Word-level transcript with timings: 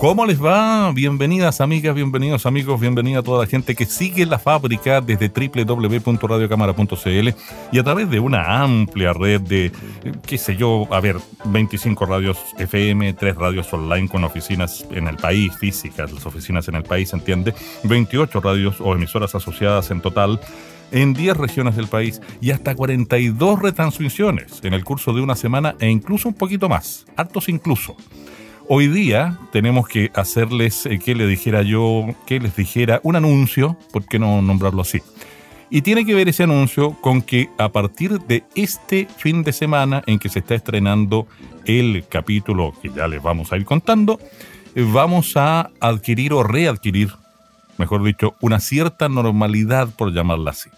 ¿Cómo 0.00 0.24
les 0.24 0.42
va? 0.42 0.90
Bienvenidas 0.92 1.60
amigas, 1.60 1.94
bienvenidos 1.94 2.46
amigos, 2.46 2.80
bienvenida 2.80 3.18
a 3.18 3.22
toda 3.22 3.44
la 3.44 3.46
gente 3.46 3.74
que 3.74 3.84
sigue 3.84 4.24
la 4.24 4.38
fábrica 4.38 5.02
desde 5.02 5.28
www.radiocámara.cl 5.28 7.28
y 7.70 7.78
a 7.78 7.84
través 7.84 8.08
de 8.08 8.18
una 8.18 8.62
amplia 8.62 9.12
red 9.12 9.42
de, 9.42 9.70
qué 10.26 10.38
sé 10.38 10.56
yo, 10.56 10.88
a 10.90 11.00
ver, 11.00 11.16
25 11.44 12.06
radios 12.06 12.38
FM, 12.56 13.12
3 13.12 13.36
radios 13.36 13.70
online 13.74 14.08
con 14.08 14.24
oficinas 14.24 14.86
en 14.90 15.06
el 15.06 15.16
país, 15.16 15.54
físicas, 15.58 16.10
las 16.10 16.24
oficinas 16.24 16.66
en 16.68 16.76
el 16.76 16.84
país, 16.84 17.12
¿entiende? 17.12 17.52
28 17.84 18.40
radios 18.40 18.80
o 18.80 18.94
emisoras 18.94 19.34
asociadas 19.34 19.90
en 19.90 20.00
total 20.00 20.40
en 20.92 21.12
10 21.12 21.36
regiones 21.36 21.76
del 21.76 21.88
país 21.88 22.22
y 22.40 22.52
hasta 22.52 22.74
42 22.74 23.60
retransmisiones 23.60 24.64
en 24.64 24.72
el 24.72 24.82
curso 24.82 25.12
de 25.12 25.20
una 25.20 25.36
semana 25.36 25.76
e 25.78 25.90
incluso 25.90 26.26
un 26.26 26.34
poquito 26.34 26.70
más, 26.70 27.04
hartos 27.16 27.50
incluso. 27.50 27.96
Hoy 28.72 28.86
día 28.86 29.36
tenemos 29.50 29.88
que 29.88 30.12
hacerles, 30.14 30.86
eh, 30.86 31.00
que 31.00 31.16
le 31.16 31.26
dijera 31.26 31.62
yo, 31.62 32.06
que 32.24 32.38
les 32.38 32.54
dijera 32.54 33.00
un 33.02 33.16
anuncio, 33.16 33.76
¿por 33.92 34.04
qué 34.04 34.20
no 34.20 34.40
nombrarlo 34.42 34.82
así? 34.82 35.02
Y 35.70 35.82
tiene 35.82 36.06
que 36.06 36.14
ver 36.14 36.28
ese 36.28 36.44
anuncio 36.44 36.92
con 37.00 37.20
que 37.20 37.50
a 37.58 37.70
partir 37.70 38.20
de 38.20 38.44
este 38.54 39.08
fin 39.16 39.42
de 39.42 39.52
semana 39.52 40.04
en 40.06 40.20
que 40.20 40.28
se 40.28 40.38
está 40.38 40.54
estrenando 40.54 41.26
el 41.64 42.04
capítulo 42.08 42.72
que 42.80 42.90
ya 42.90 43.08
les 43.08 43.20
vamos 43.20 43.52
a 43.52 43.56
ir 43.56 43.64
contando, 43.64 44.20
eh, 44.76 44.86
vamos 44.88 45.36
a 45.36 45.70
adquirir 45.80 46.32
o 46.32 46.44
readquirir, 46.44 47.10
mejor 47.76 48.04
dicho, 48.04 48.36
una 48.40 48.60
cierta 48.60 49.08
normalidad, 49.08 49.88
por 49.96 50.12
llamarla 50.12 50.52
así 50.52 50.70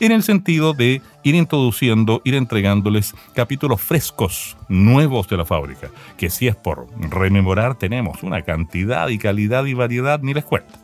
en 0.00 0.12
el 0.12 0.22
sentido 0.22 0.72
de 0.74 1.02
ir 1.22 1.34
introduciendo, 1.34 2.22
ir 2.24 2.34
entregándoles 2.34 3.14
capítulos 3.34 3.80
frescos, 3.80 4.56
nuevos 4.68 5.28
de 5.28 5.36
la 5.36 5.44
fábrica, 5.44 5.90
que 6.16 6.30
si 6.30 6.48
es 6.48 6.56
por 6.56 6.86
rememorar 7.10 7.76
tenemos 7.76 8.22
una 8.22 8.42
cantidad 8.42 9.08
y 9.08 9.18
calidad 9.18 9.64
y 9.64 9.74
variedad, 9.74 10.20
ni 10.20 10.34
les 10.34 10.44
cuento. 10.44 10.74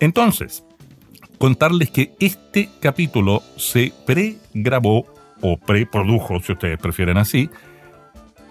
Entonces, 0.00 0.64
contarles 1.38 1.90
que 1.90 2.14
este 2.20 2.68
capítulo 2.80 3.42
se 3.56 3.92
pregrabó 4.06 5.06
o 5.40 5.56
preprodujo, 5.56 6.40
si 6.40 6.52
ustedes 6.52 6.78
prefieren 6.78 7.18
así, 7.18 7.50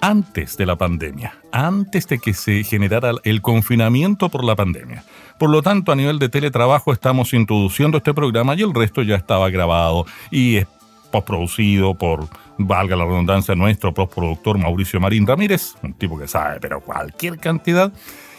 antes 0.01 0.57
de 0.57 0.65
la 0.65 0.75
pandemia, 0.75 1.37
antes 1.51 2.07
de 2.07 2.19
que 2.19 2.33
se 2.33 2.63
generara 2.63 3.13
el 3.23 3.41
confinamiento 3.41 4.29
por 4.29 4.43
la 4.43 4.55
pandemia. 4.55 5.03
Por 5.41 5.49
lo 5.49 5.63
tanto, 5.63 5.91
a 5.91 5.95
nivel 5.95 6.19
de 6.19 6.29
teletrabajo 6.29 6.93
estamos 6.93 7.33
introduciendo 7.33 7.97
este 7.97 8.13
programa 8.13 8.53
y 8.53 8.61
el 8.61 8.75
resto 8.75 9.01
ya 9.01 9.15
estaba 9.15 9.49
grabado 9.49 10.05
y 10.29 10.57
es 10.57 10.67
postproducido 11.11 11.95
por, 11.95 12.27
valga 12.59 12.95
la 12.95 13.05
redundancia, 13.05 13.55
nuestro 13.55 13.91
postproductor 13.91 14.59
Mauricio 14.59 14.99
Marín 14.99 15.25
Ramírez, 15.25 15.73
un 15.81 15.95
tipo 15.95 16.15
que 16.19 16.27
sabe, 16.27 16.59
pero 16.59 16.79
cualquier 16.81 17.39
cantidad 17.39 17.91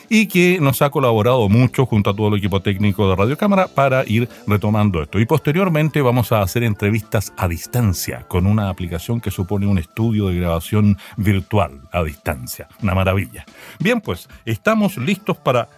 y 0.09 0.27
que 0.27 0.59
nos 0.61 0.81
ha 0.81 0.91
colaborado 0.91 1.49
mucho 1.49 1.87
junto 1.87 2.11
a 2.11 2.15
todo 2.15 2.29
el 2.29 2.35
equipo 2.35 2.61
técnico 2.61 3.09
de 3.09 3.17
Radio 3.17 3.37
Cámara 3.37 3.67
para 3.67 4.05
ir 4.07 4.29
retomando 4.47 5.03
esto. 5.03 5.19
Y 5.19 5.27
posteriormente 5.27 6.03
vamos 6.03 6.31
a 6.31 6.41
hacer 6.41 6.63
entrevistas 6.63 7.33
a 7.37 7.49
distancia 7.49 8.27
con 8.29 8.47
una 8.47 8.69
aplicación 8.69 9.21
que 9.21 9.33
supone 9.33 9.67
un 9.67 9.79
estudio 9.79 10.29
de 10.29 10.37
grabación 10.37 10.99
virtual 11.17 11.81
a 11.91 12.05
distancia. 12.05 12.69
Una 12.81 12.95
maravilla. 12.95 13.45
Bien, 13.81 14.01
pues 14.01 14.29
estamos 14.45 14.99
listos 14.99 15.37
para 15.37 15.69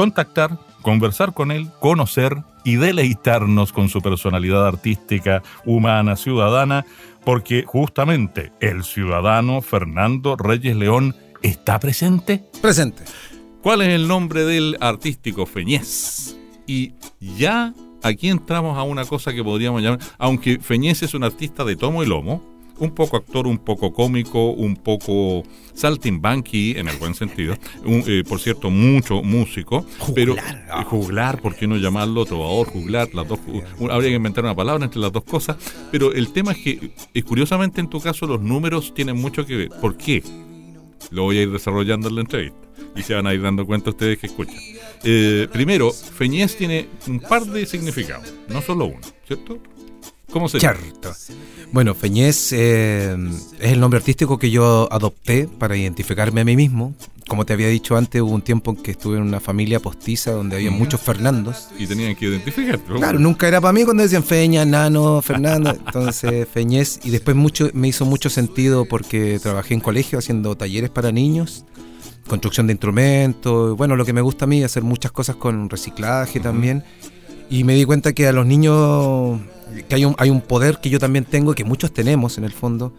contactar, 0.00 0.58
conversar 0.80 1.34
con 1.34 1.50
él, 1.50 1.68
conocer 1.78 2.42
y 2.64 2.76
deleitarnos 2.76 3.70
con 3.70 3.90
su 3.90 4.00
personalidad 4.00 4.66
artística, 4.66 5.42
humana, 5.66 6.16
ciudadana, 6.16 6.86
porque 7.22 7.64
justamente 7.66 8.50
el 8.60 8.82
ciudadano 8.82 9.60
Fernando 9.60 10.36
Reyes 10.36 10.74
León 10.74 11.14
está 11.42 11.78
presente. 11.78 12.42
Presente. 12.62 13.02
¿Cuál 13.62 13.82
es 13.82 13.88
el 13.88 14.08
nombre 14.08 14.46
del 14.46 14.78
artístico 14.80 15.44
Feñez? 15.44 16.34
Y 16.66 16.94
ya 17.20 17.74
aquí 18.02 18.30
entramos 18.30 18.78
a 18.78 18.84
una 18.84 19.04
cosa 19.04 19.34
que 19.34 19.44
podríamos 19.44 19.82
llamar, 19.82 20.00
aunque 20.16 20.60
Feñez 20.60 21.02
es 21.02 21.12
un 21.12 21.24
artista 21.24 21.62
de 21.62 21.76
tomo 21.76 22.02
y 22.02 22.06
lomo, 22.06 22.42
un 22.80 22.90
poco 22.90 23.16
actor, 23.16 23.46
un 23.46 23.58
poco 23.58 23.92
cómico, 23.92 24.50
un 24.50 24.74
poco 24.76 25.44
saltimbanqui 25.74 26.72
en 26.76 26.88
el 26.88 26.96
buen 26.96 27.14
sentido. 27.14 27.54
Eh, 27.84 28.24
por 28.28 28.40
cierto, 28.40 28.70
mucho 28.70 29.22
músico. 29.22 29.86
Juglar. 29.98 30.14
Pero 30.14 30.36
eh, 30.36 30.84
juglar, 30.84 31.40
¿por 31.40 31.54
qué 31.54 31.66
no 31.66 31.76
llamarlo 31.76 32.24
trovador, 32.24 32.68
juglar? 32.68 33.14
Las 33.14 33.28
dos, 33.28 33.38
habría 33.90 34.10
que 34.10 34.16
inventar 34.16 34.44
una 34.44 34.56
palabra 34.56 34.84
entre 34.84 35.00
las 35.00 35.12
dos 35.12 35.24
cosas. 35.24 35.56
Pero 35.92 36.12
el 36.12 36.32
tema 36.32 36.52
es 36.52 36.58
que, 36.58 36.90
eh, 37.14 37.22
curiosamente 37.22 37.80
en 37.80 37.88
tu 37.88 38.00
caso, 38.00 38.26
los 38.26 38.40
números 38.40 38.92
tienen 38.94 39.16
mucho 39.16 39.46
que 39.46 39.56
ver. 39.56 39.68
¿Por 39.80 39.96
qué? 39.96 40.22
Lo 41.10 41.24
voy 41.24 41.38
a 41.38 41.42
ir 41.42 41.50
desarrollando 41.50 42.08
en 42.08 42.14
la 42.14 42.20
entrevista 42.22 42.58
y 42.96 43.02
se 43.02 43.14
van 43.14 43.26
a 43.26 43.34
ir 43.34 43.42
dando 43.42 43.66
cuenta 43.66 43.90
ustedes 43.90 44.18
que 44.18 44.26
escuchan. 44.26 44.56
primero, 45.52 45.92
Feñez 45.92 46.56
tiene 46.56 46.88
un 47.06 47.20
par 47.20 47.44
de 47.44 47.66
significados, 47.66 48.34
no 48.48 48.62
solo 48.62 48.86
uno, 48.86 49.00
¿cierto? 49.26 49.60
¿Cómo 50.30 50.48
se 50.48 50.58
llama? 50.58 50.78
Bueno, 51.72 51.94
Feñez 51.94 52.52
eh, 52.52 53.16
es 53.60 53.72
el 53.72 53.80
nombre 53.80 53.98
artístico 53.98 54.38
que 54.38 54.50
yo 54.50 54.88
adopté 54.90 55.46
para 55.46 55.76
identificarme 55.76 56.40
a 56.40 56.44
mí 56.44 56.56
mismo. 56.56 56.94
Como 57.28 57.46
te 57.46 57.52
había 57.52 57.68
dicho 57.68 57.96
antes, 57.96 58.20
hubo 58.20 58.32
un 58.32 58.42
tiempo 58.42 58.72
en 58.72 58.78
que 58.78 58.90
estuve 58.90 59.18
en 59.18 59.22
una 59.22 59.38
familia 59.38 59.78
postiza 59.78 60.32
donde 60.32 60.56
había 60.56 60.72
muchos 60.72 61.00
Fernandos. 61.00 61.68
Y 61.78 61.86
tenían 61.86 62.16
que 62.16 62.26
identificar. 62.26 62.80
Claro, 62.80 63.20
nunca 63.20 63.46
era 63.46 63.60
para 63.60 63.72
mí 63.72 63.84
cuando 63.84 64.02
decían 64.02 64.24
Feña, 64.24 64.64
Nano, 64.64 65.22
Fernando. 65.22 65.70
Entonces, 65.86 66.48
Feñez. 66.48 66.98
Y 67.04 67.10
después 67.10 67.36
mucho, 67.36 67.70
me 67.72 67.86
hizo 67.86 68.04
mucho 68.04 68.30
sentido 68.30 68.84
porque 68.84 69.38
trabajé 69.40 69.74
en 69.74 69.80
colegio 69.80 70.18
haciendo 70.18 70.56
talleres 70.56 70.90
para 70.90 71.12
niños 71.12 71.64
construcción 72.30 72.68
de 72.68 72.74
instrumentos, 72.74 73.76
bueno, 73.76 73.96
lo 73.96 74.04
que 74.04 74.12
me 74.12 74.20
gusta 74.20 74.44
a 74.44 74.48
mí, 74.48 74.62
hacer 74.62 74.84
muchas 74.84 75.10
cosas 75.10 75.34
con 75.34 75.68
reciclaje 75.68 76.38
también. 76.38 76.84
Y 77.50 77.64
me 77.64 77.74
di 77.74 77.84
cuenta 77.84 78.12
que 78.12 78.28
a 78.28 78.32
los 78.32 78.46
niños 78.46 79.40
que 79.88 79.94
hay 79.94 80.04
un, 80.04 80.14
hay 80.18 80.30
un 80.30 80.40
poder 80.40 80.78
que 80.80 80.90
yo 80.90 80.98
también 80.98 81.24
tengo, 81.24 81.54
que 81.54 81.64
muchos 81.64 81.92
tenemos 81.92 82.38
en 82.38 82.44
el 82.44 82.52
fondo. 82.52 82.94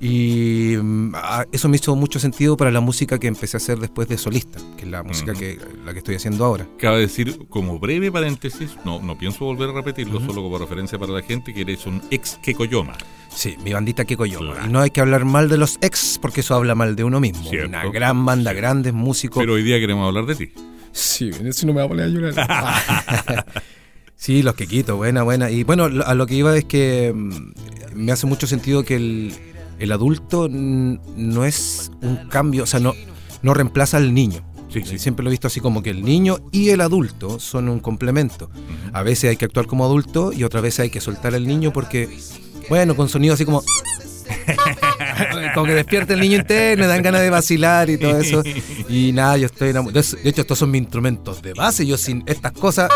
Y 0.00 0.76
mm, 0.82 1.14
eso 1.52 1.68
me 1.68 1.76
hizo 1.76 1.94
mucho 1.94 2.18
sentido 2.18 2.56
para 2.56 2.70
la 2.70 2.80
música 2.80 3.18
que 3.18 3.26
empecé 3.26 3.56
a 3.56 3.58
hacer 3.58 3.78
después 3.78 4.08
de 4.08 4.16
solista, 4.16 4.58
que 4.78 4.84
es 4.84 4.90
la 4.90 5.02
música 5.02 5.34
que, 5.34 5.58
la 5.84 5.92
que 5.92 5.98
estoy 5.98 6.14
haciendo 6.14 6.42
ahora. 6.46 6.66
Cabe 6.78 7.00
decir, 7.00 7.38
como 7.50 7.78
breve 7.78 8.10
paréntesis, 8.10 8.76
no, 8.86 9.00
no 9.00 9.18
pienso 9.18 9.44
volver 9.44 9.68
a 9.68 9.72
repetirlo, 9.74 10.20
solo 10.20 10.42
como 10.42 10.56
referencia 10.56 10.98
para 10.98 11.12
la 11.12 11.22
gente, 11.22 11.52
que 11.52 11.60
eres 11.60 11.84
un 11.86 12.02
ex 12.10 12.38
Kekoyoma. 12.42 12.96
Sí, 13.28 13.56
mi 13.62 13.74
bandita 13.74 14.06
Kekoyoma. 14.06 14.64
Y 14.64 14.70
no 14.70 14.80
hay 14.80 14.90
que 14.90 15.02
hablar 15.02 15.26
mal 15.26 15.50
de 15.50 15.58
los 15.58 15.78
ex, 15.82 16.18
porque 16.20 16.40
eso 16.40 16.54
habla 16.54 16.74
mal 16.74 16.96
de 16.96 17.04
uno 17.04 17.20
mismo. 17.20 17.50
Una 17.50 17.84
gran 17.90 18.24
banda, 18.24 18.54
grandes 18.54 18.94
músicos. 18.94 19.42
Pero 19.42 19.52
hoy 19.52 19.62
día 19.62 19.78
queremos 19.78 20.08
hablar 20.08 20.24
de 20.24 20.34
ti. 20.34 20.52
Sí, 20.92 21.30
eso 21.44 21.66
no 21.66 21.74
me 21.74 21.80
va 21.80 21.84
a 21.84 21.88
poner 21.88 22.06
a 22.06 22.08
llorar. 22.08 23.46
Sí, 24.20 24.42
los 24.42 24.54
que 24.54 24.66
quito, 24.66 24.98
buena, 24.98 25.22
buena. 25.22 25.50
Y 25.50 25.64
bueno, 25.64 25.84
a 26.04 26.14
lo 26.14 26.26
que 26.26 26.34
iba 26.34 26.54
es 26.54 26.66
que 26.66 27.10
mm, 27.14 27.52
me 27.94 28.12
hace 28.12 28.26
mucho 28.26 28.46
sentido 28.46 28.84
que 28.84 28.96
el, 28.96 29.92
adulto 29.92 30.46
no 30.50 31.46
es 31.46 31.90
un 32.02 32.28
cambio, 32.28 32.64
o 32.64 32.66
sea, 32.66 32.80
no, 32.80 32.92
no 33.40 33.54
reemplaza 33.54 33.96
al 33.96 34.12
niño. 34.12 34.44
Sí, 34.68 34.82
sí. 34.84 34.98
Siempre 34.98 35.24
lo 35.24 35.30
he 35.30 35.32
visto 35.32 35.46
así 35.46 35.60
como 35.60 35.82
que 35.82 35.88
el 35.88 36.04
niño 36.04 36.36
y 36.52 36.68
el 36.68 36.82
adulto 36.82 37.40
son 37.40 37.70
un 37.70 37.80
complemento. 37.80 38.50
A 38.92 39.02
veces 39.02 39.30
hay 39.30 39.36
que 39.38 39.46
actuar 39.46 39.66
como 39.66 39.86
adulto 39.86 40.34
y 40.34 40.44
otras 40.44 40.62
veces 40.62 40.80
hay 40.80 40.90
que 40.90 41.00
soltar 41.00 41.34
al 41.34 41.46
niño 41.46 41.72
porque, 41.72 42.10
bueno, 42.68 42.94
con 42.94 43.08
sonido 43.08 43.32
así 43.32 43.46
como... 43.46 43.62
como 45.54 45.64
que 45.64 45.74
despierta 45.74 46.12
el 46.12 46.20
niño 46.20 46.36
interno, 46.36 46.86
dan 46.86 47.02
ganas 47.02 47.22
de 47.22 47.30
vacilar 47.30 47.88
y 47.88 47.96
todo 47.96 48.18
eso. 48.18 48.42
Y 48.90 49.12
nada, 49.12 49.38
yo 49.38 49.46
estoy 49.46 49.70
enamorado. 49.70 50.02
De 50.22 50.28
hecho, 50.28 50.42
estos 50.42 50.58
son 50.58 50.72
mis 50.72 50.82
instrumentos 50.82 51.40
de 51.40 51.54
base. 51.54 51.86
Yo 51.86 51.96
sin 51.96 52.22
estas 52.26 52.52
cosas 52.52 52.90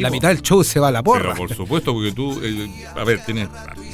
la 0.00 0.10
mitad 0.10 0.28
del 0.28 0.42
show 0.42 0.62
se 0.64 0.80
va 0.80 0.88
a 0.88 0.92
la 0.92 1.02
porra. 1.02 1.34
Pero 1.34 1.36
por 1.36 1.54
supuesto, 1.54 1.92
porque 1.92 2.12
tú, 2.12 2.40
eh, 2.42 2.68
a 2.94 3.04
ver, 3.04 3.24
tienes 3.24 3.48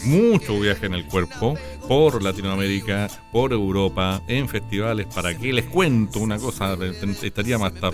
mucho 0.04 0.58
viaje 0.58 0.86
en 0.86 0.94
el 0.94 1.06
cuerpo 1.06 1.54
por 1.88 2.22
Latinoamérica, 2.22 3.08
por 3.30 3.52
Europa, 3.52 4.22
en 4.26 4.48
festivales. 4.48 5.06
¿Para 5.14 5.36
qué 5.36 5.52
les 5.52 5.66
cuento 5.66 6.20
una 6.20 6.38
cosa? 6.38 6.76
Estaríamos 7.22 7.72
hasta, 7.72 7.90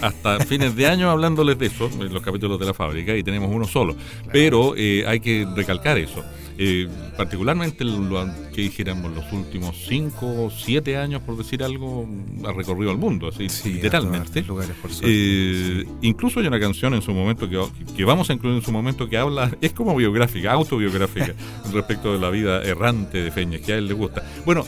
hasta 0.00 0.40
fines 0.46 0.76
de 0.76 0.86
año 0.86 1.10
hablándoles 1.10 1.58
de 1.58 1.66
eso, 1.66 1.90
en 1.92 2.12
los 2.12 2.22
capítulos 2.22 2.58
de 2.58 2.66
la 2.66 2.74
fábrica, 2.74 3.16
y 3.16 3.22
tenemos 3.22 3.50
uno 3.52 3.66
solo. 3.66 3.96
Pero 4.32 4.74
eh, 4.76 5.04
hay 5.06 5.20
que 5.20 5.46
recalcar 5.54 5.98
eso. 5.98 6.24
Eh, 6.58 6.88
particularmente 7.16 7.84
lo 7.84 8.26
que 8.54 8.62
dijéramos 8.62 9.12
los 9.12 9.32
últimos 9.32 9.76
5 9.88 10.44
o 10.44 10.50
7 10.50 10.96
años, 10.96 11.22
por 11.22 11.36
decir 11.36 11.62
algo, 11.62 12.08
ha 12.46 12.52
recorrido 12.52 12.90
el 12.90 12.98
mundo, 12.98 13.28
así 13.28 13.48
literalmente. 13.68 14.42
Lugares, 14.42 14.76
por 14.80 14.90
eh, 15.02 15.84
incluso 16.02 16.40
hay 16.40 16.46
una 16.46 16.60
canción 16.60 16.94
en 16.94 17.02
su 17.02 17.12
momento 17.12 17.48
que, 17.48 17.60
que 17.96 18.04
vamos 18.04 18.30
a 18.30 18.32
incluir 18.32 18.56
en 18.56 18.62
su 18.62 18.72
momento 18.72 19.08
que 19.08 19.16
habla, 19.16 19.50
es 19.60 19.72
como 19.72 19.94
biográfica, 19.94 20.52
autobiográfica, 20.52 21.34
respecto 21.72 22.12
de 22.12 22.18
la 22.18 22.30
vida 22.30 22.62
errante 22.62 23.22
de 23.22 23.30
Feñez, 23.30 23.62
que 23.62 23.72
a 23.72 23.76
él 23.76 23.88
le 23.88 23.94
gusta. 23.94 24.22
Bueno, 24.44 24.64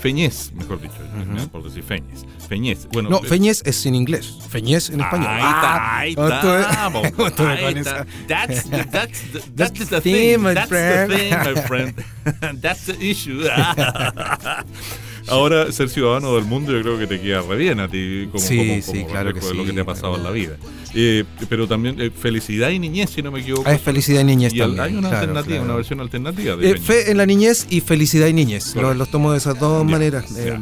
Feñez, 0.00 0.52
mejor 0.52 0.80
dicho, 0.80 0.94
por 1.50 1.64
decir 1.64 1.82
Feñez. 1.82 2.24
Feñez. 2.48 2.86
Bueno, 2.92 3.10
no, 3.10 3.20
Feñez 3.20 3.62
es 3.64 3.84
en 3.84 3.94
inglés. 3.94 4.38
Feñez 4.48 4.90
en 4.90 5.00
español. 5.00 5.26
Ahí 5.28 5.42
está, 5.42 5.98
ahí 5.98 6.10
está. 6.10 6.86
Ahí 7.66 7.74
está. 7.74 8.06
That's, 8.28 8.70
the, 8.70 8.84
that's, 8.90 9.20
the, 9.32 9.40
that's 9.56 9.88
the 9.88 10.00
thing, 10.00 10.40
my 10.40 10.54
that's 10.54 10.68
friend. 10.68 11.10
the 11.10 11.16
thing, 11.16 11.30
my 11.30 11.54
friend. 11.62 12.04
that's 12.62 12.86
the 12.86 12.96
issue. 13.00 13.42
Ahora, 15.30 15.70
ser 15.72 15.88
ciudadano 15.88 16.34
del 16.34 16.44
mundo 16.44 16.72
yo 16.72 16.80
creo 16.82 16.98
que 16.98 17.06
te 17.06 17.20
queda 17.20 17.42
re 17.42 17.56
bien 17.56 17.80
a 17.80 17.88
ti 17.88 18.28
como, 18.32 18.42
sí, 18.44 18.56
como, 18.56 18.82
sí, 18.82 18.92
como 19.02 19.06
claro 19.08 19.34
que 19.34 19.40
de 19.40 19.46
sí, 19.46 19.54
lo 19.56 19.64
que 19.64 19.72
te 19.72 19.80
ha 19.80 19.84
pasado 19.84 20.16
en 20.16 20.22
la 20.24 20.30
vida. 20.30 20.56
Eh, 20.94 21.24
pero 21.48 21.66
también 21.68 22.00
eh, 22.00 22.10
felicidad 22.10 22.70
y 22.70 22.78
niñez, 22.78 23.10
si 23.10 23.22
no 23.22 23.30
me 23.30 23.40
equivoco. 23.40 23.64
Ah, 23.68 23.74
es 23.74 23.80
felicidad 23.80 24.20
y 24.20 24.24
niñez 24.24 24.54
y 24.54 24.58
también. 24.58 24.80
hay 24.80 24.92
una 24.92 25.08
claro, 25.08 25.16
alternativa, 25.20 25.56
claro. 25.56 25.64
una 25.64 25.74
versión 25.76 26.00
alternativa 26.00 26.56
de 26.56 26.70
Eh, 26.70 26.78
fe 26.78 27.10
en 27.10 27.16
la 27.18 27.26
niñez 27.26 27.66
y 27.70 27.80
felicidad 27.80 28.26
y 28.26 28.32
niñez. 28.32 28.74
Los, 28.74 29.10
tomo 29.10 29.32
de 29.32 29.38
esas 29.38 29.58
dos 29.58 29.84
Ya, 29.86 29.90
maneras. 29.90 30.24
ya. 30.34 30.60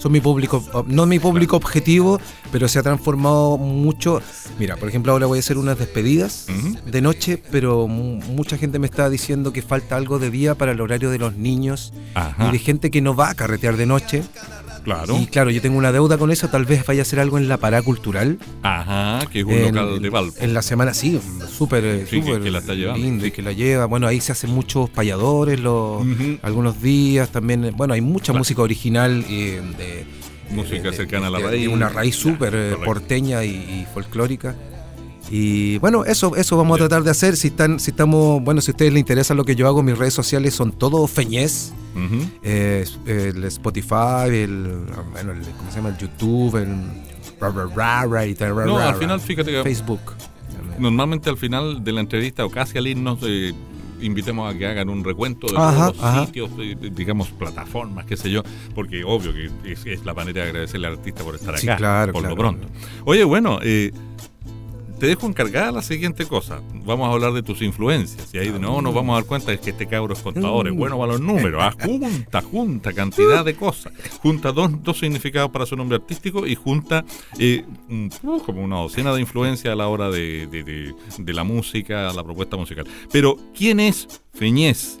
Son 0.00 0.10
mi 0.10 0.20
público, 0.20 0.64
no 0.86 1.04
mi 1.04 1.18
público 1.18 1.56
objetivo, 1.56 2.18
pero 2.50 2.68
se 2.68 2.78
ha 2.78 2.82
transformado 2.82 3.58
mucho. 3.58 4.22
Mira, 4.58 4.76
por 4.76 4.88
ejemplo, 4.88 5.12
ahora 5.12 5.26
voy 5.26 5.38
a 5.38 5.40
hacer 5.40 5.58
unas 5.58 5.78
despedidas 5.78 6.46
de 6.86 7.00
noche, 7.02 7.36
pero 7.50 7.86
mu- 7.86 8.16
mucha 8.32 8.56
gente 8.56 8.78
me 8.78 8.86
está 8.86 9.10
diciendo 9.10 9.52
que 9.52 9.60
falta 9.60 9.96
algo 9.96 10.18
de 10.18 10.30
día 10.30 10.54
para 10.54 10.72
el 10.72 10.80
horario 10.80 11.10
de 11.10 11.18
los 11.18 11.36
niños 11.36 11.92
Ajá, 12.14 12.48
y 12.48 12.52
de 12.52 12.58
gente 12.58 12.90
que 12.90 13.02
no 13.02 13.14
va 13.14 13.28
a 13.28 13.34
carretear 13.34 13.76
de 13.76 13.84
noche. 13.84 14.22
Claro. 14.94 15.18
Y 15.20 15.26
claro, 15.26 15.50
yo 15.50 15.60
tengo 15.60 15.78
una 15.78 15.92
deuda 15.92 16.18
con 16.18 16.30
eso, 16.30 16.48
tal 16.48 16.64
vez 16.64 16.84
vaya 16.86 17.00
a 17.00 17.02
hacer 17.02 17.20
algo 17.20 17.38
en 17.38 17.48
la 17.48 17.56
pará 17.56 17.82
cultural. 17.82 18.38
Ajá, 18.62 19.26
que 19.30 19.40
es 19.40 19.44
un 19.44 19.52
En- 19.52 19.74
local 19.74 20.00
de 20.02 20.10
Valpo. 20.10 20.34
En 20.40 20.54
la 20.54 20.62
semana, 20.62 20.94
sí, 20.94 21.20
súper 21.50 22.06
Sí, 22.08 22.20
súper 22.20 22.40
que 22.40 22.50
la 22.50 22.58
está 22.58 22.74
llevando, 22.74 23.04
lindo 23.04 23.22
sí. 23.24 23.28
y 23.28 23.30
que 23.32 23.42
la 23.42 23.52
lleva. 23.52 23.86
Bueno, 23.86 24.06
ahí 24.06 24.20
se 24.20 24.32
hacen 24.32 24.50
muchos 24.50 24.90
payadores 24.90 25.60
los, 25.60 26.02
algunos 26.42 26.80
días 26.82 27.30
también. 27.30 27.72
Bueno, 27.76 27.94
hay 27.94 28.00
mucha 28.00 28.26
Claro. 28.26 28.38
música 28.38 28.62
original 28.62 29.24
eh, 29.28 29.60
de. 29.78 30.06
Música 30.54 30.82
de- 30.82 30.90
de- 30.90 30.96
cercana 30.96 31.28
a 31.28 31.30
la 31.30 31.38
raíz. 31.38 31.68
una 31.68 31.88
raíz 31.88 32.16
súper 32.16 32.52
eh, 32.56 32.74
porteña 32.84 33.44
y, 33.44 33.50
y 33.50 33.86
folclórica. 33.94 34.56
Y 35.30 35.78
bueno, 35.78 36.04
eso, 36.04 36.34
eso 36.34 36.56
vamos 36.56 36.74
a 36.76 36.78
tratar 36.78 37.04
de 37.04 37.10
hacer. 37.10 37.36
Si 37.36 37.48
están, 37.48 37.78
si 37.78 37.92
estamos, 37.92 38.42
bueno, 38.42 38.60
si 38.60 38.70
a 38.70 38.72
ustedes 38.72 38.92
les 38.92 39.00
interesa 39.00 39.32
lo 39.34 39.44
que 39.44 39.54
yo 39.54 39.66
hago, 39.68 39.82
mis 39.82 39.96
redes 39.96 40.14
sociales 40.14 40.54
son 40.54 40.72
todo 40.72 41.06
feñez. 41.06 41.72
Eh, 42.42 42.84
el 43.06 43.44
Spotify, 43.44 44.28
el, 44.28 44.84
bueno, 45.12 45.32
el- 45.32 45.42
¿cómo 45.56 45.70
se 45.70 45.76
llama? 45.76 45.90
El 45.90 45.98
YouTube, 45.98 46.56
el 46.56 46.68
ra, 47.40 47.50
ra, 47.50 47.66
ra, 47.74 48.06
ra, 48.06 48.26
y 48.26 48.34
tal, 48.34 48.56
ra, 48.56 48.66
No, 48.66 48.78
al 48.78 48.94
final, 48.96 49.20
fíjate 49.20 49.50
que 49.50 49.62
Facebook. 49.62 50.00
normalmente 50.78 51.30
al 51.30 51.36
final 51.36 51.82
de 51.84 51.92
la 51.92 52.00
entrevista 52.00 52.44
o 52.44 52.50
casi 52.50 52.78
al 52.78 52.86
irnos 52.86 53.18
eh, 53.22 53.52
invitemos 54.00 54.52
a 54.52 54.56
que 54.56 54.66
hagan 54.66 54.88
un 54.88 55.04
recuento 55.04 55.46
de 55.46 55.56
Ajá, 55.58 55.86
todos 55.90 55.96
los 55.96 56.04
ajá. 56.04 56.26
sitios, 56.26 56.50
eh, 56.58 56.76
digamos, 56.94 57.28
plataformas, 57.30 58.06
qué 58.06 58.16
sé 58.16 58.30
yo, 58.30 58.42
porque 58.74 59.04
obvio 59.04 59.32
que 59.34 59.50
es, 59.72 59.84
es 59.86 60.04
la 60.04 60.14
manera 60.14 60.42
de 60.42 60.48
agradecerle 60.50 60.86
al 60.86 60.94
artista 60.94 61.22
por 61.22 61.34
estar 61.34 61.56
Sí, 61.58 61.68
acá, 61.68 61.76
claro, 61.76 62.12
por 62.12 62.26
lo 62.26 62.34
pronto. 62.34 62.66
Oye, 63.04 63.24
bueno, 63.24 63.58
eh, 63.62 63.92
te 65.00 65.06
dejo 65.06 65.26
encargada 65.26 65.72
la 65.72 65.82
siguiente 65.82 66.26
cosa. 66.26 66.60
Vamos 66.84 67.08
a 67.08 67.12
hablar 67.12 67.32
de 67.32 67.42
tus 67.42 67.62
influencias. 67.62 68.32
Y 68.32 68.38
ahí 68.38 68.54
no 68.60 68.80
nos 68.82 68.94
vamos 68.94 69.14
a 69.14 69.16
dar 69.16 69.24
cuenta 69.24 69.50
de 69.50 69.58
que 69.58 69.70
este 69.70 69.86
cabro 69.86 70.12
es 70.12 70.20
contador, 70.20 70.68
es 70.68 70.74
bueno 70.74 70.96
para 70.98 71.12
los 71.12 71.20
números. 71.20 71.60
Ah, 71.64 71.74
junta, 71.82 72.42
junta, 72.42 72.92
cantidad 72.92 73.44
de 73.44 73.54
cosas. 73.56 73.92
Junta 74.22 74.52
dos, 74.52 74.70
dos 74.84 74.98
significados 74.98 75.50
para 75.50 75.66
su 75.66 75.74
nombre 75.74 75.96
artístico 75.96 76.46
y 76.46 76.54
junta 76.54 77.04
eh, 77.38 77.64
uh, 78.22 78.38
como 78.40 78.62
una 78.62 78.76
docena 78.76 79.12
de 79.14 79.20
influencias 79.22 79.72
a 79.72 79.76
la 79.76 79.88
hora 79.88 80.10
de, 80.10 80.46
de- 80.46 80.62
de- 80.62 80.94
de 81.18 81.32
la 81.32 81.42
música, 81.42 82.12
la 82.12 82.22
propuesta 82.22 82.56
musical. 82.56 82.86
Pero, 83.10 83.36
¿quién 83.56 83.80
es 83.80 84.06
Feñez? 84.34 85.00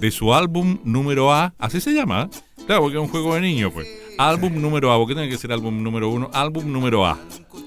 De 0.00 0.10
su 0.10 0.34
álbum 0.34 0.78
número 0.84 1.32
A, 1.32 1.54
así 1.58 1.80
se 1.80 1.92
llama, 1.92 2.28
¿eh? 2.32 2.36
Claro, 2.66 2.82
porque 2.82 2.96
es 2.96 3.02
un 3.02 3.08
juego 3.08 3.34
de 3.34 3.40
niños, 3.40 3.72
pues. 3.72 3.86
Álbum 4.28 4.60
número 4.60 4.92
A, 4.92 4.98
porque 4.98 5.14
tiene 5.14 5.28
que 5.28 5.36
ser 5.36 5.52
álbum 5.52 5.82
número 5.82 6.08
uno, 6.08 6.30
álbum 6.32 6.72
número 6.72 7.04
A. 7.04 7.18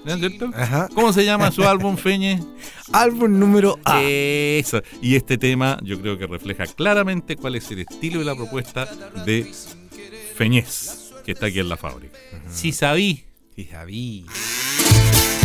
¿No 0.06 0.14
es 0.14 0.20
cierto? 0.20 0.50
Ajá. 0.54 0.88
¿Cómo 0.94 1.12
se 1.12 1.26
llama 1.26 1.52
su 1.52 1.64
álbum, 1.64 1.98
Feñe? 1.98 2.40
Álbum 2.94 3.40
número 3.40 3.78
A. 3.84 4.02
Eso. 4.02 4.82
Y 5.02 5.16
este 5.16 5.38
tema 5.38 5.78
yo 5.84 6.00
creo 6.00 6.18
que 6.18 6.28
refleja 6.28 6.66
claramente 6.68 7.36
cuál 7.36 7.56
es 7.56 7.70
el 7.72 7.80
estilo 7.80 8.22
y 8.22 8.24
la 8.24 8.36
propuesta 8.36 8.86
de 9.26 9.52
Feñez, 10.36 11.14
que 11.26 11.34
está 11.34 11.48
aquí 11.48 11.60
en 11.60 11.70
la 11.70 11.78
fábrica. 11.78 12.18
Si 12.50 12.72
sabí. 12.72 13.26
Sí, 13.56 13.66
Javi. 13.66 14.26
Si 14.30 14.84
sabí 14.94 15.45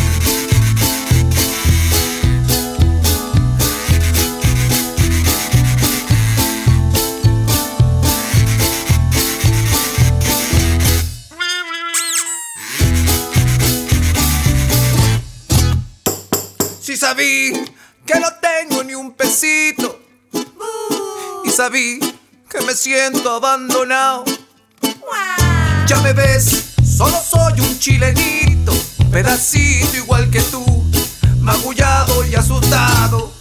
que 17.00 18.20
no 18.20 18.28
tengo 18.42 18.84
ni 18.84 18.94
un 18.94 19.12
pesito. 19.12 20.02
Y 21.44 21.50
sabí 21.50 21.98
que 22.50 22.60
me 22.60 22.74
siento 22.74 23.30
abandonado. 23.30 24.24
Ya 25.86 25.98
me 26.02 26.12
ves, 26.12 26.74
solo 26.84 27.16
soy 27.18 27.58
un 27.60 27.78
chilenito, 27.78 28.72
pedacito 29.10 29.96
igual 29.96 30.30
que 30.30 30.42
tú, 30.42 30.62
magullado 31.40 32.22
y 32.26 32.34
asustado. 32.34 33.32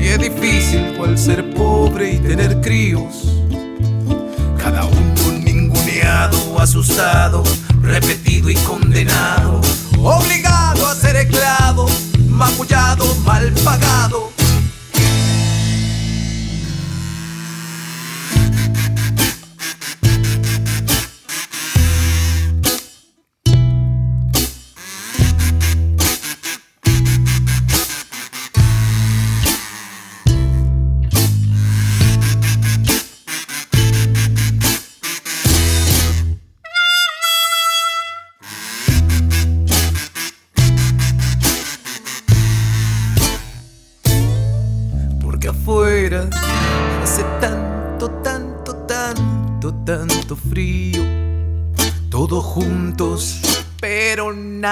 Y 0.00 0.06
es 0.06 0.18
difícil 0.18 0.94
cual 0.96 1.18
ser 1.18 1.52
pobre 1.54 2.14
y 2.14 2.18
tener 2.18 2.60
críos. 2.60 3.28
Cada 4.58 4.84
uno 4.84 5.38
ninguneado, 5.44 6.58
asustado, 6.58 7.44
repetido 7.82 8.48
y 8.48 8.54
condenado. 8.56 9.60
Obligado 9.98 10.86
a 10.86 10.94
ser 10.94 11.16
esclavo, 11.16 11.86
magullado, 12.28 13.04
mal 13.24 13.52
pagado. 13.64 14.33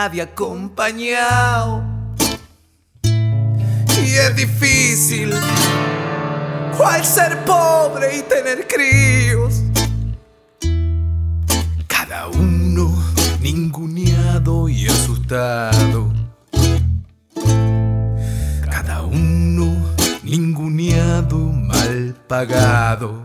Nadie 0.02 0.22
acompañado. 0.22 1.84
Y 3.04 4.14
es 4.24 4.34
difícil, 4.34 5.32
cual 6.76 7.04
ser 7.04 7.38
pobre 7.44 8.16
y 8.16 8.22
tener 8.22 8.66
críos. 8.66 9.62
Cada 11.86 12.26
uno 12.26 12.92
ninguneado 13.40 14.68
y 14.68 14.88
asustado. 14.88 16.12
Cada 18.68 19.02
uno 19.02 19.66
ninguneado, 20.24 21.38
mal 21.38 22.16
pagado. 22.26 23.22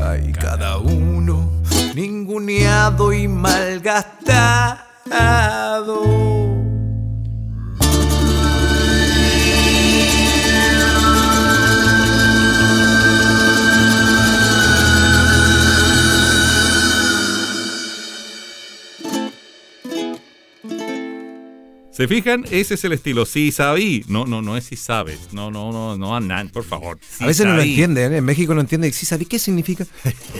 Ay, 0.00 0.32
cada 0.32 0.78
uno 0.78 1.57
ninguneado 1.98 3.12
y 3.12 3.26
malgastado. 3.26 4.78
¿Se 21.98 22.06
fijan? 22.06 22.44
Ese 22.52 22.74
es 22.74 22.84
el 22.84 22.92
estilo. 22.92 23.26
Sí, 23.26 23.50
sabí. 23.50 24.04
No, 24.06 24.24
no, 24.24 24.40
no 24.40 24.56
es 24.56 24.62
si 24.66 24.76
sabes. 24.76 25.18
No, 25.32 25.50
no, 25.50 25.72
no, 25.72 25.98
no, 25.98 26.14
Anán, 26.14 26.48
por 26.48 26.62
favor. 26.62 26.96
Sí 27.00 27.24
a 27.24 27.26
veces 27.26 27.44
no 27.44 27.54
lo 27.56 27.60
entienden, 27.62 28.12
¿eh? 28.12 28.18
en 28.18 28.24
México 28.24 28.54
no 28.54 28.60
entienden. 28.60 28.92
Sí, 28.92 29.04
¿sabí 29.04 29.24
qué 29.26 29.40
significa? 29.40 29.84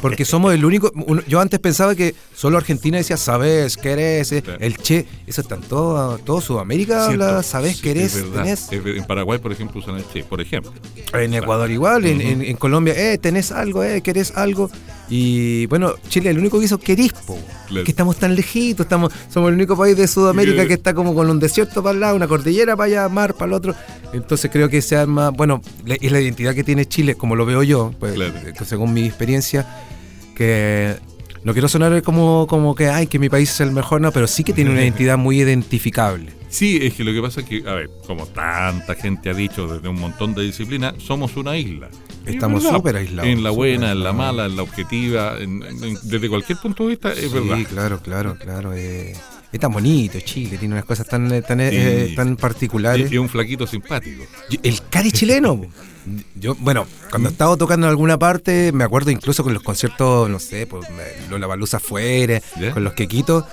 Porque 0.00 0.24
somos 0.24 0.54
el 0.54 0.64
único. 0.64 0.92
uno- 0.94 1.20
yo 1.26 1.40
antes 1.40 1.58
pensaba 1.58 1.96
que 1.96 2.14
solo 2.32 2.58
Argentina 2.58 2.98
decía 2.98 3.16
sabes, 3.16 3.76
querés, 3.76 4.30
eh, 4.30 4.44
el 4.60 4.76
che. 4.76 5.04
Eso 5.26 5.40
está 5.40 5.56
en 5.56 5.62
todo, 5.62 6.18
todo 6.18 6.40
Sudamérica, 6.40 7.06
Cierto. 7.08 7.24
habla 7.24 7.42
sabes, 7.42 7.74
Sí, 7.78 7.82
querés, 7.82 8.14
es 8.14 8.32
tenés. 8.32 8.68
En 8.70 9.04
Paraguay, 9.08 9.40
por 9.40 9.50
ejemplo, 9.50 9.80
usan 9.80 9.96
el 9.96 10.08
che, 10.12 10.22
por 10.22 10.40
ejemplo. 10.40 10.72
En 11.12 11.34
Ecuador 11.34 11.68
igual, 11.72 12.06
en, 12.06 12.20
en- 12.20 12.42
en 12.42 12.56
Colombia, 12.56 12.94
eh, 12.96 13.18
tenés 13.18 13.50
algo, 13.50 13.82
eh, 13.82 14.00
querés 14.00 14.30
algo. 14.36 14.70
Y 15.10 15.66
bueno, 15.66 15.94
Chile 16.08 16.30
el 16.30 16.38
único 16.38 16.58
que 16.58 16.66
hizo 16.66 16.78
querís, 16.78 17.12
po. 17.12 17.38
Claro. 17.68 17.84
Que 17.84 17.90
estamos 17.90 18.16
tan 18.18 18.34
lejitos, 18.34 18.84
estamos, 18.84 19.12
somos 19.32 19.48
el 19.48 19.54
único 19.54 19.76
país 19.76 19.96
de 19.96 20.06
Sudamérica 20.06 20.66
Que- 20.66 20.74
está 20.74 20.92
como 20.94 21.14
con 21.14 21.30
un 21.30 21.38
desierto 21.40 21.82
para 21.82 21.94
el 21.94 22.00
lado, 22.00 22.16
una 22.16 22.28
cordillera 22.28 22.76
para 22.76 22.86
allá, 22.86 23.08
mar 23.08 23.34
para 23.34 23.46
el 23.46 23.52
otro. 23.54 23.74
Entonces 24.12 24.50
creo 24.52 24.68
que 24.68 24.82
sea 24.82 25.06
más, 25.06 25.32
bueno, 25.32 25.62
es 25.86 26.12
la 26.12 26.20
identidad 26.20 26.54
que 26.54 26.62
tiene 26.64 26.84
Chile, 26.86 27.14
como 27.14 27.36
lo 27.36 27.46
veo 27.46 27.62
yo, 27.62 27.92
pues, 27.98 28.14
Claro. 28.14 28.34
eh, 28.36 28.52
según 28.66 28.92
mi 28.92 29.06
experiencia, 29.06 29.66
que 30.34 30.96
no 31.44 31.52
quiero 31.52 31.68
sonar 31.68 32.02
como, 32.02 32.46
como 32.46 32.74
que, 32.74 32.88
ay, 32.88 33.06
que 33.06 33.18
mi 33.18 33.28
país 33.28 33.50
es 33.50 33.60
el 33.60 33.70
mejor, 33.70 34.00
no, 34.00 34.12
pero 34.12 34.26
sí 34.26 34.44
que 34.44 34.52
tiene 34.52 34.70
una 34.70 34.82
identidad 34.84 35.16
muy 35.16 35.40
identificable. 35.40 36.32
Sí, 36.50 36.78
es 36.80 36.94
que 36.94 37.04
lo 37.04 37.12
que 37.12 37.20
pasa 37.20 37.40
es 37.42 37.46
que, 37.46 37.62
a 37.68 37.74
ver, 37.74 37.90
como 38.06 38.26
tanta 38.26 38.94
gente 38.94 39.28
ha 39.30 39.34
dicho 39.34 39.66
desde 39.68 39.88
un 39.88 40.00
montón 40.00 40.34
de 40.34 40.42
disciplinas, 40.42 40.94
somos 40.98 41.36
una 41.36 41.56
isla. 41.56 41.88
Y 42.28 42.30
es 42.30 42.34
Estamos 42.36 42.62
verdad. 42.62 42.76
súper 42.76 42.96
aislados, 42.96 43.30
En 43.30 43.42
la 43.42 43.50
buena, 43.50 43.92
en 43.92 44.02
la 44.04 44.12
mala, 44.12 44.46
en 44.46 44.56
la 44.56 44.62
objetiva, 44.62 45.36
en- 45.38 45.62
en- 45.62 45.98
desde 46.02 46.28
cualquier 46.28 46.58
punto 46.58 46.84
de 46.84 46.90
vista, 46.90 47.12
es 47.12 47.18
sí, 47.20 47.28
verdad. 47.28 47.58
claro, 47.68 48.00
claro, 48.02 48.36
claro. 48.38 48.72
eh, 48.74 49.14
es 49.50 49.60
tan 49.60 49.72
bonito 49.72 50.18
Chile, 50.20 50.58
tiene 50.58 50.74
unas 50.74 50.84
cosas 50.84 51.06
tan, 51.06 51.32
eh, 51.32 51.40
tan, 51.42 51.58
eh, 51.60 52.08
Sí. 52.10 52.14
tan 52.14 52.32
Es, 52.32 52.36
particulares. 52.38 53.10
es 53.10 53.18
un 53.18 53.28
flaquito 53.30 53.66
simpático. 53.66 54.24
El 54.62 54.80
cari 54.90 55.10
chileno. 55.10 55.60
Yo, 56.40 56.54
bueno, 56.54 56.86
cuando 57.10 57.28
estaba 57.28 57.54
tocando 57.58 57.86
en 57.86 57.90
alguna 57.90 58.18
parte, 58.18 58.72
me 58.72 58.84
acuerdo 58.84 59.10
incluso 59.10 59.42
con 59.44 59.52
los 59.52 59.62
conciertos, 59.62 60.30
no 60.30 60.38
sé, 60.38 60.66
pues 60.66 60.86
la 61.30 61.46
baluza 61.46 61.76
afuera, 61.78 62.40
con 62.72 62.82
los 62.82 62.94
quequitos, 62.94 63.44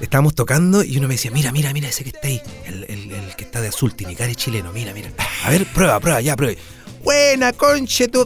estábamos 0.00 0.34
tocando 0.34 0.84
y 0.84 0.98
uno 0.98 1.08
me 1.08 1.14
decía, 1.14 1.30
mira, 1.30 1.52
mira, 1.52 1.72
mira 1.72 1.88
ese 1.88 2.02
que 2.04 2.10
está 2.10 2.28
ahí, 2.28 2.40
el, 2.66 2.84
el- 2.84 3.12
el 3.12 3.36
que 3.36 3.44
está 3.44 3.62
de 3.62 3.68
azul, 3.68 3.94
tiene 3.94 4.14
cari 4.14 4.34
chileno, 4.34 4.72
mira, 4.72 4.92
mira. 4.92 5.10
A 5.44 5.50
ver, 5.50 5.64
prueba, 5.66 5.98
prueba, 6.00 6.20
ya, 6.20 6.36
prueba. 6.36 6.60
Buena, 7.02 7.52
conche 7.52 8.08
tu. 8.08 8.24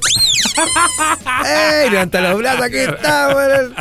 ¡Ey! 1.47 1.91
Levanta 1.91 2.21
los 2.21 2.39
brazos, 2.39 2.63
aquí 2.63 2.79
estamos. 2.79 3.73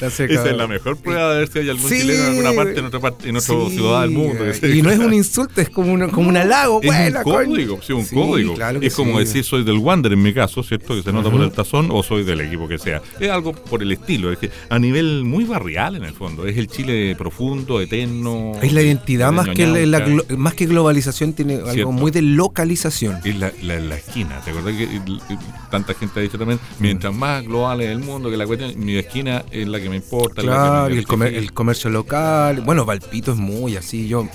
Esa 0.00 0.24
es 0.24 0.56
la 0.56 0.66
mejor 0.66 0.96
prueba 0.96 1.32
de 1.32 1.38
ver 1.40 1.48
si 1.48 1.58
hay 1.60 1.70
algún 1.70 1.88
Sí. 1.88 2.00
chileno 2.00 2.22
en 2.24 2.28
alguna 2.30 2.52
parte, 2.52 2.78
en 2.80 2.84
otra 2.86 3.00
parte, 3.00 3.28
en 3.28 3.36
otra 3.36 3.54
Sí, 3.54 3.70
ciudad 3.76 4.02
del 4.02 4.10
mundo. 4.10 4.44
que 4.44 4.54
sea. 4.54 4.68
Y 4.74 4.82
no 4.82 4.90
es 4.90 4.98
un 4.98 5.14
insulto, 5.14 5.60
es 5.60 5.70
como 5.70 5.92
un, 5.92 6.08
como 6.10 6.28
un 6.28 6.36
halago. 6.36 6.80
Es 6.82 6.86
buena, 6.86 7.18
un 7.18 7.24
código, 7.24 7.80
sí, 7.82 7.92
un 7.92 8.04
código. 8.06 8.54
claro 8.54 8.80
que 8.80 8.86
es 8.86 8.94
como 8.94 9.18
decir 9.18 9.44
soy 9.44 9.64
del 9.64 9.78
Wander 9.78 10.12
en 10.12 10.22
mi 10.22 10.32
caso, 10.34 10.62
¿cierto? 10.62 10.94
Que 10.94 11.02
se 11.02 11.12
nota 11.12 11.30
por 11.30 11.40
el 11.42 11.52
tazón 11.52 11.88
o 11.90 12.02
soy 12.02 12.24
del 12.24 12.40
equipo 12.40 12.66
que 12.68 12.78
sea. 12.78 13.02
Es 13.20 13.30
algo 13.30 13.52
por 13.52 13.82
el 13.82 13.92
estilo, 13.92 14.32
es 14.32 14.38
que 14.38 14.50
a 14.68 14.78
nivel 14.78 15.24
muy 15.24 15.44
barrial 15.44 15.96
en 15.96 16.04
el 16.04 16.12
fondo. 16.12 16.46
Es 16.46 16.56
el 16.56 16.66
Chile 16.68 17.14
profundo, 17.16 17.80
eterno. 17.80 18.52
Es 18.62 18.72
la 18.72 18.82
identidad 18.82 19.26
de 19.28 19.32
más 19.32 19.48
que, 19.50 19.66
la, 19.66 19.98
la 20.00 20.22
más 20.36 20.54
que 20.54 20.66
globalización, 20.66 21.32
tiene 21.34 21.54
algo 21.54 21.72
Cierto. 21.72 21.92
muy 21.92 22.10
de 22.10 22.22
localización. 22.22 23.18
Es 23.24 23.36
la, 23.38 23.52
la, 23.62 23.78
la 23.80 23.96
esquina, 23.96 24.40
¿te 24.44 24.50
acordás 24.50 24.76
que 24.76 24.84
el- 24.84 24.90
el- 25.30 25.38
tanta 25.70 25.94
gente 25.94 26.20
ha 26.20 26.22
dicho 26.22 26.38
también? 26.38 26.58
Mientras 26.78 27.14
más 27.14 27.44
global 27.44 27.80
es 27.80 27.90
el 27.90 27.98
mundo, 28.00 28.30
que 28.30 28.36
la 28.36 28.46
cuestión, 28.46 28.72
mi 28.76 28.96
esquina 28.96 29.44
es 29.50 29.66
la 29.68 29.80
que 29.80 29.83
me 29.90 29.96
importa. 29.96 30.36
que 30.42 30.46
Claro, 30.48 30.88
me 30.88 30.94
y 30.94 30.98
el, 30.98 31.06
comer- 31.06 31.28
identifica. 31.28 31.48
el 31.50 31.54
comercio 31.54 31.90
local. 31.90 32.60
Bueno, 32.62 32.84
Valpito 32.84 33.32
es 33.32 33.38
muy 33.38 33.76
así. 33.76 34.08
Yo 34.08 34.28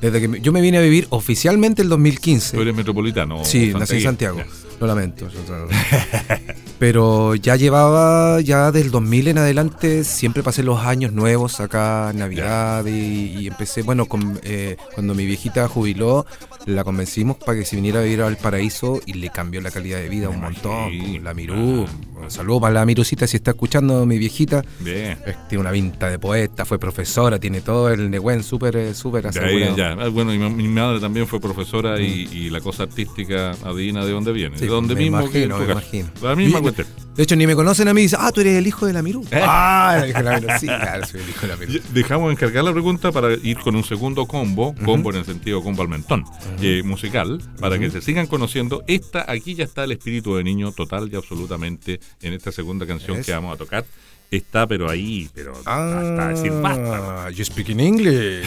desde 0.00 0.20
que 0.20 0.28
me- 0.28 0.40
yo 0.40 0.50
me 0.52 0.60
vine 0.60 0.78
a 0.78 0.80
vivir 0.80 1.06
oficialmente 1.10 1.82
el 1.82 1.88
2015. 1.88 2.56
Tú 2.56 2.62
eres 2.62 2.74
metropolitano. 2.74 3.44
Sí, 3.44 3.72
nací 3.78 3.96
en. 3.96 4.02
Santiago. 4.02 4.40
Lo 4.80 4.86
lamento. 4.86 5.28
Pero 6.78 7.34
ya 7.34 7.56
llevaba, 7.56 8.40
ya 8.40 8.72
del 8.72 8.90
2000 8.90 9.28
en 9.28 9.38
adelante, 9.38 10.04
siempre 10.04 10.42
pasé 10.42 10.62
los 10.62 10.80
años 10.80 11.12
nuevos 11.12 11.60
acá, 11.60 12.10
Navidad, 12.14 12.86
y, 12.86 13.36
y 13.38 13.46
empecé, 13.48 13.82
bueno, 13.82 14.06
con, 14.06 14.40
eh, 14.42 14.76
cuando 14.94 15.14
mi 15.14 15.26
viejita 15.26 15.68
jubiló, 15.68 16.24
la 16.64 16.82
convencimos 16.82 17.36
para 17.36 17.58
que 17.58 17.66
se 17.66 17.76
viniera 17.76 18.00
a 18.00 18.02
vivir 18.02 18.22
al 18.22 18.38
paraíso 18.38 19.00
y 19.04 19.12
le 19.14 19.28
cambió 19.28 19.60
la 19.60 19.70
calidad 19.70 19.98
de 19.98 20.08
vida 20.08 20.30
un 20.30 20.40
montón. 20.40 20.90
La 21.22 21.34
Mirú, 21.34 21.84
un 22.22 22.30
saludo 22.30 22.60
para 22.60 22.74
la 22.74 22.86
Mirucita 22.86 23.26
si 23.26 23.36
está 23.36 23.52
escuchando 23.52 24.06
mi 24.06 24.18
viejita. 24.18 24.64
Bien. 24.80 25.18
Tiene 25.48 25.60
una 25.60 25.70
vinta 25.70 26.08
de 26.10 26.18
poeta, 26.18 26.64
fue 26.64 26.78
profesora, 26.78 27.38
tiene 27.38 27.60
todo 27.60 27.90
el 27.90 28.10
negüen 28.10 28.42
súper, 28.42 28.76
eh, 28.76 28.94
súper 28.94 29.26
asegurado. 29.26 29.72
ahí, 29.72 29.76
ya. 29.76 29.92
Ah, 29.92 30.08
Bueno, 30.08 30.32
y 30.34 30.38
mi, 30.38 30.68
madre 30.68 31.00
también 31.00 31.26
fue 31.26 31.40
profesora 31.40 32.00
y, 32.00 32.28
y 32.32 32.50
la 32.50 32.60
cosa 32.60 32.84
artística 32.84 33.52
adivina 33.64 34.04
de 34.04 34.12
dónde 34.12 34.32
viene. 34.32 34.56
Mm. 34.56 34.58
Sí, 34.58 34.64
de 34.64 34.70
dónde 34.70 34.94
me 34.94 35.00
mismo 35.02 35.18
que 35.30 35.42
imagino, 35.42 35.58
tu 35.58 35.64
me 35.64 35.72
imagino. 35.72 36.08
La 36.22 36.36
misma 36.36 36.60
cuestión. 36.60 36.86
De 37.16 37.24
hecho, 37.24 37.36
ni 37.36 37.46
me 37.46 37.54
conocen 37.54 37.88
a 37.88 37.94
mí 37.94 38.02
y 38.02 38.04
dicen, 38.04 38.20
ah, 38.22 38.30
tú 38.32 38.40
eres 38.40 38.56
el 38.56 38.66
hijo 38.66 38.86
de 38.86 38.92
la 38.92 39.02
Mirú. 39.02 39.24
¿Eh? 39.30 39.40
Ah, 39.42 40.00
el 40.02 40.10
hijo 40.10 40.18
de 40.18 40.24
la 40.24 40.40
Mirú. 40.40 40.48
Sí, 40.60 40.66
claro, 40.66 41.06
soy 41.06 41.20
el 41.20 41.28
hijo 41.28 41.40
de 41.42 41.48
la 41.48 41.56
Mirú. 41.56 41.72
Ya, 41.72 41.80
Dejamos 41.92 42.32
encargar 42.32 42.64
la 42.64 42.72
pregunta 42.72 43.12
para 43.12 43.32
ir 43.34 43.58
con 43.58 43.76
un 43.76 43.84
segundo 43.84 44.26
combo, 44.26 44.74
combo 44.84 45.10
en 45.10 45.16
el 45.16 45.24
sentido 45.24 45.62
combo 45.62 45.82
al 45.82 45.88
mentón, 45.88 46.24
eh, 46.62 46.82
musical, 46.84 47.42
para 47.60 47.78
que 47.78 47.90
se 47.90 48.00
sigan 48.00 48.26
conociendo. 48.26 48.84
Esta, 48.86 49.30
aquí 49.30 49.54
ya 49.54 49.64
está 49.64 49.84
el 49.84 49.92
espíritu 49.92 50.36
de 50.36 50.44
niño 50.44 50.72
total 50.72 51.10
y 51.12 51.16
absolutamente 51.16 52.00
en 52.22 52.32
esta 52.32 52.52
segunda 52.52 52.86
canción 52.86 53.22
que 53.22 53.32
vamos 53.32 53.54
a 53.54 53.58
tocar. 53.58 53.84
Está, 54.30 54.66
pero 54.66 54.88
ahí, 54.88 55.28
pero 55.34 55.52
hasta 55.56 56.28
decir 56.28 56.52
basta. 56.52 57.26
Ah, 57.26 57.30
you 57.30 57.44
speak 57.44 57.70
in 57.70 57.80
English. 57.80 58.46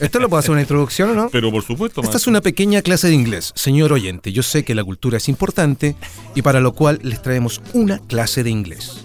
¿Esto 0.00 0.18
lo 0.18 0.28
puedo 0.28 0.40
hacer 0.40 0.50
una 0.50 0.60
introducción 0.62 1.10
o 1.10 1.14
no? 1.14 1.30
Pero 1.30 1.52
por 1.52 1.62
supuesto, 1.62 2.02
Esta 2.02 2.16
es 2.16 2.26
una 2.26 2.40
pequeña 2.40 2.82
clase 2.82 3.06
de 3.08 3.14
inglés. 3.14 3.52
Señor 3.54 3.92
oyente, 3.92 4.32
yo 4.32 4.42
sé 4.42 4.64
que 4.64 4.74
la 4.74 4.82
cultura 4.82 5.18
es 5.18 5.28
importante 5.28 5.94
y 6.34 6.42
para 6.42 6.58
lo 6.60 6.72
cual 6.72 6.98
les 7.02 7.22
traemos 7.22 7.62
una 7.74 8.00
clase 8.00 8.42
de 8.42 8.50
inglés. 8.50 9.04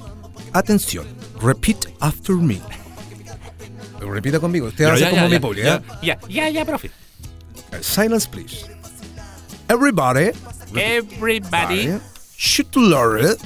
Atención, 0.52 1.06
repeat 1.40 1.86
after 2.00 2.36
me. 2.36 2.60
Repita 4.00 4.40
conmigo, 4.40 4.68
usted 4.68 4.86
hace 4.86 5.02
ya, 5.02 5.10
como 5.10 5.28
ya, 5.28 5.40
mi 5.40 5.56
ya, 5.56 5.76
¿eh? 5.76 5.82
ya, 6.02 6.20
ya, 6.30 6.50
ya, 6.50 6.66
profe. 6.66 6.92
Silence, 7.82 8.28
please. 8.28 8.66
Everybody, 9.70 10.32
Everybody 10.76 12.00
should 12.38 12.76
learn. 12.76 13.38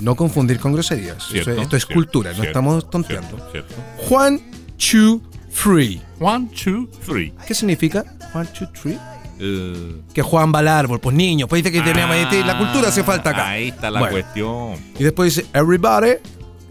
No 0.00 0.14
confundir 0.14 0.58
con 0.58 0.72
groserías. 0.72 1.26
Cierto, 1.28 1.50
Esto, 1.50 1.62
esto 1.62 1.76
es 1.76 1.82
cierto, 1.82 1.94
cultura, 1.94 2.32
no 2.34 2.42
estamos 2.42 2.88
tonteando. 2.88 3.36
One, 4.10 4.40
two, 4.76 5.20
three. 5.52 6.00
One, 6.20 6.48
two, 6.48 6.88
three. 7.04 7.32
¿Qué 7.46 7.54
significa? 7.54 8.04
One, 8.34 8.48
two, 8.56 8.68
three. 8.72 8.98
Que 10.14 10.22
Juan 10.22 10.52
va 10.54 10.60
al 10.60 10.68
árbol, 10.68 11.00
pues 11.00 11.16
niños, 11.16 11.48
pues 11.48 11.64
dice 11.64 11.72
que 11.72 11.82
tenemos 11.82 12.14
ah, 12.16 12.32
la 12.46 12.58
cultura 12.58 12.88
hace 12.88 13.02
falta 13.02 13.30
acá. 13.30 13.48
Ahí 13.50 13.68
está 13.68 13.90
la 13.90 13.98
Bueno, 13.98 14.12
cuestión. 14.12 14.76
Y 14.98 15.02
después 15.02 15.34
dice 15.34 15.48
everybody 15.52 16.12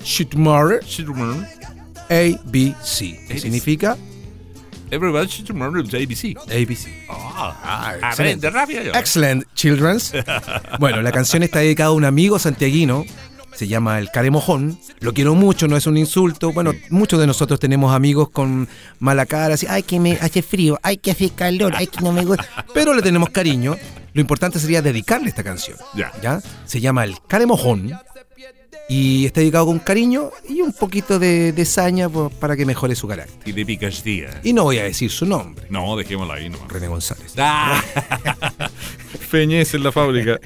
should 0.03 0.33
marry. 0.35 0.77
A, 2.09 2.39
B, 2.45 2.73
C. 2.81 3.19
¿Qué 3.27 3.39
significa? 3.39 3.97
Everybody 4.91 5.27
should 5.27 5.49
learn 5.49 5.87
the 5.87 5.97
ABC. 5.97 6.35
A, 6.37 6.65
B, 6.65 6.75
C. 6.75 6.91
Ah, 7.09 7.93
excelente. 7.95 8.47
aprende 8.47 8.49
rápido. 8.49 8.93
Excellent, 8.93 9.45
children's. 9.55 10.13
Bueno, 10.79 11.01
la 11.01 11.11
canción 11.11 11.43
está 11.43 11.59
dedicada 11.59 11.89
a 11.89 11.93
un 11.93 12.05
amigo 12.05 12.39
santiaguino 12.39 13.05
se 13.53 13.67
llama 13.67 13.99
El 13.99 14.09
Caremojón. 14.09 14.79
Lo 14.99 15.13
quiero 15.13 15.35
mucho, 15.35 15.67
no 15.67 15.77
es 15.77 15.85
un 15.85 15.97
insulto. 15.97 16.51
Bueno, 16.51 16.73
muchos 16.89 17.19
de 17.19 17.27
nosotros 17.27 17.59
tenemos 17.59 17.93
amigos 17.93 18.29
con 18.29 18.67
mala 18.99 19.25
cara, 19.25 19.53
así, 19.53 19.67
ay, 19.69 19.83
que 19.83 19.99
me 19.99 20.13
hace 20.13 20.41
frío, 20.41 20.79
ay, 20.83 20.97
que 20.97 21.11
hace 21.11 21.29
calor, 21.29 21.73
ay, 21.75 21.87
que 21.87 22.01
no 22.01 22.11
me 22.11 22.25
gusta. 22.25 22.45
Pero 22.73 22.93
le 22.93 23.01
tenemos 23.01 23.29
cariño. 23.29 23.77
Lo 24.13 24.21
importante 24.21 24.59
sería 24.59 24.81
dedicarle 24.81 25.29
esta 25.29 25.43
canción. 25.43 25.77
Ya. 25.95 26.11
¿ya? 26.21 26.41
Se 26.65 26.81
llama 26.81 27.03
El 27.05 27.15
Caremojón. 27.27 27.91
Y 28.93 29.25
está 29.25 29.39
dedicado 29.39 29.67
con 29.67 29.79
cariño 29.79 30.31
y 30.49 30.59
un 30.59 30.73
poquito 30.73 31.17
de, 31.17 31.53
de 31.53 31.65
saña 31.65 32.09
pues, 32.09 32.33
para 32.33 32.57
que 32.57 32.65
mejore 32.65 32.93
su 32.93 33.07
carácter. 33.07 33.47
Y 33.47 33.53
de 33.53 33.65
picardía. 33.65 34.41
Y 34.43 34.51
no 34.51 34.63
voy 34.63 34.79
a 34.79 34.83
decir 34.83 35.09
su 35.09 35.25
nombre, 35.25 35.65
No, 35.69 35.95
dejémosla 35.95 36.33
ahí 36.33 36.49
nomás. 36.49 36.67
René 36.67 36.89
González. 36.89 37.33
Ah. 37.37 37.81
Feñez 39.29 39.73
en 39.75 39.83
la 39.85 39.93
fábrica. 39.93 40.41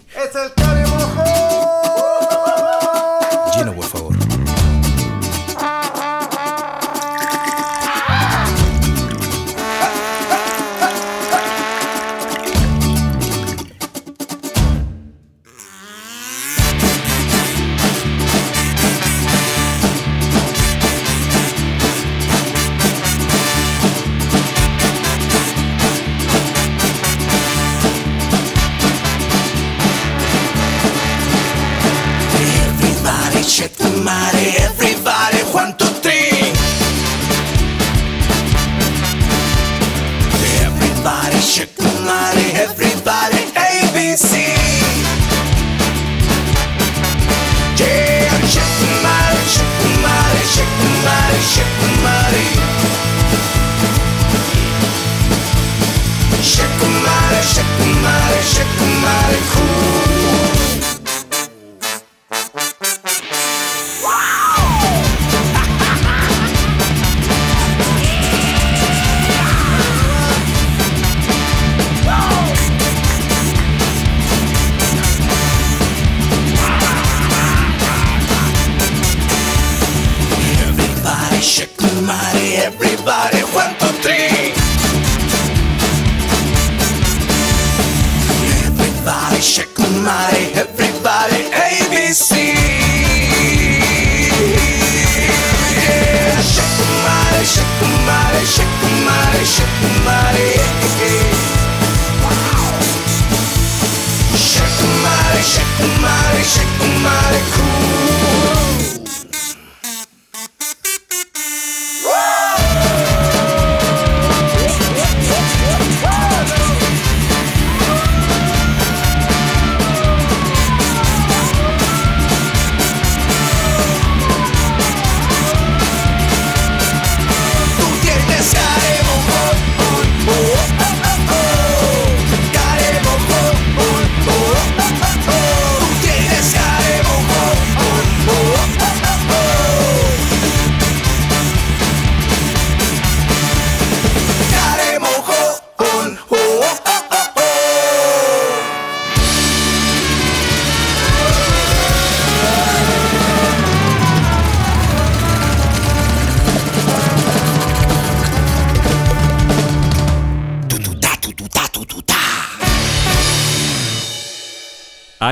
Lleno, 0.55 1.34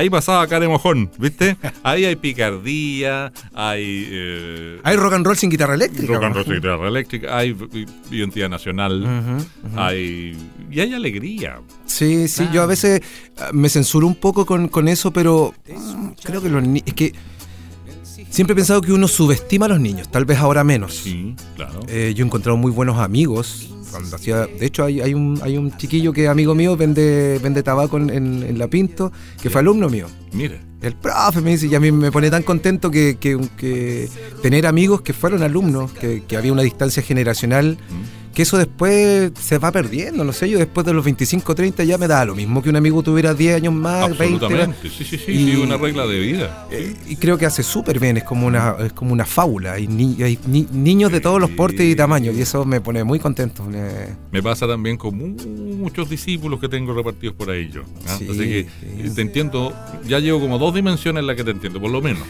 Ahí 0.04 0.10
pasaba 0.10 0.46
cara 0.46 0.60
de 0.60 0.68
mojón, 0.68 1.10
¿viste? 1.18 1.56
Ahí 1.82 2.04
hay 2.04 2.14
picardía, 2.16 3.32
hay. 3.54 4.06
eh, 4.10 4.80
Hay 4.82 4.96
rock 4.96 5.14
and 5.14 5.24
roll 5.24 5.34
sin 5.36 5.48
guitarra 5.48 5.74
eléctrica. 5.76 6.12
rock 6.12 6.24
and 6.24 6.34
roll 6.34 6.44
sin 6.44 6.54
guitarra 6.56 6.88
eléctrica, 6.88 7.38
hay 7.38 7.56
identidad 8.10 8.50
nacional, 8.50 9.40
hay. 9.76 10.36
Y 10.70 10.80
hay 10.80 10.92
alegría. 10.92 11.60
Sí, 11.86 12.28
sí, 12.28 12.46
yo 12.52 12.62
a 12.62 12.66
veces 12.66 13.00
ah, 13.38 13.48
me 13.54 13.70
censuro 13.70 14.06
un 14.06 14.14
poco 14.14 14.44
con, 14.44 14.68
con 14.68 14.88
eso, 14.88 15.10
pero 15.10 15.54
mm, 15.74 16.08
creo 16.22 16.42
que 16.42 16.50
los 16.50 16.62
ni- 16.62 16.82
es 16.84 16.92
que 16.92 17.14
siempre 18.28 18.52
he 18.52 18.56
pensado 18.56 18.82
que 18.82 18.92
uno 18.92 19.08
subestima 19.08 19.64
a 19.66 19.68
los 19.70 19.80
niños, 19.80 20.10
tal 20.10 20.26
vez 20.26 20.38
ahora 20.38 20.64
menos. 20.64 20.96
Sí, 20.96 21.34
claro. 21.56 21.80
Eh, 21.88 22.12
yo 22.14 22.24
he 22.24 22.26
encontrado 22.26 22.58
muy 22.58 22.70
buenos 22.72 22.98
amigos. 22.98 23.70
Cuando 23.94 24.16
hacía, 24.16 24.46
de 24.46 24.66
hecho, 24.66 24.84
hay, 24.84 25.00
hay 25.00 25.14
un, 25.14 25.38
hay 25.42 25.56
un 25.56 25.76
chiquillo 25.76 26.12
que 26.12 26.24
es 26.24 26.28
amigo 26.28 26.54
mío, 26.54 26.76
vende, 26.76 27.38
vende 27.42 27.62
tabaco 27.62 27.96
en, 27.96 28.10
en- 28.10 28.42
en 28.42 28.58
La 28.58 28.68
Pinto, 28.68 29.12
que 29.40 29.50
fue 29.50 29.60
alumno 29.60 29.88
mío. 29.88 30.06
Mire, 30.32 30.60
El 30.82 30.94
profe 30.96 31.40
me 31.40 31.50
dice, 31.52 31.66
y 31.68 31.74
a 31.74 31.80
mí 31.80 31.90
me 31.92 32.10
pone 32.12 32.30
tan 32.30 32.42
contento 32.42 32.90
que, 32.90 33.16
que- 33.18 33.38
que 33.56 34.08
tener 34.42 34.66
amigos 34.66 35.00
que 35.02 35.12
fueron 35.12 35.42
alumnos, 35.42 35.92
que, 35.92 36.22
que 36.26 36.36
había 36.36 36.52
una 36.52 36.62
distancia 36.62 37.02
generacional, 37.02 37.78
que 38.34 38.42
eso 38.42 38.58
después 38.58 39.30
se 39.40 39.58
va 39.58 39.70
perdiendo, 39.70 40.24
no 40.24 40.32
sé, 40.32 40.48
yo 40.50 40.58
después 40.58 40.84
de 40.84 40.92
los 40.92 41.04
25, 41.04 41.54
30 41.54 41.84
ya 41.84 41.96
me 41.98 42.08
da 42.08 42.24
lo 42.24 42.34
mismo 42.34 42.62
que 42.62 42.68
un 42.70 42.76
amigo 42.76 43.02
tuviera 43.02 43.32
10 43.32 43.56
años 43.56 43.72
más, 43.72 44.08
20. 44.18 44.44
absolutamente. 44.44 44.90
Sí, 44.90 45.04
sí, 45.04 45.16
sí, 45.18 45.32
Y- 45.32 45.50
sí, 45.52 45.56
una 45.56 45.76
regla 45.76 46.06
de 46.06 46.18
vida. 46.18 46.66
eh, 46.70 46.94
y 47.08 47.16
creo 47.16 47.38
que 47.38 47.46
hace 47.46 47.62
súper 47.62 48.00
bien, 48.00 48.16
es 48.16 48.24
como 48.24 48.46
una, 48.46 48.74
es 48.84 48.92
como 48.92 49.12
una 49.12 49.24
fábula, 49.24 49.74
hay, 49.74 49.86
ni- 49.86 50.20
hay 50.22 50.38
ni- 50.46 50.66
niños 50.72 51.12
de 51.12 51.20
todos 51.20 51.40
los 51.40 51.50
portes 51.50 51.82
y 51.86 51.94
tamaños, 51.94 52.34
y 52.36 52.42
eso 52.42 52.64
me 52.64 52.80
pone 52.80 53.04
muy 53.04 53.18
contento. 53.20 53.64
me- 53.64 54.42
pasa 54.42 54.66
también 54.66 54.96
con 54.98 55.16
muchos 55.78 56.10
discípulos 56.10 56.60
que 56.60 56.68
tengo 56.68 56.92
repartidos 56.92 57.34
por 57.34 57.48
ahí 57.50 57.70
yo. 57.72 57.82
¿ah? 58.06 58.16
Sí, 58.18 58.26
Así 58.28 58.38
que 58.38 58.66
sí. 58.80 58.86
eh, 59.04 59.10
te 59.14 59.22
entiendo, 59.22 59.72
ya 60.06 60.18
llevo 60.18 60.38
como 60.40 60.58
dos 60.58 60.74
dimensiones 60.74 61.20
en 61.22 61.26
las 61.26 61.36
que 61.36 61.44
te 61.44 61.50
entiendo, 61.52 61.80
por 61.80 61.90
lo 61.90 62.02
menos. 62.02 62.22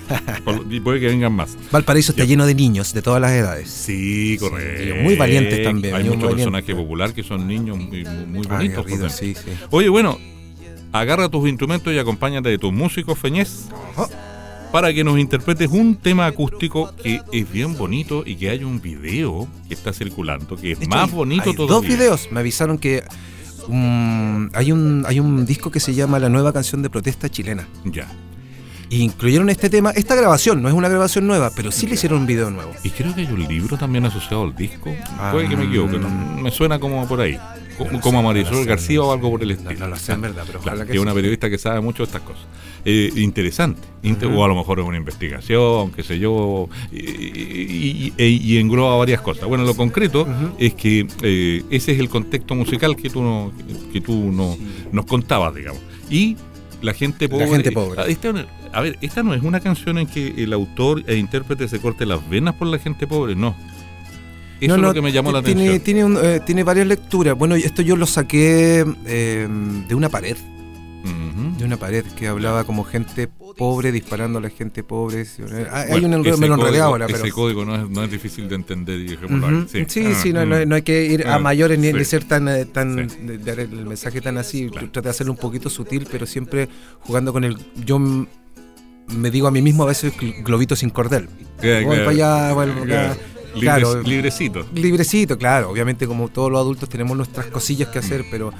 Por- 0.44 0.64
y 0.70 0.78
puede 0.80 1.00
que 1.00 1.06
vengan 1.06 1.32
más. 1.32 1.56
Valparaíso 1.72 2.12
está 2.12 2.24
lleno 2.24 2.46
de 2.46 2.54
niños 2.54 2.92
de 2.94 3.02
todas 3.02 3.20
las 3.20 3.32
edades. 3.32 3.68
Sí, 3.70 4.36
correcto. 4.38 4.94
muy 5.02 5.16
valientes 5.16 5.62
también, 5.64 5.93
Hay 5.94 6.04
muchos 6.04 6.34
personajes 6.34 6.74
populares 6.74 7.14
que 7.14 7.22
son 7.22 7.46
niños 7.46 7.78
muy, 7.78 8.04
Ay, 8.06 8.44
bonitos. 8.48 8.86
dentro. 8.86 9.08
sí, 9.10 9.34
sí. 9.34 9.50
Oye, 9.70 9.88
bueno, 9.88 10.18
agarra 10.92 11.28
tus 11.28 11.48
instrumentos 11.48 11.92
y 11.92 11.98
acompáñate 11.98 12.48
de 12.48 12.58
tus 12.58 12.72
músicos, 12.72 13.18
Feñez, 13.18 13.68
para 14.72 14.92
que 14.92 15.04
nos 15.04 15.18
interpretes 15.18 15.70
un 15.70 15.96
tema 15.96 16.26
acústico 16.26 16.92
que 17.02 17.20
es 17.32 17.50
bien 17.50 17.76
bonito 17.76 18.22
y 18.26 18.36
que 18.36 18.50
hay 18.50 18.64
un 18.64 18.80
video 18.80 19.48
que 19.68 19.74
está 19.74 19.92
circulando, 19.92 20.56
que 20.56 20.72
es 20.72 20.80
hecho, 20.80 20.88
más 20.88 21.10
bonito 21.12 21.50
hay 21.50 21.56
todavía. 21.56 21.76
Dos 21.76 21.86
videos. 21.86 22.28
Me 22.32 22.40
avisaron 22.40 22.78
que 22.78 23.04
mm, 23.68 24.46
hay, 24.52 24.72
un, 24.72 25.04
hay 25.06 25.20
un 25.20 25.46
disco 25.46 25.70
que 25.70 25.80
se 25.80 25.94
llama 25.94 26.18
La 26.18 26.28
nueva 26.28 26.52
canción 26.52 26.82
de 26.82 26.90
protesta 26.90 27.28
chilena. 27.28 27.68
Ya. 27.84 28.08
Y 28.90 29.02
incluyeron 29.02 29.48
este 29.50 29.70
tema, 29.70 29.90
esta 29.90 30.14
grabación, 30.14 30.62
no 30.62 30.68
es 30.68 30.74
una 30.74 30.88
grabación 30.88 31.26
nueva, 31.26 31.50
pero 31.56 31.72
sí 31.72 31.86
le 31.86 31.94
hicieron 31.94 32.20
un 32.20 32.26
video 32.26 32.50
nuevo. 32.50 32.72
Y 32.84 32.90
creo 32.90 33.14
que 33.14 33.22
hay 33.22 33.26
un 33.32 33.46
libro 33.48 33.76
también 33.76 34.04
asociado 34.04 34.42
al 34.44 34.54
disco. 34.54 34.94
Ah. 35.18 35.30
Puede 35.32 35.48
que 35.48 35.56
me 35.56 35.64
equivoque, 35.64 35.98
¿no? 35.98 36.08
me 36.08 36.50
suena 36.50 36.78
como 36.78 37.06
por 37.08 37.20
ahí. 37.20 37.38
como, 37.78 38.00
como 38.00 38.18
a 38.20 38.22
Marisol 38.22 38.64
García 38.66 39.02
o 39.02 39.10
algo 39.12 39.30
por 39.30 39.42
el 39.42 39.50
estilo. 39.52 39.74
No, 39.80 39.88
lo 39.88 39.96
sé 39.96 40.12
en 40.12 40.20
verdad, 40.20 40.44
pero 40.46 40.60
Claro, 40.60 40.86
que 40.86 40.92
es 40.92 40.98
una 40.98 41.10
sí. 41.10 41.16
periodista 41.16 41.50
que 41.50 41.58
sabe 41.58 41.80
mucho 41.80 42.04
de 42.04 42.06
estas 42.08 42.22
cosas. 42.22 42.44
Eh, 42.84 43.10
interesante. 43.16 43.80
Inte- 44.02 44.26
O 44.26 44.44
a 44.44 44.48
lo 44.48 44.54
mejor 44.54 44.78
es 44.78 44.84
una 44.86 44.98
investigación, 44.98 45.90
qué 45.90 46.02
sé 46.02 46.18
yo, 46.18 46.68
y, 46.92 46.98
y- 46.98 48.12
y- 48.16 48.52
y 48.54 48.58
engloba 48.58 48.96
varias 48.96 49.20
cosas. 49.22 49.46
Bueno, 49.48 49.64
lo 49.64 49.74
concreto 49.74 50.26
es 50.58 50.74
que 50.74 51.06
eh, 51.22 51.64
ese 51.70 51.92
es 51.92 51.98
el 51.98 52.08
contexto 52.08 52.54
musical 52.54 52.94
que 52.96 53.08
tú, 53.10 53.22
no, 53.22 53.50
que 53.92 54.00
tú 54.00 54.30
no, 54.30 54.56
nos 54.92 55.06
contabas, 55.06 55.54
digamos. 55.54 55.80
Y 56.10 56.36
la 56.84 56.94
gente 56.94 57.28
pobre. 57.28 57.48
gente 57.48 57.72
pobre. 57.72 58.00
Ah, 58.00 58.06
esta 58.06 58.32
a 58.72 58.80
ver, 58.80 58.98
esta 59.00 59.22
no 59.22 59.34
es 59.34 59.42
una 59.42 59.60
canción 59.60 59.98
en 59.98 60.06
que 60.06 60.34
el 60.42 60.52
autor 60.52 61.02
e 61.06 61.16
intérprete 61.16 61.66
se 61.68 61.80
corte 61.80 62.06
las 62.06 62.26
venas 62.28 62.54
por 62.54 62.68
la 62.68 62.78
gente 62.78 63.06
pobre, 63.06 63.34
no. 63.34 63.54
Eso 64.60 64.76
No, 64.76 64.82
es 64.84 64.88
lo 64.88 64.94
que 64.94 65.02
me 65.02 65.12
llamó 65.12 65.32
la 65.32 65.42
tiene, 65.42 65.62
atención. 65.68 65.84
Tiene, 65.84 66.04
un- 66.04 66.18
eh, 66.22 66.40
tiene 66.46 66.62
varias 66.62 66.86
lecturas. 66.86 67.36
Bueno, 67.36 67.54
esto 67.56 67.82
yo 67.82 67.96
lo 67.96 68.06
saqué 68.06 68.84
eh, 69.06 69.48
de 69.88 69.94
una 69.94 70.08
pared. 70.08 70.36
De 71.58 71.64
una 71.64 71.76
pared 71.76 72.04
que 72.16 72.28
hablaba 72.28 72.64
como 72.64 72.82
gente 72.84 73.28
pobre 73.58 73.92
disparando 73.92 74.38
a 74.38 74.42
la 74.42 74.48
gente 74.50 74.82
pobre. 74.82 75.24
sí, 75.26 75.42
Hay, 75.70 76.02
un 76.02 76.12
enredo, 76.14 76.38
me 76.38 76.48
lo 76.48 76.54
enredé 76.54 76.80
ahora, 76.80 77.06
pero. 77.06 77.18
Ese 77.18 77.30
código 77.30 77.64
no 77.64 77.76
es, 77.76 77.88
no 77.90 78.02
es 78.02 78.10
difícil 78.10 78.48
de 78.48 78.54
entender 78.54 78.98
y. 79.00 79.08
Sí, 79.88 80.04
Ah, 80.06 80.14
sí, 80.14 80.32
no, 80.32 80.46
no, 80.46 80.56
mm. 80.56 80.68
no 80.68 80.74
hay 80.76 80.82
que 80.82 81.04
ir 81.04 81.26
a 81.26 81.34
Ah, 81.34 81.38
mayores 81.38 81.78
ni, 81.78 81.92
sí. 81.92 82.04
ser 82.06 82.24
tan, 82.24 82.48
eh, 82.48 82.64
tan 82.64 83.08
Sí. 83.10 83.16
de- 83.20 83.62
el 83.62 83.86
mensaje 83.86 84.20
tan 84.22 84.38
así. 84.38 84.70
Traté 84.70 85.02
de 85.02 85.10
hacerlo 85.10 85.32
un 85.32 85.38
poquito 85.38 85.68
sutil, 85.68 86.06
pero 86.10 86.24
siempre 86.26 86.68
jugando 87.00 87.32
con 87.32 87.44
el. 87.44 87.56
Yo 87.84 87.98
me 87.98 89.30
digo 89.30 89.46
a 89.46 89.50
mí 89.50 89.60
mismo 89.60 89.82
a 89.82 89.86
veces 89.86 90.14
gl- 90.16 90.42
globito 90.42 90.74
sin 90.74 90.88
cordel. 90.90 91.28
Claro, 91.60 91.86
claro. 91.86 92.04
para 92.04 92.10
allá. 92.10 92.84
Claro. 92.84 93.16
Claro. 93.60 94.02
librecito. 94.02 94.66
Librecito, 94.74 95.38
claro. 95.38 95.70
Obviamente, 95.70 96.06
como 96.08 96.28
todos 96.28 96.50
los 96.50 96.60
adultos, 96.60 96.88
tenemos 96.88 97.16
nuestras 97.16 97.46
cosillas 97.46 97.88
que 97.90 97.98
Mm. 98.00 98.02
hacer, 98.04 98.24
pero 98.30 98.52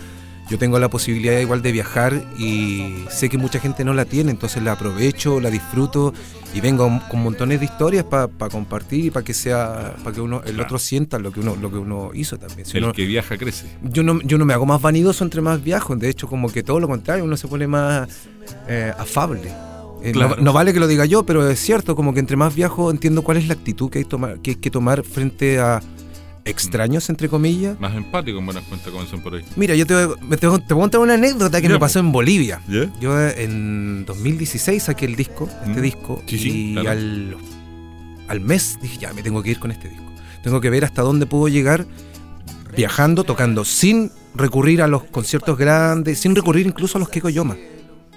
yo 0.50 0.58
tengo 0.58 0.78
la 0.78 0.88
posibilidad 0.90 1.38
igual 1.40 1.62
de 1.62 1.72
viajar 1.72 2.22
y 2.38 3.04
sé 3.10 3.28
que 3.28 3.38
mucha 3.38 3.58
gente 3.60 3.84
no 3.84 3.94
la 3.94 4.04
tiene, 4.04 4.30
entonces 4.30 4.62
la 4.62 4.72
aprovecho, 4.72 5.40
la 5.40 5.50
disfruto 5.50 6.12
y 6.54 6.60
vengo 6.60 7.00
con 7.10 7.22
montones 7.22 7.58
de 7.60 7.64
historias 7.66 8.04
para 8.04 8.28
compartir 8.50 9.06
y 9.06 9.10
para 9.10 9.24
que 9.24 9.34
sea, 9.34 9.94
para 10.04 10.14
que 10.14 10.20
uno, 10.20 10.42
el 10.44 10.52
Claro. 10.52 10.64
otro 10.64 10.78
sienta 10.78 11.18
lo 11.18 11.32
que 11.32 11.40
uno, 11.40 11.56
lo 11.56 11.70
que 11.70 11.78
uno 11.78 12.10
hizo 12.14 12.38
también. 12.38 12.66
Si 12.66 12.76
El 12.76 12.84
uno- 12.84 12.92
que 12.92 13.06
viaja 13.06 13.36
crece. 13.38 13.66
yo 13.82 14.02
no, 14.02 14.20
yo 14.20 14.36
no 14.38 14.44
me 14.44 14.52
hago 14.54 14.66
más 14.66 14.80
vanidoso 14.80 15.24
entre 15.24 15.40
más 15.40 15.62
viajo, 15.64 15.96
de 15.96 16.08
hecho, 16.10 16.28
como 16.28 16.52
que 16.52 16.62
todo 16.62 16.78
lo 16.78 16.88
contrario, 16.88 17.24
uno 17.24 17.36
se 17.36 17.48
pone 17.48 17.66
más 17.66 18.08
eh, 18.68 18.92
afable. 18.98 19.50
Eh, 20.02 20.12
no, 20.12 20.52
vale 20.52 20.74
que 20.74 20.80
lo 20.80 20.86
diga 20.86 21.06
yo, 21.06 21.24
pero 21.24 21.48
es 21.48 21.58
cierto, 21.58 21.96
como 21.96 22.12
que 22.12 22.20
entre 22.20 22.36
más 22.36 22.54
viajo 22.54 22.90
entiendo 22.90 23.22
cuál 23.22 23.38
es 23.38 23.48
la 23.48 23.54
actitud 23.54 23.88
que 23.90 24.00
hay, 24.00 24.04
tomar, 24.04 24.38
que, 24.40 24.50
hay 24.50 24.56
que 24.56 24.70
tomar 24.70 25.02
frente 25.02 25.58
a 25.58 25.80
extraños, 26.44 27.08
entre 27.08 27.28
comillas. 27.28 27.78
Más 27.80 27.94
empático 27.94 28.38
en 28.38 28.44
buenas 28.46 28.64
cuentas 28.64 28.90
comienzan 28.90 29.20
por 29.20 29.34
ahí. 29.34 29.44
Mira, 29.56 29.74
yo 29.74 29.86
te, 29.86 29.94
te, 29.96 30.36
te 30.36 30.46
voy 30.46 30.56
a 30.56 30.70
contar 30.82 31.00
una 31.00 31.14
anécdota 31.14 31.60
que 31.60 31.68
me 31.68 31.74
pues. 31.74 31.80
pasó 31.90 31.98
en 32.00 32.12
Bolivia. 32.12 32.60
Yo 33.00 33.18
eh, 33.20 33.44
en 33.44 34.04
2016 34.04 34.82
saqué 34.82 35.06
el 35.06 35.16
disco, 35.16 35.48
este 35.66 35.80
Mm. 35.80 35.82
disco, 35.82 36.22
Sí, 36.26 36.38
sí, 36.38 36.70
y 36.70 36.72
claro. 36.74 36.90
al, 36.90 37.36
al 38.28 38.40
mes 38.40 38.78
dije, 38.82 38.98
ya, 38.98 39.12
me 39.12 39.22
tengo 39.22 39.42
que 39.42 39.50
ir 39.50 39.58
con 39.58 39.70
este 39.70 39.88
disco. 39.88 40.04
Tengo 40.42 40.60
que 40.60 40.70
ver 40.70 40.84
hasta 40.84 41.02
dónde 41.02 41.26
puedo 41.26 41.48
llegar 41.48 41.86
viajando, 42.76 43.24
tocando, 43.24 43.64
sin 43.64 44.10
recurrir 44.34 44.82
a 44.82 44.86
los 44.88 45.04
conciertos 45.04 45.56
grandes, 45.56 46.18
sin 46.18 46.34
recurrir 46.34 46.66
incluso 46.66 46.98
a 46.98 47.00
los 47.00 47.08
Kekoyoma. 47.08 47.56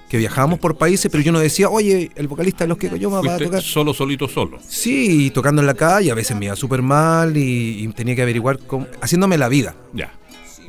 Que 0.10 0.18
viajábamos 0.18 0.60
por 0.60 0.78
países, 0.78 1.12
pero 1.12 1.22
yo 1.22 1.32
no 1.34 1.40
decía, 1.40 1.70
oye, 1.70 2.12
el 2.16 2.28
vocalista 2.30 2.64
de 2.64 2.70
los 2.70 2.78
Kekoyoma 2.78 3.22
va 3.22 3.36
a 3.36 3.38
tocar. 3.38 3.62
solo, 3.62 3.94
solito, 3.94 4.28
solo. 4.30 4.58
Sí, 4.66 5.26
y 5.26 5.30
tocando 5.32 5.62
en 5.62 5.66
la 5.68 5.74
calle, 5.74 6.12
a 6.12 6.16
veces 6.16 6.38
me 6.38 6.46
iba 6.46 6.56
súper 6.56 6.82
mal 6.82 7.36
y, 7.36 7.84
y 7.84 7.88
tenía 7.90 8.16
que 8.16 8.22
averiguar, 8.22 8.58
cómo, 8.60 8.88
haciéndome 9.02 9.38
la 9.38 9.50
vida. 9.50 9.76
Ya. 9.94 10.14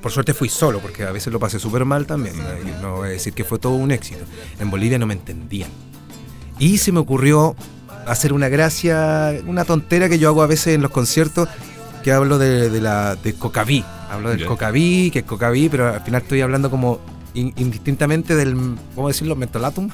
Por 0.03 0.11
suerte 0.13 0.35
fui 0.35 0.49
solo, 0.49 0.81
porque 0.81 1.05
a 1.05 1.13
veces 1.13 1.33
lo 1.33 1.39
pasé 1.39 1.59
súper 1.61 1.85
mal 1.85 2.07
también. 2.07 2.35
No, 2.37 2.83
no 2.83 2.97
voy 2.97 3.09
a 3.09 3.11
decir 3.13 3.33
que 3.33 3.45
fue 3.45 3.59
todo 3.61 3.75
un 3.75 3.91
éxito. 3.93 4.25
En 4.59 4.71
Bolivia 4.71 4.99
no 4.99 5.07
me 5.07 5.15
entendían. 5.15 5.71
Y 6.59 6.79
se 6.79 6.91
me 6.93 6.99
ocurrió 6.99 7.55
hacer 8.07 8.33
una 8.33 8.49
gracia, 8.49 9.41
una 9.47 9.65
tontera 9.65 10.09
que 10.09 10.19
yo 10.19 10.29
hago 10.29 10.43
a 10.43 10.47
veces 10.49 10.75
en 10.75 10.83
los 10.83 10.91
conciertos, 10.91 11.49
que 12.03 12.11
hablo 12.13 12.39
de, 12.39 12.71
de 12.71 12.81
la 12.81 13.15
de 13.17 13.35
cocaví. 13.35 13.85
Hablo 14.11 14.31
del 14.31 14.41
Ya. 14.41 14.47
cocaví, 14.47 15.11
que 15.13 15.21
es 15.21 15.25
cocaví, 15.25 15.69
pero 15.69 15.93
al 15.95 16.01
final 16.03 16.23
estoy 16.23 16.41
hablando 16.41 16.71
como 16.71 16.99
indistintamente 17.35 18.35
del, 18.35 18.57
¿cómo 18.95 19.09
decirlo? 19.09 19.37
Mentolatum. 19.37 19.91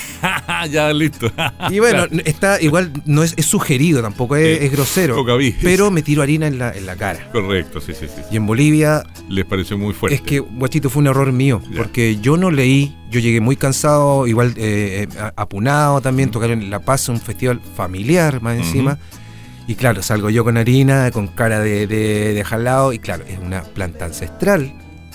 ya, 0.70 0.92
listo. 0.92 1.30
Y 1.70 1.78
bueno, 1.78 2.06
está 2.24 2.60
igual, 2.60 2.92
no 3.04 3.22
es, 3.22 3.34
es 3.36 3.46
sugerido, 3.46 4.02
tampoco 4.02 4.36
es, 4.36 4.62
es 4.62 4.72
grosero. 4.72 5.14
Cocaví. 5.14 5.54
Pero 5.62 5.90
me 5.90 6.02
tiro 6.02 6.22
harina 6.22 6.46
en 6.46 6.58
la, 6.58 6.70
en 6.72 6.86
la 6.86 6.96
cara. 6.96 7.28
Correcto, 7.32 7.80
sí, 7.80 7.92
sí, 7.94 8.06
sí. 8.06 8.22
Y 8.30 8.36
en 8.36 8.46
Bolivia 8.46 9.02
Les 9.28 9.44
pareció 9.44 9.76
muy 9.78 9.92
fuerte. 9.94 10.14
Es 10.16 10.22
que, 10.22 10.38
guachito, 10.40 10.90
fue 10.90 11.00
un 11.00 11.08
error 11.08 11.32
mío, 11.32 11.60
Ya. 11.70 11.76
porque 11.76 12.18
yo 12.20 12.36
no 12.36 12.50
leí, 12.50 12.96
yo 13.10 13.20
llegué 13.20 13.40
muy 13.40 13.56
cansado, 13.56 14.26
igual 14.26 14.54
eh, 14.56 15.06
eh, 15.10 15.30
apunado 15.36 16.00
también, 16.00 16.30
tocaron 16.30 16.62
en 16.62 16.70
La 16.70 16.80
Paz, 16.80 17.08
un 17.08 17.20
festival 17.20 17.60
familiar 17.76 18.40
más 18.40 18.56
encima. 18.56 18.98
Y 19.66 19.74
claro, 19.74 20.02
salgo 20.02 20.30
yo 20.30 20.44
con 20.44 20.56
harina, 20.56 21.10
con 21.10 21.26
cara 21.28 21.60
de, 21.60 21.86
de, 21.86 22.32
de 22.32 22.44
jalao, 22.44 22.94
y 22.94 22.98
claro, 22.98 23.24
es 23.28 23.38
una 23.38 23.62
planta 23.62 24.06
ancestral, 24.06 24.72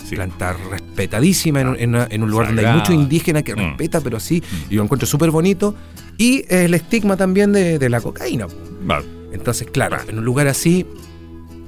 Sí. 0.08 0.16
planta 0.16 0.54
respetadísima 0.70 1.62
en, 1.62 1.68
un- 1.70 1.76
en 1.80 1.90
una- 1.90 2.08
en 2.10 2.24
un 2.24 2.30
lugar 2.32 2.48
donde 2.48 2.66
hay 2.66 2.76
mucho 2.78 2.94
indígena 2.94 3.42
que 3.44 3.56
Mm. 3.56 3.60
respeta, 3.60 4.02
pero 4.02 4.20
sí, 4.20 4.42
y 4.70 4.76
lo 4.76 4.84
encuentro 4.84 5.08
súper 5.08 5.32
bonito. 5.32 5.76
Y 6.18 6.46
el 6.50 6.74
estigma 6.74 7.18
también 7.18 7.52
de, 7.54 7.80
de 7.80 7.90
la 7.90 8.02
cocaína. 8.02 8.48
Vale. 8.84 9.06
Entonces, 9.32 9.68
claro, 9.72 9.98
en 10.08 10.20
un 10.20 10.26
lugar 10.26 10.48
así, 10.48 10.86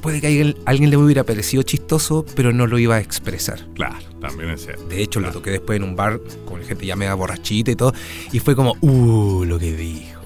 puede 0.02 0.22
que 0.22 0.28
alguien, 0.28 0.56
alguien 0.66 0.90
le 0.92 0.98
hubiera 0.98 1.24
parecido 1.24 1.64
chistoso, 1.64 2.26
pero 2.36 2.54
no 2.54 2.68
lo 2.68 2.78
iba 2.78 2.96
a 2.96 3.00
expresar. 3.00 3.66
Claro, 3.74 3.96
también 4.22 4.52
es 4.52 4.64
cierto. 4.66 4.86
De 4.88 5.02
hecho, 5.02 5.20
lo 5.20 5.32
toqué 5.32 5.50
después 5.50 5.78
en 5.78 5.84
un 5.84 5.96
bar 5.96 6.20
con 6.46 6.62
gente 6.64 6.86
ya 6.86 6.96
media 6.96 7.16
borrachita 7.16 7.72
y 7.72 7.76
todo, 7.76 7.94
y 8.32 8.38
fue 8.40 8.56
como, 8.56 8.76
uh, 8.82 9.44
lo 9.46 9.58
que 9.58 9.76
dijo. 9.76 10.22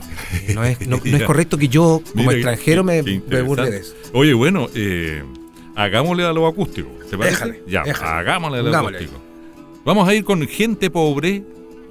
No 0.53 0.65
es, 0.65 0.81
no, 0.85 0.99
no 1.03 1.17
es 1.17 1.23
correcto 1.25 1.57
que 1.57 1.69
yo, 1.69 2.01
como 2.11 2.23
Mira, 2.25 2.33
extranjero, 2.33 2.83
me, 2.83 3.01
me 3.03 3.41
burle 3.41 3.71
de 3.71 3.77
eso. 3.77 3.93
Oye, 4.13 4.33
bueno, 4.33 4.67
eh, 4.75 5.23
hagámosle 5.79 6.25
a 6.25 6.33
lo 6.33 6.45
acústico. 6.45 6.89
¿Te 7.09 7.17
parece? 7.17 7.45
Déjale, 7.45 7.63
ya, 7.67 7.83
hagámosle 7.83 8.59
a 8.59 8.61
lo 8.63 8.77
acústico. 8.77 9.13
Vamos 9.85 10.07
a 10.07 10.13
ir 10.13 10.23
con 10.23 10.45
gente 10.47 10.89
pobre 10.89 11.43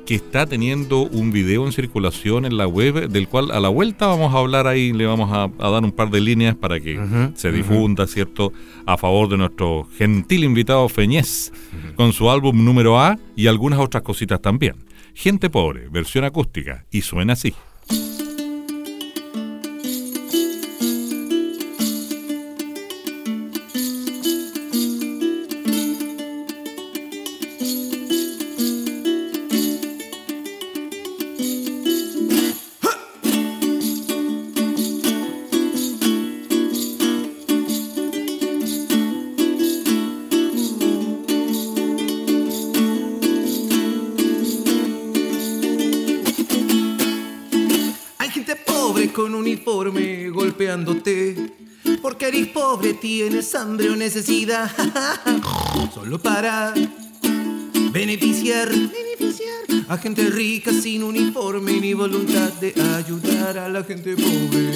que 0.04 0.14
está 0.14 0.46
teniendo 0.46 1.02
un 1.02 1.32
video 1.32 1.66
en 1.66 1.72
circulación 1.72 2.46
en 2.46 2.56
la 2.56 2.66
web, 2.66 3.08
del 3.08 3.28
cual 3.28 3.50
a 3.50 3.60
la 3.60 3.68
vuelta 3.68 4.06
vamos 4.06 4.34
a 4.34 4.38
hablar 4.38 4.66
ahí, 4.66 4.92
le 4.92 5.04
vamos 5.04 5.30
a, 5.32 5.50
a 5.58 5.70
dar 5.70 5.84
un 5.84 5.92
par 5.92 6.10
de 6.10 6.20
líneas 6.20 6.54
para 6.54 6.80
que 6.80 6.98
se 7.34 7.52
difunda, 7.52 8.06
¿cierto? 8.06 8.52
A 8.86 8.96
favor 8.96 9.28
de 9.28 9.36
nuestro 9.36 9.86
gentil 9.96 10.44
invitado 10.44 10.88
Feñez, 10.88 11.52
con 11.94 12.12
su 12.12 12.30
álbum 12.30 12.64
número 12.64 12.98
A 12.98 13.18
y 13.36 13.48
algunas 13.48 13.80
otras 13.80 14.02
cositas 14.02 14.40
también. 14.40 14.76
Gente 15.14 15.50
pobre, 15.50 15.88
versión 15.88 16.24
acústica, 16.24 16.86
y 16.90 17.02
suena 17.02 17.34
así. 17.34 17.54
Necesidad. 54.08 54.70
Solo 55.94 56.18
para 56.18 56.72
beneficiar, 57.92 58.68
beneficiar 58.70 59.84
a 59.86 59.98
gente 59.98 60.30
rica 60.30 60.72
sin 60.72 61.02
uniforme 61.02 61.72
ni 61.78 61.92
voluntad 61.92 62.50
de 62.54 62.72
ayudar 62.96 63.58
a 63.58 63.68
la 63.68 63.84
gente 63.84 64.16
pobre. 64.16 64.48
Pobre 64.48 64.67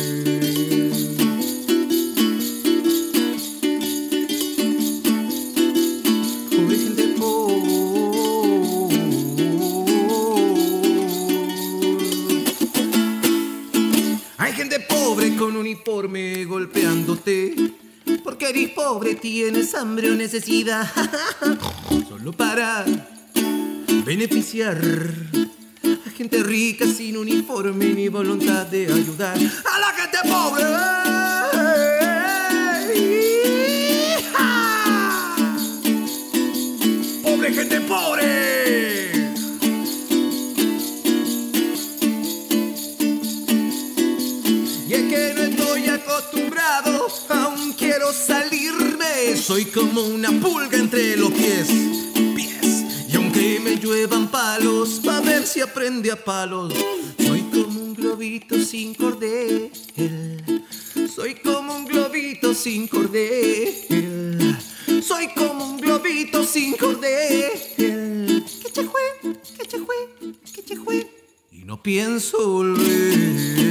Porque 18.42 18.59
eres 18.59 18.70
pobre, 18.72 19.14
tienes 19.14 19.72
hambre 19.72 20.11
o 20.11 20.16
necesidad. 20.16 20.85
Solo 22.09 22.33
para 22.33 22.85
beneficiar 24.05 24.81
a 26.05 26.11
gente 26.11 26.42
rica 26.42 26.85
sin 26.85 27.18
uniforme 27.18 27.94
ni 27.94 28.09
voluntad 28.09 28.66
de 28.66 28.92
ayudar 28.92 29.37
a 29.37 29.78
la 29.78 29.92
gente 29.94 30.18
pobre. 30.28 30.64
pobre, 37.22 37.52
gente 37.52 37.81
pobre. 37.83 38.71
Soy 49.42 49.64
como 49.64 50.02
una 50.02 50.31
pulga 50.40 50.78
entre 50.78 51.16
los 51.16 51.33
pies, 51.33 51.66
pies. 52.37 52.85
Y 53.09 53.16
aunque 53.16 53.59
me 53.59 53.76
lluevan 53.76 54.31
palos, 54.31 55.00
pa' 55.05 55.20
ver 55.20 55.44
si 55.44 55.61
aprende 55.61 56.12
a 56.12 56.24
palos. 56.24 56.72
Soy 57.18 57.40
como 57.52 57.81
un 57.81 57.92
globito 57.92 58.57
sin 58.61 58.94
cordel. 58.94 59.72
Soy 61.12 61.35
como 61.35 61.74
un 61.74 61.87
globito 61.87 62.55
sin 62.55 62.87
cordel. 62.87 64.57
Soy 65.02 65.26
como 65.35 65.70
un 65.70 65.76
globito 65.81 66.44
sin 66.44 66.76
cordel. 66.76 67.50
Que 67.76 68.85
jue, 68.87 69.02
que 69.68 69.78
jue, 69.78 69.96
que 70.64 70.76
jue. 70.76 71.11
Y 71.50 71.64
no 71.64 71.83
pienso 71.83 72.38
volver. 72.48 73.62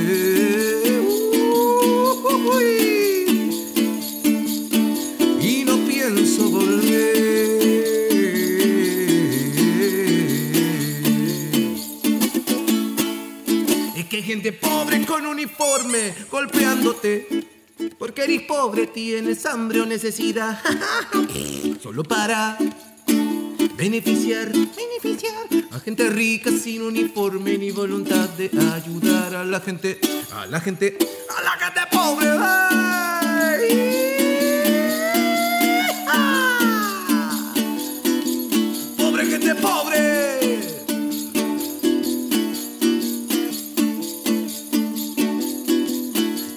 Gente 14.21 14.53
pobre 14.53 15.05
con 15.05 15.25
uniforme 15.25 16.13
golpeándote. 16.29 17.47
Porque 17.97 18.23
eres 18.23 18.43
pobre, 18.43 18.87
tienes 18.87 19.45
hambre 19.45 19.81
o 19.81 19.85
necesidad. 19.85 20.61
Solo 21.81 22.03
para 22.03 22.57
beneficiar, 23.75 24.51
beneficiar 24.51 25.47
a 25.71 25.79
gente 25.79 26.09
rica 26.09 26.51
sin 26.51 26.81
uniforme 26.81 27.57
ni 27.57 27.71
voluntad 27.71 28.29
de 28.29 28.51
ayudar 28.73 29.33
a 29.33 29.43
la 29.43 29.59
gente, 29.59 29.99
a 30.33 30.45
la 30.45 30.59
gente, 30.59 30.97
a 31.29 31.41
la 31.41 31.51
gente 31.51 31.81
pobre. 31.91 32.29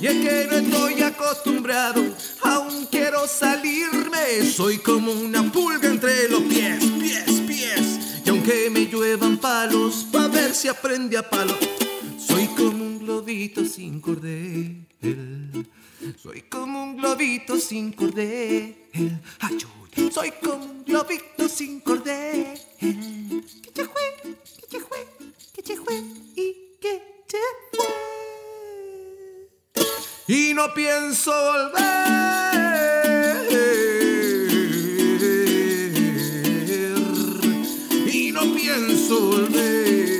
Y 0.05 0.07
es 0.07 0.17
que 0.17 0.47
no 0.51 0.59
estoy 0.59 1.03
acostumbrado, 1.03 2.05
aún 2.43 2.85
quiero 2.91 3.27
salirme. 3.27 4.45
Soy 4.55 4.77
como 4.77 5.11
una 5.11 5.51
pulga 5.51 5.89
entre 5.89 6.29
los 6.29 6.43
pies, 6.43 6.85
pies, 7.01 7.41
pies. 7.47 8.21
Y 8.23 8.29
aunque 8.29 8.69
me 8.69 8.85
lluevan 8.85 9.39
palos, 9.39 10.07
pa' 10.13 10.29
ver 10.29 10.55
si 10.55 10.69
aprende 10.69 11.17
a 11.17 11.23
palo. 11.23 11.57
Soy 12.19 12.49
como 12.49 12.85
un 12.85 12.99
globito 12.99 13.65
sin 13.65 14.03
cordel. 14.03 14.87
Soy 16.23 16.43
como 16.51 16.83
un 16.83 16.99
globito 16.99 17.59
sin 17.59 17.91
cordel. 17.93 18.77
Soy 20.13 20.33
como 20.33 20.67
un 20.67 20.85
globito 20.85 21.49
sin 21.49 21.81
cordel. 21.81 22.61
Que 22.79 23.73
che 23.73 23.85
jue, 23.87 24.37
que 24.69 24.81
jue, 24.81 25.07
que 25.65 25.77
jue 25.79 25.97
y 26.37 26.77
que 26.79 27.03
fue 27.73 28.14
y 30.27 30.55
no 30.55 30.73
pienso 30.73 31.33
volver. 31.33 31.85
Y 38.07 38.33
no 38.33 38.55
pienso 38.55 39.21
volver. 39.21 40.15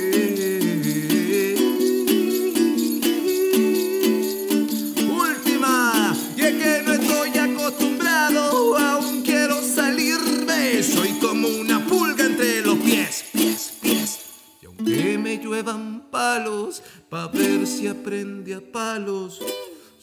Última, 5.09 6.15
y 6.37 6.41
es 6.41 6.53
que 6.55 6.83
no 6.85 6.93
estoy 6.93 7.37
acostumbrado, 7.37 8.77
aún 8.77 9.23
quiero 9.23 9.59
salirme. 9.61 10.83
Soy 10.83 11.13
como 11.19 11.47
una 11.47 11.83
pulga 11.85 12.25
entre 12.25 12.61
los 12.61 12.77
pies, 12.77 13.25
pies, 13.33 13.73
pies. 13.81 14.19
Y 14.61 14.67
aunque 14.67 15.17
me 15.17 15.39
lluevan 15.39 16.11
palos, 16.11 16.83
pa' 17.09 17.27
ver 17.27 17.65
si 17.65 17.87
aprende 17.87 18.53
a 18.53 18.61
palos. 18.61 19.41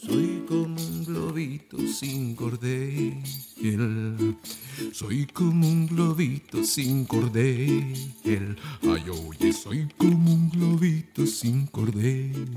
Soy 0.05 0.43
como 0.47 0.81
un 0.81 1.05
globito 1.05 1.77
sin 1.87 2.35
cordel. 2.35 3.23
Soy 4.91 5.25
como 5.27 5.67
un 5.67 5.87
globito 5.87 6.63
sin 6.63 7.05
cordel. 7.05 7.93
Ay, 8.81 9.03
oye, 9.09 9.53
soy 9.53 9.87
como 9.97 10.33
un 10.33 10.49
globito 10.49 11.25
sin 11.25 11.67
cordel. 11.67 12.49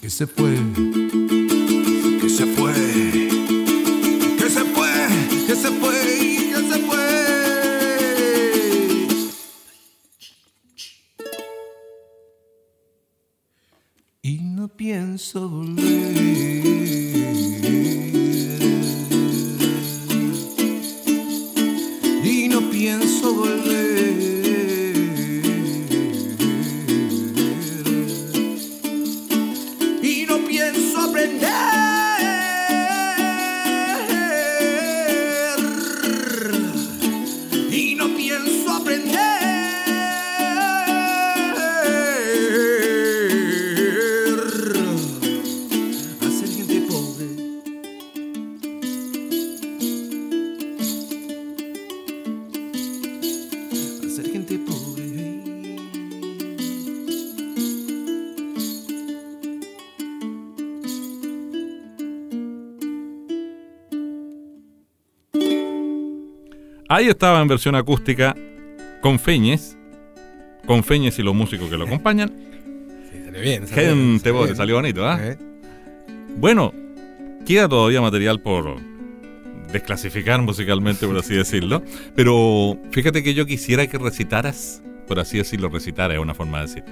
Que 0.00 0.08
se 0.08 0.26
fue, 0.26 0.56
que 2.20 2.28
se 2.30 2.46
fue, 2.46 3.25
no 14.66 14.68
pienso 14.68 15.48
volver. 15.48 16.16
Ahí 66.88 67.08
estaba 67.08 67.40
en 67.42 67.48
versión 67.48 67.74
acústica 67.74 68.34
con 69.02 69.18
Feñes, 69.18 69.76
con 70.66 70.84
Feñes 70.84 71.18
y 71.18 71.22
los 71.22 71.34
músicos 71.34 71.68
que 71.68 71.76
lo 71.76 71.84
acompañan. 71.84 72.32
Sí, 73.10 73.18
salió 73.24 73.40
bien. 73.40 73.66
salió 73.66 73.82
bien, 73.94 73.98
Gente, 74.20 74.28
salió 74.30 74.44
bien. 74.44 74.56
salió 74.56 74.74
bonito, 74.76 75.06
¿ah? 75.08 75.18
Eh, 75.20 75.36
Bueno, 76.36 76.72
queda 77.44 77.68
todavía 77.68 78.00
material 78.00 78.40
por 78.40 78.76
desclasificar 79.72 80.40
musicalmente, 80.42 81.06
por 81.06 81.16
así 81.18 81.34
decirlo. 81.34 81.82
Pero 82.14 82.78
fíjate 82.92 83.22
que 83.22 83.34
yo 83.34 83.46
quisiera 83.46 83.86
que 83.88 83.98
recitaras, 83.98 84.82
por 85.08 85.18
así 85.18 85.38
decirlo, 85.38 85.68
recitara 85.68 86.14
es 86.14 86.20
una 86.20 86.34
forma 86.34 86.58
de 86.60 86.66
decir. 86.66 86.84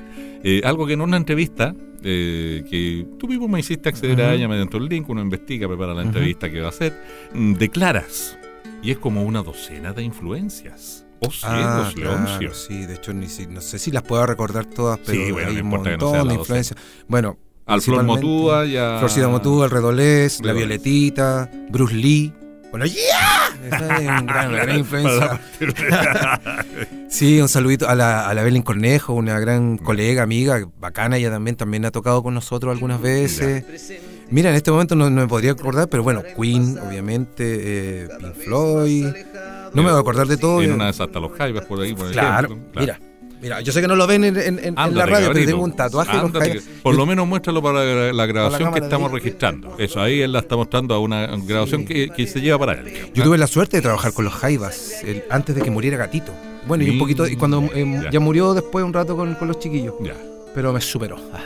eh, 0.43 0.61
algo 0.65 0.87
que 0.87 0.95
en 0.95 1.01
una 1.01 1.17
entrevista 1.17 1.75
eh, 2.03 2.65
que 2.69 3.07
tú 3.19 3.29
mismo 3.29 3.47
me 3.49 3.61
hiciste 3.61 3.89
acceder 3.89 4.21
a 4.23 4.35
ella 4.35 4.49
mediante 4.49 4.77
un 4.77 4.89
link, 4.89 5.09
uno 5.09 5.23
investiga, 5.23 5.69
prepara 5.69 5.95
la 5.95 6.03
entrevista 6.03 6.51
que 6.51 6.61
va 6.61 6.67
a 6.67 6.71
hacer, 6.71 6.93
mm, 7.33 7.55
declaras. 7.55 8.37
Y 8.85 8.91
es 8.91 8.99
como 8.99 9.23
una 9.23 9.43
docena 9.43 9.93
de 9.93 10.03
influencias. 10.03 11.07
O 11.21 11.29
Ah, 11.43 11.91
Leoncio. 11.97 12.39
claro, 12.39 12.55
sí, 12.55 12.85
de 12.87 12.95
hecho 12.95 13.15
ni 13.15 13.29
si- 13.29 13.47
no 13.47 13.61
sé 13.63 13.79
si 13.79 13.91
las 13.91 14.03
puedo 14.03 14.27
recordar 14.27 14.67
todas, 14.67 14.99
pero 15.07 15.25
Sí, 15.25 15.33
bueno, 15.33 15.49
hay 15.49 15.55
no 15.57 15.63
un 15.63 15.71
no 15.71 15.77
montón 15.79 16.11
sea 16.11 16.19
de 16.21 16.25
la 16.27 16.35
influencias. 16.35 16.79
Bueno, 17.09 17.39
Al 17.67 17.81
Flor 17.81 18.03
Motúa 18.05 18.67
y 18.67 18.77
a... 18.77 18.99
Florcita 18.99 19.29
Motúa, 19.29 19.65
el 19.65 19.71
Redolés, 19.71 20.41
la 20.41 20.53
Redolés. 20.53 20.67
Violetita, 20.83 21.51
Bruce 21.71 21.95
Lee. 21.95 22.31
Bueno, 22.71 22.85
¡yeah! 22.85 23.67
Esa 23.67 23.97
es 23.97 24.01
un 24.21 24.27
gran- 24.27 24.49
una 24.51 24.65
gran 24.65 24.79
influencia. 24.81 25.41
Sí, 27.09 27.41
un 27.41 27.49
saludito 27.49 27.89
a 27.89 27.95
la, 27.95 28.29
a 28.29 28.35
la 28.35 28.43
Belén 28.43 28.63
Cornejo, 28.63 29.13
una 29.15 29.39
gran 29.39 29.79
colega, 29.79 30.25
amiga, 30.25 30.59
bacana, 30.81 31.17
ella 31.17 31.31
también, 31.31 31.55
también 31.57 31.85
ha 31.85 31.93
tocado 31.93 32.23
con 32.25 32.35
nosotros 32.35 32.73
algunas 32.73 33.01
veces. 33.01 33.65
Mira, 33.69 33.79
en 34.31 34.47
este 34.47 34.71
momento 34.71 34.95
no, 34.95 35.09
no 35.11 35.21
me 35.23 35.29
podría 35.29 35.53
acordar, 35.53 35.89
pero 35.89 36.03
bueno, 36.03 36.23
Queen, 36.41 36.79
obviamente, 36.79 38.05
eh, 38.05 38.09
Pink 38.19 38.35
Floyd. 38.35 39.07
No 39.75 39.83
me 39.83 39.89
voy 39.91 39.97
a 39.97 40.01
acordar 40.01 40.27
de 40.27 40.37
todo. 40.37 40.63
En 40.63 40.73
una 40.73 40.85
de 40.85 40.91
hasta 40.91 41.21
los 41.21 41.33
Jaivas 41.33 41.65
por 41.65 41.81
ahí, 41.81 41.95
por 41.95 42.11
Claro, 42.13 42.47
ejemplo. 42.49 42.81
mira. 42.81 43.01
Mira, 43.43 43.61
yo 43.61 43.73
sé 43.73 43.83
que 43.83 43.89
no 43.89 43.95
lo 43.95 44.07
ven 44.07 44.25
en, 44.25 44.37
en- 44.39 44.59
en- 44.59 44.79
en 44.79 44.95
la 44.95 45.05
radio, 45.05 45.31
pero 45.31 45.45
tengo 45.45 45.63
un 45.65 45.77
tatuaje 45.77 46.17
Ándate, 46.17 46.53
que- 46.53 46.61
Por 46.83 46.95
lo 46.95 47.05
menos 47.05 47.27
muéstralo 47.27 47.61
para 47.63 47.85
la, 47.85 48.13
la 48.15 48.25
grabación 48.27 48.73
que 48.73 48.79
estamos 48.79 49.11
registrando. 49.13 49.75
Eso, 49.79 50.01
ahí 50.01 50.23
él 50.23 50.33
la 50.33 50.39
está 50.39 50.57
mostrando 50.57 50.95
a 50.95 50.99
una 50.99 51.27
grabación 51.45 51.83
Sí. 51.83 51.87
que, 51.87 52.09
que 52.09 52.27
se 52.27 52.41
lleva 52.41 52.59
para 52.59 52.73
él. 52.81 53.11
Yo 53.13 53.23
tuve 53.23 53.37
la 53.37 53.47
suerte 53.47 53.77
de 53.77 53.83
trabajar 53.83 54.15
con 54.15 54.25
los 54.25 54.33
Jaivas 54.33 55.03
el- 55.05 55.25
antes 55.29 55.55
de 55.55 55.61
que 55.61 55.71
muriera 55.71 55.99
Gatito. 55.99 56.33
Bueno, 56.67 56.85
y 56.85 56.89
un 56.91 56.97
Mm, 56.97 56.99
poquito, 57.01 57.27
y 57.27 57.37
cuando 57.37 57.63
eh, 57.75 58.01
ya. 58.05 58.11
ya. 58.13 58.21
murió 58.21 58.55
después 58.55 58.83
un 58.83 58.95
rato 58.95 59.15
con, 59.15 59.35
con 59.35 59.49
los 59.49 59.59
chiquillos. 59.59 59.93
Ya. 60.03 60.15
Pero 60.55 60.73
me 60.73 60.81
superó. 60.81 61.19
Ah, 61.35 61.43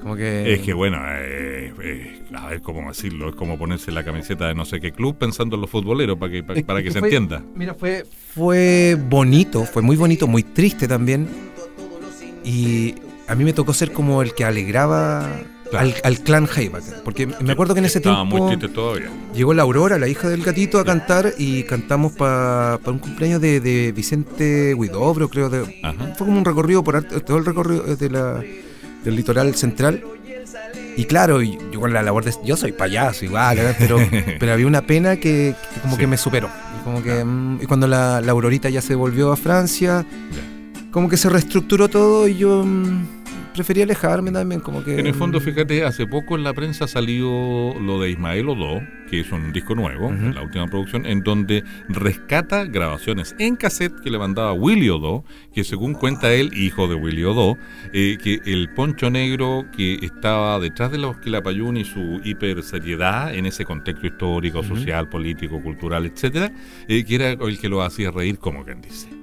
Como 0.00 0.14
que. 0.16 0.54
Es 0.54 0.60
que 0.60 0.72
bueno, 0.72 0.98
eh, 1.08 1.72
eh, 1.82 2.22
a 2.34 2.46
ver 2.48 2.62
cómo 2.62 2.88
decirlo, 2.88 3.28
es 3.30 3.34
como 3.34 3.58
ponerse 3.58 3.90
la 3.90 4.04
camiseta 4.04 4.46
de 4.48 4.54
no 4.54 4.64
sé 4.64 4.80
qué 4.80 4.92
club 4.92 5.16
pensando 5.18 5.56
en 5.56 5.60
los 5.62 5.70
futboleros 5.70 6.16
para 6.18 6.30
que, 6.32 6.42
para, 6.42 6.82
que 6.82 6.90
se 6.90 7.00
fue- 7.00 7.08
entienda. 7.08 7.42
Mira, 7.54 7.74
fue, 7.74 8.04
fue 8.34 8.96
bonito, 9.08 9.64
fue 9.64 9.82
muy 9.82 9.96
bonito, 9.96 10.26
muy 10.26 10.42
triste 10.44 10.86
también. 10.86 11.26
Y 12.44 12.94
a 13.26 13.34
mí 13.34 13.44
me 13.44 13.52
tocó 13.52 13.74
ser 13.74 13.92
como 13.92 14.22
el 14.22 14.34
que 14.34 14.44
alegraba 14.44 15.28
Claro. 15.70 15.86
al, 15.86 15.94
al 16.02 16.20
clan 16.20 16.46
Jaiba. 16.46 16.78
Porque 17.04 17.26
me 17.26 17.52
acuerdo 17.52 17.74
que 17.74 17.80
en 17.80 17.84
ese 17.86 17.98
Estaba 17.98 18.22
tiempo 18.22 18.38
muy 18.38 18.56
triste 18.56 18.74
todavía. 18.74 19.10
llegó 19.34 19.52
la 19.52 19.64
Aurora, 19.64 19.98
la 19.98 20.08
hija 20.08 20.26
del 20.30 20.42
gatito, 20.42 20.78
a 20.78 20.84
cantar 20.86 21.34
y 21.36 21.64
cantamos 21.64 22.12
para 22.12 22.78
un 22.86 22.98
cumpleaños 22.98 23.42
de, 23.42 23.60
de 23.60 23.92
Vicente 23.92 24.72
Huidobro, 24.72 25.28
creo. 25.28 25.50
De, 25.50 25.78
Ajá. 25.82 26.14
fue 26.16 26.26
como 26.26 26.38
un 26.38 26.44
recorrido 26.46 26.82
por 26.82 26.96
arte- 26.96 27.20
todo 27.20 27.36
el 27.36 27.44
recorrido 27.44 27.82
de 27.96 28.08
la, 28.08 28.42
del 29.04 29.16
litoral 29.16 29.54
central. 29.54 30.02
Y 30.96 31.04
claro, 31.04 31.40
yo 31.42 31.80
con 31.80 31.92
la 31.92 32.02
labor 32.02 32.24
de. 32.24 32.32
Yo 32.44 32.56
soy 32.56 32.72
payaso 32.72 33.24
igual, 33.24 33.58
pero, 33.78 33.98
pero 34.40 34.52
había 34.52 34.66
una 34.66 34.82
pena 34.82 35.16
que, 35.16 35.54
que 35.74 35.80
como 35.80 35.94
Sí. 35.94 36.00
que 36.00 36.06
me 36.06 36.16
superó. 36.16 36.48
Y, 36.80 36.84
como 36.84 37.02
que, 37.02 37.24
mm, 37.24 37.58
y 37.62 37.66
cuando 37.66 37.86
la, 37.86 38.20
la 38.20 38.32
Aurorita 38.32 38.68
ya 38.68 38.80
se 38.82 38.94
volvió 38.94 39.30
a 39.32 39.36
Francia, 39.36 40.04
como 40.90 41.08
que 41.08 41.16
se 41.16 41.28
reestructuró 41.28 41.88
todo 41.88 42.26
y 42.26 42.36
yo 42.36 42.64
mm, 42.64 43.17
preferí 43.58 43.82
alejarme 43.82 44.30
también. 44.30 44.60
Como 44.60 44.84
que, 44.84 44.98
En 44.98 45.06
el 45.06 45.14
fondo, 45.14 45.40
mm, 45.40 45.42
fíjate, 45.42 45.84
hace 45.84 46.06
poco 46.06 46.36
en 46.36 46.44
la 46.44 46.54
prensa 46.54 46.86
salió 46.86 47.74
lo 47.80 48.00
de 48.00 48.10
Ismael 48.10 48.48
Odo, 48.48 48.80
que 49.10 49.20
es 49.20 49.32
un 49.32 49.52
disco 49.52 49.74
nuevo, 49.74 50.12
la 50.12 50.42
última 50.42 50.66
producción, 50.68 51.06
en 51.06 51.22
donde 51.22 51.64
rescata 51.88 52.64
grabaciones 52.64 53.34
en 53.38 53.56
cassette 53.56 53.98
que 54.00 54.10
le 54.10 54.18
mandaba 54.18 54.52
Willy 54.52 54.88
Odo, 54.90 55.24
que 55.52 55.64
según 55.64 55.94
cuenta 55.94 56.32
él, 56.32 56.50
hijo 56.54 56.86
de 56.86 56.94
Willy 56.94 57.24
Odo, 57.24 57.56
eh, 57.92 58.16
que 58.22 58.40
el 58.44 58.68
poncho 58.74 59.10
negro 59.10 59.66
que 59.76 59.94
estaba 60.02 60.60
detrás 60.60 60.92
de 60.92 60.98
los 60.98 61.16
Quilapayún 61.18 61.78
y 61.78 61.84
su 61.84 62.20
hiper 62.22 62.62
seriedad 62.62 63.34
en 63.34 63.46
ese 63.46 63.64
contexto 63.64 64.06
histórico, 64.06 64.62
social, 64.62 65.08
político, 65.08 65.60
cultural, 65.60 66.06
etcétera, 66.06 66.52
eh, 66.86 67.04
que 67.04 67.14
era 67.14 67.30
el 67.32 67.58
que 67.58 67.68
lo 67.68 67.82
hacía 67.82 68.10
reír, 68.10 68.38
como 68.38 68.64
quien 68.64 68.80
dice. 68.82 69.17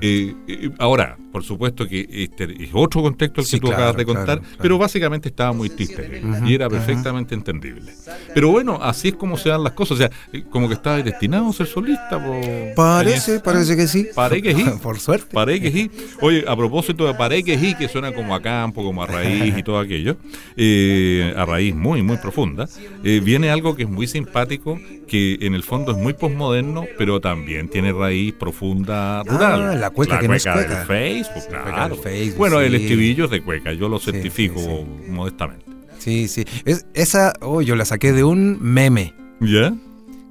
Eh, 0.00 0.34
eh, 0.48 0.70
ahora, 0.78 1.16
por 1.32 1.42
supuesto 1.42 1.88
que 1.88 2.06
este 2.10 2.44
es 2.62 2.70
otro 2.72 3.02
contexto 3.02 3.40
el 3.40 3.46
Sí, 3.46 3.56
que 3.56 3.60
tú 3.60 3.66
claro, 3.66 3.82
acabas 3.82 3.96
de 3.96 4.04
contar, 4.04 4.24
claro, 4.24 4.40
claro. 4.42 4.58
pero 4.60 4.78
básicamente 4.78 5.28
estaba 5.28 5.52
muy 5.52 5.68
triste 5.68 6.22
y 6.46 6.54
era 6.54 6.68
perfectamente 6.68 7.34
entendible. 7.34 7.92
Pero 8.34 8.50
bueno, 8.50 8.78
así 8.80 9.08
es 9.08 9.14
como 9.14 9.36
se 9.36 9.48
dan 9.48 9.64
las 9.64 9.72
cosas, 9.72 9.92
o 9.92 9.98
sea, 9.98 10.10
eh, 10.32 10.44
como 10.48 10.68
que 10.68 10.74
estaba 10.74 11.02
destinado 11.02 11.48
a 11.48 11.52
ser 11.52 11.66
solista. 11.66 12.22
po, 12.24 12.40
Parece, 12.76 13.40
parece 13.40 13.76
que 13.76 13.88
sí. 13.88 14.06
Parece 14.14 14.42
que 14.42 14.54
sí. 14.54 14.64
Por 14.82 14.98
suerte. 15.00 15.26
Paré 15.32 15.60
que 15.60 15.70
sí. 15.70 15.90
Oye, 16.20 16.44
a 16.46 16.56
propósito 16.56 17.06
de 17.06 17.14
Paré 17.14 17.42
que 17.42 17.58
sí, 17.58 17.74
que 17.74 17.88
suena 17.88 18.12
como 18.12 18.34
a 18.34 18.40
campo, 18.40 18.84
como 18.84 19.02
a 19.02 19.06
raíz 19.06 19.56
y 19.56 19.62
todo 19.62 19.78
aquello, 19.78 20.16
eh, 20.56 21.34
a 21.36 21.44
raíz 21.44 21.74
muy, 21.74 22.02
muy 22.02 22.16
profunda, 22.18 22.68
eh, 23.02 23.20
viene 23.24 23.50
algo 23.50 23.74
que 23.74 23.82
es 23.84 23.88
muy 23.88 24.06
simpático, 24.06 24.78
que 25.08 25.38
en 25.40 25.54
el 25.54 25.62
fondo 25.62 25.92
es 25.92 25.98
muy 25.98 26.12
posmoderno, 26.12 26.84
pero 26.96 27.20
también 27.20 27.68
tiene 27.68 27.92
raíz 27.92 28.32
profunda 28.34 29.22
rural. 29.24 29.62
Ah, 29.62 29.73
la 29.74 29.90
cueca 29.90 30.18
que 30.18 30.28
no 30.28 30.34
es 30.34 30.44
del 30.44 30.54
cueca. 30.54 30.84
Facebook, 30.86 31.44
cueca 31.48 31.64
claro. 31.64 31.94
del 31.94 32.04
Facebook, 32.04 32.38
bueno, 32.38 32.60
el 32.60 32.74
estribillo 32.74 33.24
es 33.26 33.30
de 33.30 33.42
cueca, 33.42 33.72
yo 33.72 33.88
lo 33.88 33.98
certifico 33.98 34.60
modestamente. 35.08 35.64
Sí, 35.98 36.28
sí. 36.28 36.44
Es, 36.64 36.86
esa, 36.94 37.32
oh, 37.40 37.62
yo 37.62 37.76
la 37.76 37.84
saqué 37.84 38.12
de 38.12 38.24
un 38.24 38.58
meme 38.60 39.14
¿Ya? 39.40 39.74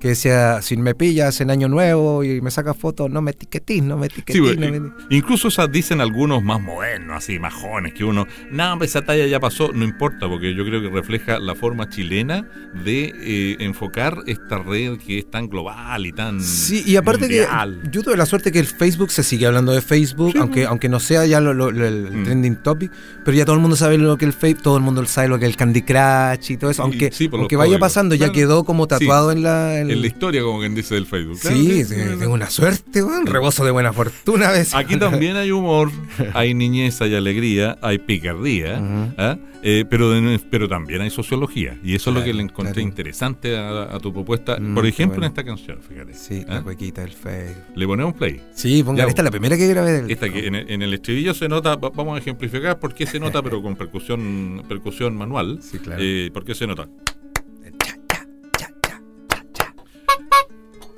Que 0.04 0.10
decía, 0.10 0.62
si 0.62 0.76
me 0.76 0.94
pillas 0.96 1.40
en 1.40 1.50
año 1.50 1.70
nuevo 1.70 2.26
y 2.26 2.42
me 2.42 2.52
sacas 2.52 2.76
fotos, 2.76 3.10
no 3.10 3.22
me 3.22 3.32
etiquetís, 3.32 3.82
no 3.82 3.96
me 3.98 4.08
etiquetís. 4.08 4.60
no 4.60 4.70
me... 4.70 4.92
incluso 5.10 5.48
esas 5.48 5.72
dicen 5.72 6.02
algunos 6.02 6.44
más 6.44 6.60
modernos, 6.60 7.16
así, 7.16 7.40
más 7.40 7.54
jóvenes, 7.54 7.94
que 7.94 8.04
uno, 8.04 8.28
no, 8.52 8.74
hombre, 8.74 8.86
esa 8.90 9.02
talla 9.04 9.26
ya 9.28 9.40
pasó, 9.40 9.72
no 9.72 9.86
importa, 9.86 10.28
porque 10.28 10.54
yo 10.54 10.66
creo 10.66 10.82
que 10.82 10.90
refleja 10.90 11.40
la 11.40 11.56
forma 11.56 11.88
chilena 11.88 12.46
de 12.84 13.14
eh, 13.16 13.56
enfocar 13.60 14.18
esta 14.28 14.58
red 14.60 14.98
que 14.98 15.20
es 15.20 15.32
tan 15.32 15.48
global 15.48 16.06
y 16.06 16.12
tan 16.12 16.42
Sí, 16.42 16.84
y 16.86 16.98
aparte 16.98 17.22
mundial. 17.22 17.80
que 17.84 17.90
yo 17.90 18.04
tuve 18.04 18.18
la 18.18 18.26
suerte 18.26 18.52
que 18.52 18.60
el 18.60 18.68
Facebook 18.68 19.10
se 19.10 19.24
sigue 19.24 19.46
hablando 19.48 19.72
de 19.72 19.82
Facebook, 19.82 20.34
Sí, 20.34 20.38
aunque, 20.38 20.66
aunque 20.66 20.90
no 20.90 21.00
sea 21.00 21.26
ya 21.26 21.40
lo- 21.40 21.54
lo- 21.54 21.72
lo- 21.72 21.88
el 21.88 22.12
Mm. 22.12 22.24
trending 22.26 22.56
topic, 22.58 22.92
pero 23.24 23.38
ya 23.38 23.46
todo 23.46 23.56
el 23.56 23.62
mundo 23.62 23.78
sabe 23.78 23.98
lo 23.98 24.18
que 24.18 24.26
el 24.26 24.34
Facebook, 24.34 24.64
todo 24.64 24.76
el 24.76 24.84
mundo 24.84 25.06
sabe 25.06 25.30
lo 25.30 25.40
que 25.40 25.46
el 25.46 25.56
Candy 25.56 25.82
Crush 25.84 26.52
y 26.52 26.58
todo 26.58 26.72
eso, 26.72 26.84
aunque, 26.84 27.10
sí, 27.14 27.30
aunque 27.32 27.56
vaya 27.56 27.68
códigos. 27.70 27.80
pasando, 27.80 28.16
ya 28.16 28.34
quedó 28.34 28.66
como 28.66 28.86
tatuado 28.86 29.32
en 29.32 29.44
la... 29.44 29.80
en- 29.80 29.93
en 29.94 30.02
la 30.02 30.08
historia, 30.08 30.42
como 30.42 30.60
quien 30.60 30.76
dice 30.76 30.96
del 30.96 31.06
Facebook. 31.06 31.40
Claro, 31.40 31.56
Sí, 31.58 31.84
sí, 31.86 31.96
tengo 32.20 32.34
una 32.34 32.50
suerte, 32.50 33.02
un 33.04 33.26
rebozo 33.26 33.64
de 33.66 33.72
buena 33.72 33.94
fortuna 33.94 34.50
a 34.50 34.52
veces. 34.52 34.74
Aquí 34.76 34.98
también 34.98 35.36
hay 35.38 35.52
humor, 35.52 35.90
hay 36.34 36.54
niñez, 36.54 37.02
hay 37.02 37.16
alegría, 37.16 37.78
hay 37.82 37.98
picardía. 38.00 38.80
¿ah? 39.18 39.38
Eh, 39.66 39.86
pero, 39.90 40.12
de- 40.12 40.40
pero 40.52 40.68
también 40.68 41.02
hay 41.02 41.10
sociología. 41.10 41.80
Y 41.84 41.96
eso 41.96 42.10
es 42.10 42.18
lo 42.18 42.24
que 42.24 42.34
le 42.34 42.44
encontré 42.44 42.74
claro. 42.74 42.88
interesante 42.90 43.56
a, 43.58 43.84
a 43.96 44.00
tu 44.00 44.12
propuesta. 44.12 44.58
Mm, 44.60 44.76
Por 44.76 44.86
ejemplo, 44.86 45.16
bueno. 45.20 45.28
en 45.28 45.32
esta 45.32 45.44
canción, 45.46 45.80
fíjate. 45.82 46.14
Sí, 46.16 46.44
¿ah? 46.50 46.56
la 46.56 46.62
cuequita 46.64 47.00
del 47.02 47.12
Facebook. 47.12 47.64
Le 47.76 47.88
ponemos 47.88 48.14
play. 48.16 48.42
Sí, 48.54 48.84
pongan, 48.84 49.06
Ya, 49.06 49.10
esta 49.10 49.22
es 49.22 49.24
la 49.24 49.32
primera 49.32 49.56
que 49.56 49.66
grabé 49.68 49.92
del... 50.02 50.12
Esta 50.12 50.30
que 50.30 50.48
en 50.48 50.56
el, 50.56 50.70
en 50.70 50.82
el 50.82 50.94
estribillo 50.94 51.34
se 51.34 51.48
nota, 51.48 51.78
va- 51.78 51.92
vamos 51.92 52.18
a 52.18 52.20
ejemplificar 52.20 52.78
por 52.78 52.94
qué 52.94 53.06
se 53.06 53.20
nota, 53.22 53.42
pero 53.42 53.62
con 53.62 53.78
percusión, 53.78 54.64
percusión 54.68 55.16
manual. 55.16 55.60
Sí, 55.72 55.80
claro. 55.80 56.02
Eh, 56.04 56.30
¿Por 56.34 56.44
qué 56.44 56.54
se 56.56 56.68
nota? 56.68 56.90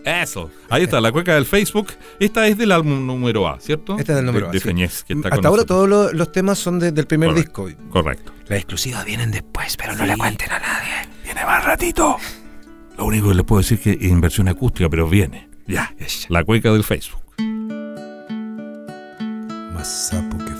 Eso. 0.05 0.51
Ahí 0.69 0.83
está, 0.83 1.01
la 1.01 1.11
cueca 1.11 1.33
del 1.33 1.45
Facebook. 1.45 1.87
Esta 2.19 2.47
es 2.47 2.57
del 2.57 2.71
álbum 2.71 3.05
número 3.07 3.47
A, 3.47 3.59
¿cierto? 3.59 3.97
Esta 3.97 4.11
es 4.13 4.15
del 4.17 4.25
número 4.27 4.45
de, 4.45 4.49
A, 4.49 4.53
De 4.53 4.59
sí. 4.59 4.67
Feñez, 4.67 5.03
que 5.03 5.13
está 5.13 5.29
Hasta 5.29 5.37
con 5.37 5.45
ahora 5.47 5.63
nosotros. 5.63 5.67
todos 5.77 5.89
los, 5.89 6.13
los 6.13 6.31
temas 6.31 6.59
son 6.59 6.77
de- 6.79 6.91
del 6.91 7.07
primer 7.07 7.29
Correcto. 7.29 7.65
disco. 7.67 7.81
Correcto. 7.89 8.31
Las 8.47 8.59
exclusivas 8.59 9.03
vienen 9.03 9.31
después, 9.31 9.75
pero 9.77 9.95
no 9.95 10.05
le 10.05 10.15
cuenten 10.15 10.51
a 10.51 10.59
nadie. 10.59 11.09
Viene 11.23 11.43
más 11.43 11.65
ratito. 11.65 12.17
Lo 12.97 13.05
único 13.05 13.29
que 13.29 13.35
les 13.35 13.43
puedo 13.45 13.61
decir 13.61 13.77
es 13.79 13.83
que 13.83 14.05
es 14.05 14.11
en 14.11 14.21
versión 14.21 14.47
acústica, 14.47 14.87
pero 14.89 15.09
viene. 15.09 15.49
Ya. 15.67 15.91
La 16.29 16.43
cueca 16.43 16.71
del 16.71 16.83
Facebook. 16.83 17.21
Más 19.73 20.07
sapo 20.09 20.37
que 20.37 20.51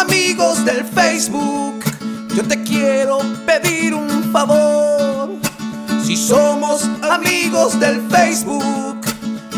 amigos 0.00 0.64
del 0.64 0.84
Facebook, 0.84 1.84
yo 2.34 2.42
te 2.44 2.62
quiero 2.62 3.20
pedir 3.44 3.94
un 3.94 4.32
favor. 4.32 5.30
Si 6.04 6.16
somos 6.16 6.88
amigos 7.02 7.78
del 7.78 8.00
Facebook, 8.08 8.98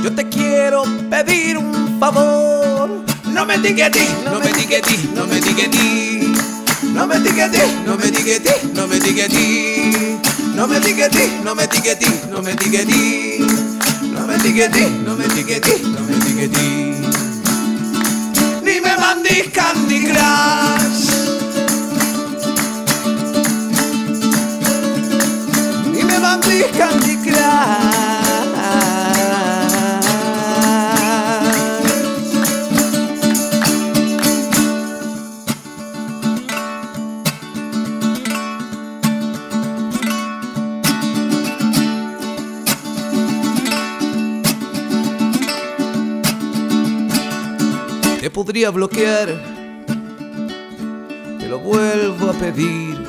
yo 0.02 0.12
te 0.12 0.28
quiero 0.28 0.82
pedir 1.08 1.58
un 1.58 1.98
favor. 2.00 2.90
No 3.26 3.46
me 3.46 3.54
etiquetes, 3.54 4.08
no 4.24 4.40
me 4.40 4.50
etiquetes, 4.50 5.10
no 5.14 5.26
me 5.26 5.38
etiquetes. 5.38 6.26
No 6.92 7.06
me 7.06 7.16
etiquetes, 7.16 7.68
no 7.86 7.96
me 7.96 8.06
etiquetes, 8.08 8.74
no 8.74 8.86
me 8.88 8.96
etiquetes. 8.96 10.18
No 10.56 10.66
me 10.66 10.76
etiquetes, 10.76 11.44
no 11.44 11.54
me 11.54 11.64
etiquetes, 11.64 12.26
no 12.30 12.42
me 12.42 12.52
etiquetes. 12.52 13.40
No 14.12 14.26
me 14.26 14.34
etiquetes, 14.34 14.90
no 14.90 15.16
me 15.16 15.24
etiquetes, 15.24 15.82
no 15.82 16.00
me 16.00 16.16
etiquetes 16.16 16.91
mandes 19.14 19.48
Candy 19.52 20.04
Crush. 20.04 21.08
Ni 25.92 26.02
me 26.04 26.18
mandes 26.18 26.66
Candy 26.76 27.21
bloquear, 48.52 49.28
te 51.38 51.48
lo 51.48 51.58
vuelvo 51.58 52.28
a 52.28 52.32
pedir. 52.34 53.02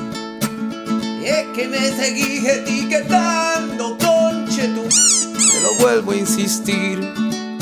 Es 1.22 1.46
que 1.54 1.68
me 1.68 1.90
seguís 1.90 2.44
etiquetando, 2.48 3.98
conche 3.98 4.68
tú. 4.68 4.84
Te 4.88 5.60
lo 5.62 5.74
vuelvo 5.80 6.12
a 6.12 6.16
insistir. 6.16 6.98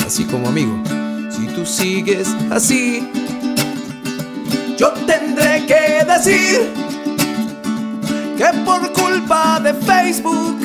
así 0.07 0.25
como 0.25 0.49
amigo. 0.49 0.81
Si 1.31 1.47
tú 1.49 1.67
sigues 1.67 2.29
así, 2.51 3.09
yo 4.79 4.93
tendré 5.07 5.67
que 5.67 6.05
decir 6.05 6.71
que 8.39 8.59
por 8.65 8.93
culpa 8.93 9.59
de 9.59 9.75
Facebook 9.75 10.57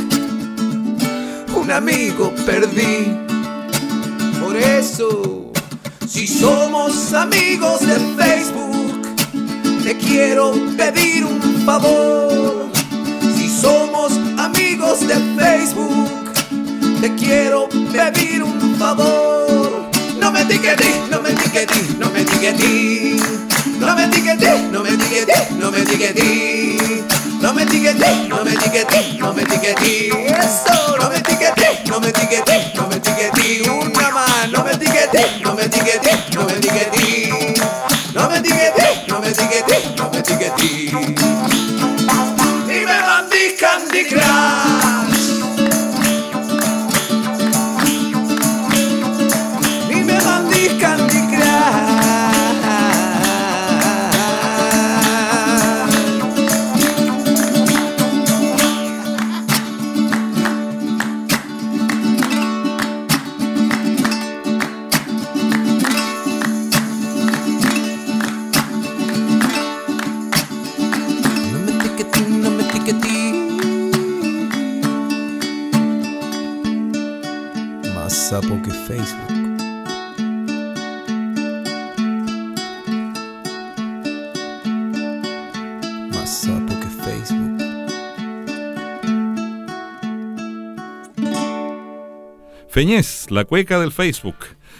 un 1.55 1.71
amigo 1.71 2.31
perdí. 2.45 3.17
Por 4.39 4.55
eso, 4.55 5.36
si 6.27 6.39
somos 6.39 7.13
amigos 7.13 7.79
de 7.79 7.95
Facebook, 8.17 9.01
te 9.81 9.97
quiero 9.97 10.51
pedir 10.75 11.23
un 11.23 11.41
favor. 11.65 12.69
Si 13.37 13.47
somos 13.47 14.11
amigos 14.37 15.07
de 15.07 15.15
Facebook, 15.39 16.33
te 16.99 17.15
quiero 17.15 17.69
pedir 17.69 18.43
un 18.43 18.75
favor. 18.77 19.89
No 20.19 20.31
me 20.33 20.41
etiquetes, 20.41 21.09
no 21.09 21.21
me 21.21 21.29
etiquetes, 21.29 21.97
no 21.97 22.09
me 22.09 22.21
etiquetes. 22.21 23.21
No 23.79 23.95
me 23.95 24.03
etiquetes, 24.05 24.63
no 24.71 24.83
me 24.83 24.89
etiquetes, 24.89 25.51
no 25.51 25.71
me 25.71 25.79
etiquetes. 25.79 27.05
No 27.41 27.53
me 27.53 27.63
etiquetes, 27.63 28.27
no 28.27 28.43
me 28.43 28.51
etiquetes, 28.51 29.19
no 29.19 29.33
me 29.33 29.43
etiquetes. 29.43 30.11
Eso, 30.11 30.97
no 30.99 31.09
me 31.09 31.17
etiquetes, 31.19 31.87
no 31.87 31.99
me 32.01 32.09
etiquetes, 32.09 32.75
no 32.75 32.87
me 32.87 32.95
etiquetes. 32.95 33.67
Una 33.69 34.09
más, 34.09 34.51
no 34.51 34.63
me 34.63 34.66
no 35.41 35.53
me 35.53 35.63
etiquetes, 35.63 36.35
no 36.35 36.45
me 36.45 36.53
etiquetes. 36.53 37.61
No 38.13 38.29
me 38.29 38.37
etiquetes, 38.37 39.07
no 39.07 39.19
me 39.19 39.29
etiquetes, 39.29 39.95
no 39.95 40.09
me 40.09 40.19
etiquetes. 40.19 40.91
Y 42.69 42.85
me 42.85 43.01
mandí 43.01 43.55
Candy 43.59 44.05
Crush. 44.05 44.66
Más 78.47 78.49
sapo 78.49 78.61
que 78.61 78.71
Facebook. 78.71 79.57
Más 86.13 86.29
sapo 86.41 86.73
que 86.79 86.87
Facebook. 87.03 87.63
Feñez, 92.69 93.27
la 93.31 93.45
cueca 93.45 93.79
del 93.79 93.91
Facebook, 93.91 94.35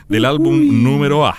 del 0.07 0.25
álbum 0.25 0.83
número 0.83 1.25
A. 1.25 1.35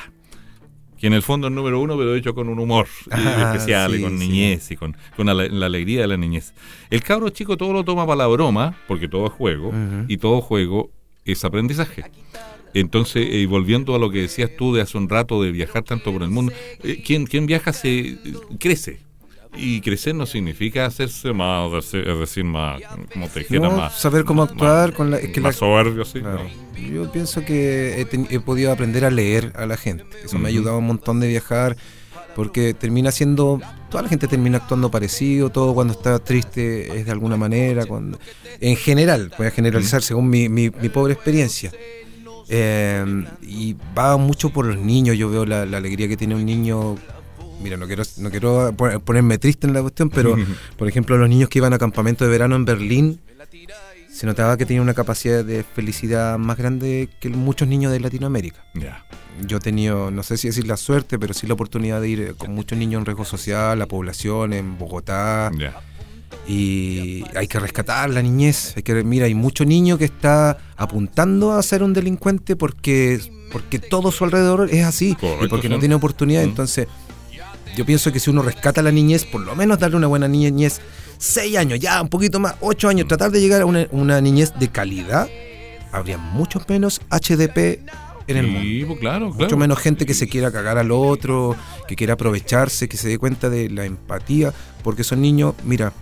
Que 0.99 1.07
en 1.07 1.13
el 1.13 1.23
fondo 1.23 1.47
es 1.47 1.53
número 1.55 1.81
uno, 1.81 1.97
pero 1.97 2.17
hecho 2.17 2.35
con 2.35 2.49
un 2.49 2.59
humor 2.59 2.89
Ah, 3.13 3.53
especial 3.55 3.95
y 3.95 4.03
con 4.03 4.19
sí. 4.19 4.29
niñez 4.29 4.71
y 4.73 4.77
con, 4.77 4.97
con 5.17 5.27
la, 5.27 5.35
la 5.35 5.67
alegría 5.67 6.01
de 6.01 6.09
la 6.09 6.17
niñez. 6.17 6.55
El 6.91 7.03
cabro 7.05 7.29
chico 7.29 7.57
todo 7.57 7.73
lo 7.73 7.85
toma 7.85 8.05
para 8.05 8.17
la 8.17 8.27
broma, 8.27 8.77
porque 8.89 9.07
todo 9.07 9.27
es 9.27 9.33
juego, 9.33 9.73
y 10.09 10.17
todo 10.17 10.41
juego 10.41 10.91
es 11.33 11.45
aprendizaje. 11.45 12.05
Entonces, 12.75 13.27
eh, 13.31 13.47
volviendo 13.47 13.95
a 13.95 13.99
lo 13.99 14.11
que 14.11 14.23
decías 14.23 14.51
tú 14.57 14.75
de 14.75 14.83
hace 14.83 14.99
un 14.99 15.09
rato 15.09 15.43
de 15.43 15.51
viajar 15.53 15.83
tanto 15.85 16.13
por 16.13 16.23
el 16.23 16.31
mundo, 16.31 16.53
eh, 16.83 17.03
quien, 17.05 17.27
quien 17.27 17.47
viaja 17.47 17.73
se 17.73 17.99
eh, 18.01 18.19
crece. 18.59 19.01
Y 19.57 19.81
crecer 19.81 20.15
no 20.15 20.27
significa 20.27 20.85
hacerse 20.85 21.33
más, 21.33 21.73
es 21.95 22.19
decir, 22.19 22.45
más, 22.45 22.83
como 23.13 23.29
te 23.29 23.41
dijera, 23.41 23.69
No, 23.71 23.77
más. 23.79 23.99
saber 23.99 24.25
cómo 24.25 24.43
más- 24.43 24.53
actuar 24.53 24.93
con 24.93 25.11
la- 25.11 25.19
es 25.19 25.31
que 25.31 25.41
más 25.41 25.55
la- 25.55 25.59
soberbio, 25.59 26.05
sí. 26.05 26.21
Claro. 26.21 26.45
¿no? 26.45 26.79
Yo 26.87 27.11
pienso 27.11 27.43
que 27.45 27.99
he, 28.01 28.05
ten- 28.05 28.29
he 28.31 28.41
podido 28.41 28.71
aprender 28.71 29.07
a 29.07 29.11
leer 29.11 29.53
a 29.57 29.65
la 29.65 29.79
gente. 29.79 30.05
Eso 30.23 30.39
me 30.39 30.45
ha 30.47 30.49
ayudado 30.51 30.79
un 30.79 30.87
montón 30.87 31.19
de 31.21 31.29
viajar 31.29 31.77
porque 32.37 32.75
termina 32.75 33.11
siendo, 33.11 33.61
toda 33.91 34.03
la 34.03 34.09
gente 34.09 34.29
termina 34.29 34.59
actuando 34.59 34.91
parecido, 34.91 35.51
todo 35.51 35.75
cuando 35.75 35.93
está 35.95 36.19
triste 36.19 36.97
es 36.99 37.07
de 37.07 37.11
alguna 37.13 37.37
manera, 37.37 37.85
cuando, 37.87 38.19
en 38.61 38.77
general, 38.77 39.33
voy 39.37 39.47
a 39.49 39.51
generalizar 39.51 40.03
según 40.03 40.29
mi, 40.31 40.49
mi- 40.49 40.71
mi 40.71 40.89
pobre 40.89 41.13
experiencia. 41.15 41.73
Eh, 42.51 43.25
y 43.43 43.77
va 43.97 44.17
mucho 44.17 44.51
por 44.51 44.65
los 44.67 44.79
niños, 44.79 45.17
yo 45.19 45.29
veo 45.31 45.45
la, 45.45 45.67
la 45.67 45.77
alegría 45.79 46.09
que 46.09 46.17
tiene 46.17 46.35
un 46.35 46.47
niño. 46.47 46.97
Mira, 47.63 47.77
no 47.77 47.87
quiero, 47.87 48.05
no 48.19 48.31
quiero 48.31 48.73
pon- 48.77 49.01
ponerme 49.01 49.37
triste 49.39 49.67
en 49.67 49.75
la 49.75 49.83
cuestión, 49.83 50.09
pero 50.11 50.37
por 50.79 50.89
ejemplo 50.89 51.19
los 51.19 51.29
niños 51.29 51.49
que 51.49 51.59
iban 51.59 51.73
a 51.73 51.79
campamento 51.79 52.25
de 52.25 52.31
verano 52.31 52.57
en 52.57 52.65
Berlín, 52.65 53.21
se 54.19 54.27
notaba 54.27 54.57
que 54.57 54.67
tenían 54.67 54.83
una 54.83 54.95
capacidad 54.95 55.45
de 55.45 55.63
felicidad 55.63 56.39
más 56.39 56.57
grande 56.59 57.09
que 57.21 57.29
muchos 57.29 57.69
niños 57.69 57.93
de 57.93 58.01
Latinoamérica. 58.01 58.65
Yo 59.47 59.59
he 59.59 59.61
tenido, 59.61 60.11
no 60.11 60.25
sé 60.25 60.37
si 60.37 60.49
decir 60.49 60.67
la 60.67 60.77
suerte, 60.77 61.21
pero 61.21 61.33
sí 61.35 61.47
la 61.47 61.55
oportunidad 61.55 62.01
de 62.01 62.09
ir 62.09 62.21
eh, 62.21 62.35
con 62.37 62.53
muchos 62.53 62.77
niños 62.77 62.99
en 62.99 63.07
riesgo 63.07 63.25
social, 63.25 63.79
la 63.79 63.87
población, 63.87 64.55
en 64.55 64.77
Bogotá, 64.77 65.53
y 66.49 67.23
hay 67.37 67.47
que 67.47 67.61
rescatar 67.61 68.11
la 68.11 68.21
niñez. 68.21 68.73
Hay 68.77 68.83
que, 68.83 69.05
mira, 69.05 69.27
hay 69.27 69.37
mucho 69.37 69.65
niño 69.65 69.99
que 69.99 70.07
está 70.07 70.59
apuntando 70.77 71.53
a 71.53 71.63
ser 71.63 71.85
un 71.85 71.93
delincuente 71.93 72.57
porque, 72.57 73.21
porque 73.53 73.79
todo 73.79 74.11
su 74.11 74.25
alrededor 74.25 74.69
es 74.73 74.85
así, 74.85 75.17
y 75.41 75.47
porque 75.47 75.69
no 75.69 75.79
tiene 75.79 75.95
oportunidad. 75.95 76.43
Mm. 76.43 76.49
Entonces, 76.49 76.89
yo 77.77 77.87
pienso 77.87 78.11
que 78.11 78.19
si 78.19 78.31
uno 78.31 78.43
rescata 78.43 78.83
la 78.83 78.91
niñez, 78.91 79.25
por 79.25 79.43
lo 79.43 79.55
menos 79.55 79.79
darle 79.79 79.97
una 79.97 80.09
buena 80.09 80.27
niñez, 80.27 80.81
seis 81.19 81.57
años, 81.57 81.79
ya 81.81 82.01
un 82.01 82.09
poquito 82.09 82.41
más, 82.41 82.55
ocho 82.61 82.89
años, 82.89 83.07
tratar 83.09 83.31
de 83.31 83.41
llegar 83.41 83.63
a 83.63 83.67
una, 83.67 83.87
una 83.91 84.21
niñez 84.21 84.53
de 84.59 84.69
calidad, 84.69 85.29
habría 85.93 86.17
mucho 86.19 86.61
menos 86.69 87.01
HDP 87.11 87.81
en 88.29 88.37
el 88.37 88.47
mundo. 88.47 88.61
Sí, 88.63 88.85
pues, 88.87 89.01
claro, 89.01 89.27
Mucho 89.27 89.39
claro. 89.39 89.57
menos 89.57 89.79
gente 89.79 90.05
que 90.07 90.15
se 90.15 90.29
quiera 90.29 90.51
cagar 90.53 90.79
al 90.79 90.91
otro, 90.93 91.57
que 91.87 91.97
quiera 91.97 92.15
aprovecharse, 92.15 92.89
que 92.89 92.97
se 92.97 93.09
dé 93.09 93.19
cuenta 93.19 93.49
de 93.51 93.71
la 93.71 93.85
empatía, 93.85 94.53
porque 94.83 95.03
son 95.05 95.21
niños, 95.23 95.55
mira, 95.65 95.93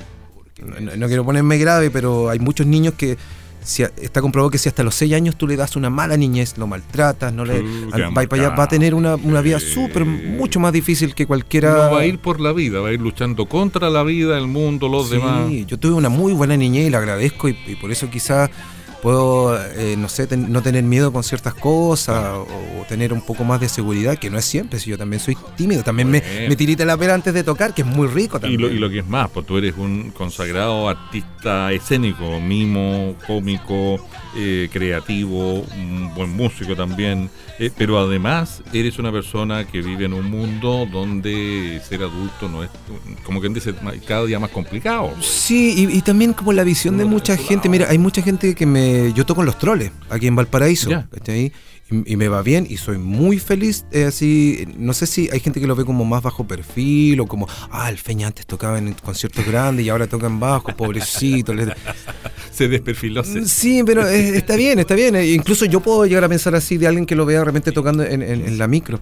no- 0.80 0.96
no 0.96 1.06
quiero 1.06 1.24
ponerme 1.24 1.58
grave, 1.58 1.90
pero 1.90 2.28
hay 2.30 2.38
muchos 2.38 2.66
niños 2.66 2.94
que 2.94 3.16
si 3.66 3.82
a- 3.82 3.90
está 4.00 4.20
comprobado 4.22 4.50
que 4.50 4.58
si 4.58 4.68
hasta 4.68 4.82
los 4.84 4.94
6 4.94 5.12
años 5.14 5.36
tú 5.36 5.46
le 5.48 5.56
das 5.56 5.74
una 5.76 5.90
mala 5.90 6.16
niñez, 6.16 6.56
lo 6.56 6.66
maltratas, 6.66 7.32
no 7.32 7.44
le 7.44 7.60
Uh, 7.60 7.90
al- 7.92 8.16
va, 8.16 8.22
para 8.26 8.42
allá, 8.46 8.56
va 8.56 8.64
a 8.64 8.68
tener 8.68 8.94
una, 8.94 9.16
una 9.16 9.40
vida 9.40 9.58
Sí. 9.60 9.66
súper, 9.74 10.04
mucho 10.04 10.60
más 10.60 10.72
difícil 10.72 11.14
que 11.14 11.26
cualquiera. 11.26 11.72
No 11.72 11.90
va 11.94 12.00
a 12.00 12.06
ir 12.06 12.18
por 12.18 12.40
la 12.40 12.52
vida, 12.52 12.80
va 12.80 12.88
a 12.88 12.92
ir 12.92 13.00
luchando 13.00 13.46
contra 13.46 13.90
la 13.90 14.02
vida, 14.04 14.38
el 14.38 14.46
mundo, 14.46 14.88
los 14.88 15.08
Sí, 15.08 15.14
demás. 15.16 15.50
yo 15.66 15.78
tuve 15.78 15.92
una 15.94 16.08
muy 16.08 16.32
buena 16.32 16.56
niñez 16.56 16.86
y 16.86 16.90
la 16.90 16.98
agradezco 16.98 17.48
y, 17.48 17.58
y 17.66 17.74
por 17.76 17.90
eso 17.90 18.08
quizás 18.08 18.50
puedo, 19.03 19.57
eh, 19.74 19.94
no 19.99 20.09
sé, 20.09 20.26
ten- 20.26 20.51
no 20.53 20.62
tener 20.62 20.82
miedo 20.84 21.12
con 21.12 21.22
ciertas 21.22 21.55
cosas 21.55 22.24
o, 22.34 22.42
o 22.80 22.84
tener 22.88 23.12
un 23.12 23.20
poco 23.20 23.44
más 23.44 23.61
de 23.61 23.68
seguridad, 23.68 24.16
que 24.18 24.30
no 24.30 24.38
es 24.38 24.44
siempre, 24.44 24.78
si 24.80 24.90
yo 24.90 24.99
también 24.99 25.20
soy 25.20 25.36
tímido, 25.57 25.82
también 25.82 26.11
me, 26.11 26.22
me 26.49 26.57
tirita 26.57 26.84
la 26.84 26.97
pera 26.97 27.14
antes 27.14 27.32
de 27.34 27.42
tocar, 27.44 27.74
que 27.74 27.82
es 27.82 27.88
muy 27.88 28.09
rico 28.09 28.38
Y 28.38 28.40
también. 28.40 28.61
lo, 28.61 28.68
y 28.70 28.78
lo 28.78 28.90
que 28.90 29.01
es 29.01 29.07
más, 29.07 29.30
pues 29.30 29.47
tú 29.47 29.59
eres 29.59 29.74
un 29.76 30.11
consagrado 30.11 30.88
artista 30.88 31.72
escénico, 31.72 32.40
mimo, 32.40 33.14
cómico, 33.26 33.99
eh, 34.36 34.68
creativo, 34.72 35.61
un 35.61 36.12
buen 36.14 36.30
músico 36.30 36.74
también, 36.76 37.30
eh, 37.59 37.70
pero 37.76 37.99
además 37.99 38.62
eres 38.72 38.99
una 38.99 39.11
persona 39.12 39.66
que 39.66 39.80
vive 39.82 40.05
en 40.07 40.12
un 40.12 40.30
mundo 40.30 40.86
donde 40.90 41.80
ser 41.88 42.03
adulto 42.03 42.49
no 42.49 42.62
es, 42.64 42.70
como 43.24 43.40
quien 43.40 43.55
dice, 43.55 43.72
cada 44.07 44.24
día 44.26 44.38
más 44.38 44.51
complicado. 44.51 45.11
Sí, 45.20 45.86
y, 45.90 45.97
y 45.99 46.03
también 46.03 46.32
como 46.34 46.53
la 46.53 46.64
visión 46.64 46.99
de 46.99 47.05
mucha 47.05 47.36
gente. 47.36 47.68
Mira, 47.68 47.86
hay 47.88 47.99
mucha 47.99 48.20
gente 48.22 48.55
que 48.55 48.66
me. 48.66 48.86
Yo 49.14 49.24
toco 49.26 49.41
en 49.43 49.47
los 49.47 49.59
troles, 49.59 49.91
aquí 50.11 50.26
en 50.26 50.37
Valparaíso. 50.37 50.89
¿cachai? 51.11 51.53
Y, 51.89 52.12
y 52.14 52.16
me 52.16 52.26
va 52.26 52.43
bien 52.43 52.66
y 52.68 52.78
soy 52.78 52.99
muy 52.99 53.39
feliz. 53.39 53.84
eh, 53.93 54.05
así, 54.07 54.66
no 54.76 54.93
sé 54.93 55.07
si 55.07 55.28
hay 55.32 55.39
gente 55.41 55.61
que 55.61 55.66
lo 55.68 55.76
ve 55.76 55.84
como 55.84 56.05
más 56.05 56.20
bajo 56.22 56.45
perfil 56.47 57.20
o 57.20 57.26
como, 57.26 57.47
ah, 57.70 57.89
el 57.89 57.99
Feña 57.99 58.26
antes 58.26 58.45
tocaba 58.47 58.78
en 58.78 58.93
conciertos 58.95 59.47
grandes 59.47 59.87
y 59.87 59.89
ahora 59.89 60.07
toca 60.09 60.26
en 60.26 60.41
bajo, 60.41 60.74
pobrecito. 60.76 61.53
Se 62.51 62.68
desperfiló. 62.68 63.22
se- 63.22 63.47
Sí, 63.49 63.82
pero 63.84 64.07
eh, 64.09 64.37
está 64.37 64.57
bien, 64.57 64.78
está 64.78 64.95
bien. 64.95 65.14
eh, 65.16 65.26
Incluso 65.32 65.64
yo 65.66 65.80
puedo 65.80 66.07
llegar 66.07 66.24
a 66.24 66.28
pensar 66.28 66.55
así 66.55 66.76
de 66.76 66.87
alguien 66.87 67.07
que 67.07 67.14
lo 67.14 67.26
vea 67.26 67.43
realmente 67.43 67.70
tocando 67.72 68.03
en, 68.03 68.22
en- 68.22 68.45
en 68.47 68.59
la 68.59 68.66
micro. 68.66 68.99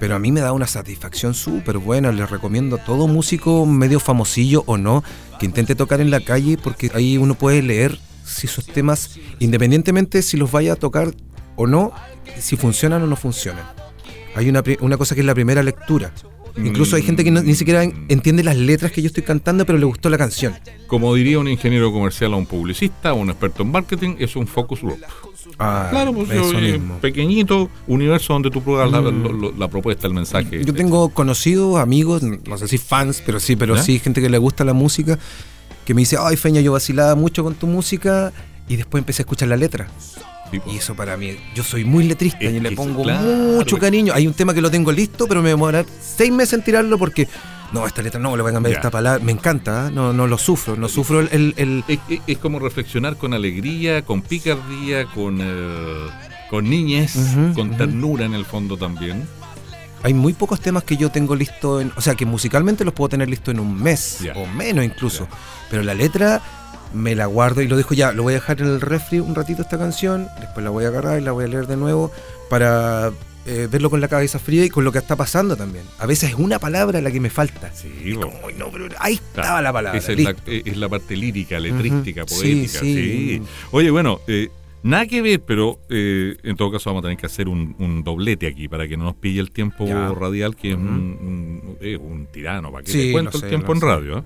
Pero 0.00 0.14
a 0.14 0.18
mí 0.18 0.30
me 0.32 0.40
da 0.40 0.52
una 0.52 0.66
satisfacción 0.66 1.32
súper 1.32 1.78
buena. 1.78 2.12
Les 2.12 2.28
recomiendo 2.28 2.76
a 2.76 2.84
todo 2.84 3.06
músico, 3.06 3.64
medio 3.66 3.98
famosillo 4.00 4.62
o 4.66 4.76
no, 4.76 5.02
que 5.38 5.46
intente 5.46 5.74
tocar 5.74 6.00
en 6.00 6.10
la 6.10 6.20
calle 6.20 6.58
porque 6.62 6.90
ahí 6.94 7.16
uno 7.18 7.34
puede 7.34 7.62
leer 7.62 7.98
si 8.26 8.46
sus 8.46 8.66
temas, 8.66 9.18
independientemente 9.38 10.20
si 10.22 10.36
los 10.36 10.50
vaya 10.50 10.72
a 10.74 10.76
tocar 10.76 11.14
o 11.56 11.66
no, 11.66 11.92
si 12.38 12.56
funcionan 12.56 13.02
o 13.02 13.06
no 13.06 13.16
funcionan. 13.16 13.64
Hay 14.34 14.48
una, 14.48 14.62
una 14.80 14.96
cosa 14.98 15.14
que 15.14 15.22
es 15.22 15.26
la 15.26 15.34
primera 15.34 15.62
lectura. 15.62 16.12
Incluso 16.58 16.96
hay 16.96 17.02
gente 17.02 17.22
que 17.22 17.30
no- 17.30 17.42
ni 17.42 17.54
siquiera 17.54 17.84
en- 17.84 18.06
entiende 18.08 18.42
las 18.42 18.56
letras 18.56 18.90
que 18.90 19.02
yo 19.02 19.08
estoy 19.08 19.22
cantando, 19.22 19.66
pero 19.66 19.78
le 19.78 19.84
gustó 19.84 20.08
la 20.08 20.16
canción. 20.16 20.54
Como 20.86 21.14
diría 21.14 21.38
un 21.38 21.48
ingeniero 21.48 21.92
comercial 21.92 22.32
a 22.32 22.36
un 22.36 22.46
publicista 22.46 23.12
o 23.12 23.16
un 23.16 23.28
experto 23.30 23.62
en 23.62 23.70
marketing, 23.70 24.16
es 24.18 24.36
un 24.36 24.46
focus 24.46 24.80
group. 24.80 24.98
Ah, 25.58 25.88
Claro, 25.90 26.12
pues 26.14 26.30
eso 26.30 26.52
yo, 26.52 26.58
eh, 26.58 26.72
mismo. 26.72 26.98
pequeñito 26.98 27.68
universo 27.86 28.32
donde 28.32 28.50
tú 28.50 28.62
pruebas 28.62 28.90
la, 28.90 29.00
Mm. 29.02 29.22
lo- 29.22 29.32
lo- 29.32 29.52
la 29.52 29.68
propuesta, 29.68 30.06
el 30.06 30.14
mensaje. 30.14 30.64
Yo 30.64 30.72
tengo 30.74 31.10
conocidos, 31.10 31.78
amigos, 31.78 32.22
no 32.22 32.56
sé 32.58 32.68
si 32.68 32.78
fans, 32.78 33.22
pero 33.24 33.38
sí, 33.38 33.54
pero 33.54 33.76
sí, 33.76 33.98
gente 33.98 34.20
que 34.22 34.28
le 34.30 34.38
gusta 34.38 34.64
la 34.64 34.72
música, 34.72 35.18
que 35.86 35.94
me 35.94 36.02
dice, 36.02 36.16
ay 36.20 36.36
Feña, 36.36 36.60
yo 36.60 36.72
vacilaba 36.72 37.14
mucho 37.14 37.42
con 37.42 37.54
tu 37.54 37.66
música 37.66 38.32
y 38.68 38.76
después 38.76 39.00
empecé 39.00 39.22
a 39.22 39.24
escuchar 39.24 39.48
la 39.48 39.56
letra. 39.56 39.88
Sí. 40.50 40.60
Y 40.70 40.76
eso 40.76 40.94
para 40.94 41.16
mí, 41.16 41.36
yo 41.54 41.64
soy 41.64 41.84
muy 41.84 42.04
letrista 42.04 42.44
y 42.44 42.60
le 42.60 42.72
pongo 42.72 43.02
claro. 43.04 43.26
mucho 43.26 43.78
cariño. 43.78 44.12
Hay 44.14 44.26
un 44.26 44.34
tema 44.34 44.52
que 44.52 44.60
lo 44.60 44.70
tengo 44.70 44.92
listo, 44.92 45.26
pero 45.26 45.40
me 45.40 45.46
va 45.48 45.52
a 45.52 45.56
demorar 45.56 45.86
seis 46.00 46.30
meses 46.30 46.52
en 46.54 46.62
tirarlo 46.62 46.98
porque, 46.98 47.26
no, 47.72 47.84
esta 47.86 48.00
letra 48.02 48.20
no, 48.20 48.36
le 48.36 48.42
voy 48.42 48.50
a 48.50 48.54
cambiar 48.54 48.72
Ya. 48.74 48.78
esta 48.78 48.90
palabra. 48.90 49.24
Me 49.24 49.32
encanta, 49.32 49.88
¿eh? 49.88 49.90
no, 49.92 50.12
no 50.12 50.26
lo 50.28 50.38
sufro, 50.38 50.76
no 50.76 50.88
sufro 50.88 51.18
el... 51.20 51.28
el- 51.32 51.54
el- 51.56 51.84
Es, 51.88 51.98
es- 52.08 52.20
es 52.26 52.38
como 52.38 52.58
reflexionar 52.60 53.16
con 53.16 53.34
alegría, 53.34 54.02
con 54.02 54.22
picardía, 54.22 55.06
con, 55.06 55.38
eh, 55.40 56.06
con 56.50 56.68
niñez, 56.70 57.16
con 57.56 57.76
ternura 57.76 58.24
en 58.24 58.34
el 58.34 58.44
fondo 58.44 58.76
también. 58.76 59.26
Hay 60.06 60.14
muy 60.14 60.34
pocos 60.34 60.60
temas 60.60 60.84
que 60.84 60.96
yo 60.96 61.10
tengo 61.10 61.34
listo, 61.34 61.80
en, 61.80 61.90
o 61.96 62.00
sea, 62.00 62.14
que 62.14 62.24
musicalmente 62.24 62.84
los 62.84 62.94
puedo 62.94 63.08
tener 63.08 63.28
listo 63.28 63.50
en 63.50 63.58
un 63.58 63.74
mes 63.82 64.20
o 64.36 64.46
menos 64.46 64.84
incluso. 64.84 65.26
Pero 65.68 65.82
la 65.82 65.94
letra 65.94 66.40
me 66.94 67.16
la 67.16 67.26
guardo 67.26 67.60
y 67.60 67.66
lo 67.66 67.76
dejo 67.76 67.92
ya, 67.92 68.12
lo 68.12 68.22
voy 68.22 68.34
a 68.34 68.36
dejar 68.36 68.60
en 68.60 68.68
el 68.68 68.80
refri 68.80 69.18
un 69.18 69.34
ratito 69.34 69.62
esta 69.62 69.76
canción, 69.78 70.28
después 70.38 70.62
la 70.62 70.70
voy 70.70 70.84
a 70.84 70.88
agarrar 70.88 71.20
y 71.20 71.24
la 71.24 71.32
voy 71.32 71.46
a 71.46 71.48
leer 71.48 71.66
de 71.66 71.76
nuevo 71.76 72.12
para 72.48 73.10
eh, 73.46 73.66
verlo 73.68 73.90
con 73.90 74.00
la 74.00 74.06
cabeza 74.06 74.38
fría 74.38 74.64
y 74.64 74.68
con 74.70 74.84
lo 74.84 74.92
que 74.92 74.98
está 74.98 75.16
pasando 75.16 75.56
también. 75.56 75.84
A 75.98 76.06
veces 76.06 76.30
es 76.30 76.36
una 76.36 76.60
palabra 76.60 77.00
la 77.00 77.10
que 77.10 77.18
me 77.18 77.28
falta. 77.28 77.72
Sí, 77.74 78.14
como, 78.14 78.32
"Uy, 78.46 78.54
no, 78.56 78.70
pero 78.70 78.84
ahí 79.00 79.16
Claro, 79.16 79.42
estaba 79.42 79.60
la 79.62 79.72
palabra. 79.72 79.98
Esa 79.98 80.12
es 80.12 80.20
la, 80.20 80.30
listo". 80.30 80.50
es 80.70 80.76
la 80.76 80.88
parte 80.88 81.16
lírica, 81.16 81.58
letrística, 81.58 82.24
poética. 82.26 82.78
Sí, 82.78 82.94
Sí, 82.94 83.38
sí. 83.38 83.42
Oye, 83.72 83.90
bueno, 83.90 84.20
eh, 84.28 84.50
nada 84.86 85.06
que 85.06 85.20
ver, 85.22 85.40
pero 85.44 85.80
eh, 85.90 86.36
en 86.42 86.56
todo 86.56 86.70
caso 86.72 86.90
vamos 86.90 87.00
a 87.00 87.04
tener 87.04 87.16
que 87.18 87.26
hacer 87.26 87.48
un, 87.48 87.74
un 87.78 88.02
doblete 88.04 88.46
aquí 88.46 88.68
para 88.68 88.86
que 88.88 88.96
no 88.96 89.04
nos 89.04 89.14
pille 89.16 89.40
el 89.40 89.50
tiempo 89.50 89.86
Ya. 89.86 90.08
radial, 90.12 90.56
que 90.56 90.70
es, 90.70 90.74
Ujú. 90.76 90.84
un, 90.84 90.90
un- 91.70 91.78
es 91.80 91.98
un 91.98 92.26
tirano. 92.32 92.70
¿Para 92.72 92.84
qué 92.84 92.92
Sí, 92.92 92.98
te 93.06 93.12
cuento 93.12 93.38
sé, 93.38 93.46
el 93.46 93.50
tiempo 93.50 93.72
en 93.72 93.80
sé, 93.80 93.86
radio? 93.86 94.18
eh? 94.18 94.22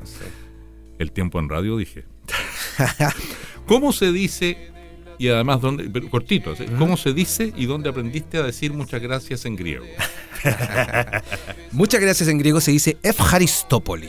El 0.99 1.13
tiempo 1.13 1.39
en 1.41 1.49
radio, 1.49 1.77
dije. 1.77 2.05
¿Cómo 3.67 3.93
se 3.93 4.13
dice, 4.13 4.57
y 5.19 5.29
además, 5.29 5.61
dónde, 5.61 5.89
pero 5.91 6.09
cortito, 6.11 6.55
¿sí? 6.57 6.65
¿cómo 6.79 6.97
se 6.97 7.13
dice 7.13 7.53
y 7.57 7.67
dónde 7.67 7.89
aprendiste 7.89 8.39
a 8.39 8.43
decir 8.43 8.73
muchas 8.73 9.01
gracias 9.01 9.45
en 9.47 9.57
griego? 9.57 9.87
Muchas 11.73 12.01
gracias 12.01 12.29
en 12.29 12.39
griego 12.39 12.61
se 12.61 12.71
dice 12.73 12.97
Efharistopoli. 13.03 14.09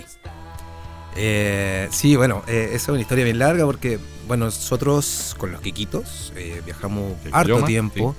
Eh, 1.15 1.87
sí, 1.91 2.15
bueno, 2.15 2.43
eh, 2.47 2.69
esa 2.73 2.83
es 2.83 2.89
una 2.89 3.01
historia 3.01 3.23
bien 3.25 3.39
larga 3.39 3.65
porque, 3.65 3.99
bueno, 4.27 4.45
nosotros 4.45 5.35
con 5.37 5.51
los 5.51 5.61
quiquitos 5.61 6.31
eh, 6.35 6.61
viajamos 6.65 7.13
El 7.25 7.33
harto 7.33 7.47
tiempo. 7.67 8.15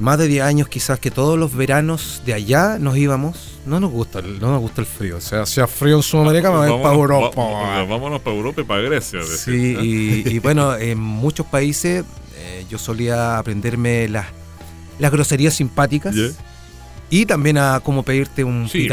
Más 0.00 0.16
de 0.16 0.28
10 0.28 0.44
años 0.44 0.68
quizás 0.68 1.00
que 1.00 1.10
todos 1.10 1.36
los 1.36 1.54
veranos 1.56 2.22
de 2.24 2.32
allá 2.34 2.78
nos 2.78 2.96
íbamos. 2.96 3.58
No 3.66 3.80
nos 3.80 3.90
gusta 3.90 4.22
no 4.22 4.52
nos 4.52 4.60
gusta 4.60 4.80
el 4.80 4.86
frío. 4.86 5.16
O 5.16 5.20
sea, 5.20 5.42
hacía 5.42 5.66
frío 5.66 5.96
en 5.96 6.02
Sudamérica, 6.04 6.50
voy 6.50 6.68
para 6.82 6.94
Europa. 6.94 7.30
va- 7.36 7.84
vámonos 7.84 8.20
para 8.20 8.36
Europa 8.36 8.60
y 8.60 8.64
para 8.64 8.80
Grecia. 8.82 9.20
Sí, 9.24 9.76
y, 9.82 10.28
y 10.28 10.38
bueno, 10.38 10.76
en 10.76 10.98
muchos 10.98 11.46
países 11.46 12.04
eh, 12.36 12.64
yo 12.70 12.78
solía 12.78 13.38
aprenderme 13.38 14.08
las, 14.08 14.26
las 15.00 15.10
groserías 15.10 15.54
simpáticas. 15.54 16.14
Ya. 16.14 16.28
Y 17.10 17.24
también 17.24 17.56
a 17.56 17.80
cómo 17.80 18.02
pedirte 18.02 18.44
un 18.44 18.68
Sí. 18.68 18.86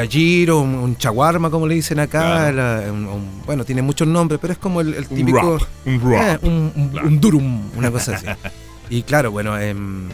un, 0.50 0.76
un 0.76 0.98
chaguarma, 0.98 1.50
como 1.50 1.68
le 1.68 1.76
dicen 1.76 2.00
acá. 2.00 2.22
Claro. 2.52 2.56
la- 2.56 2.92
un- 2.92 3.08
un- 3.08 3.42
bueno, 3.46 3.66
tiene 3.66 3.82
muchos 3.82 4.08
nombres, 4.08 4.40
pero 4.42 4.54
es 4.54 4.60
como 4.60 4.80
el, 4.82 4.94
el 4.94 5.08
típico. 5.08 5.58
rap, 5.58 5.68
un 5.86 6.12
rap. 6.12 6.44
eh, 6.44 6.48
un, 6.48 6.90
Claro. 6.92 7.08
un 7.10 7.20
durum, 7.20 7.70
una 7.76 7.92
cosa 7.92 8.16
así. 8.16 8.26
y 8.90 9.04
claro, 9.04 9.32
bueno, 9.32 9.58
em, 9.60 10.08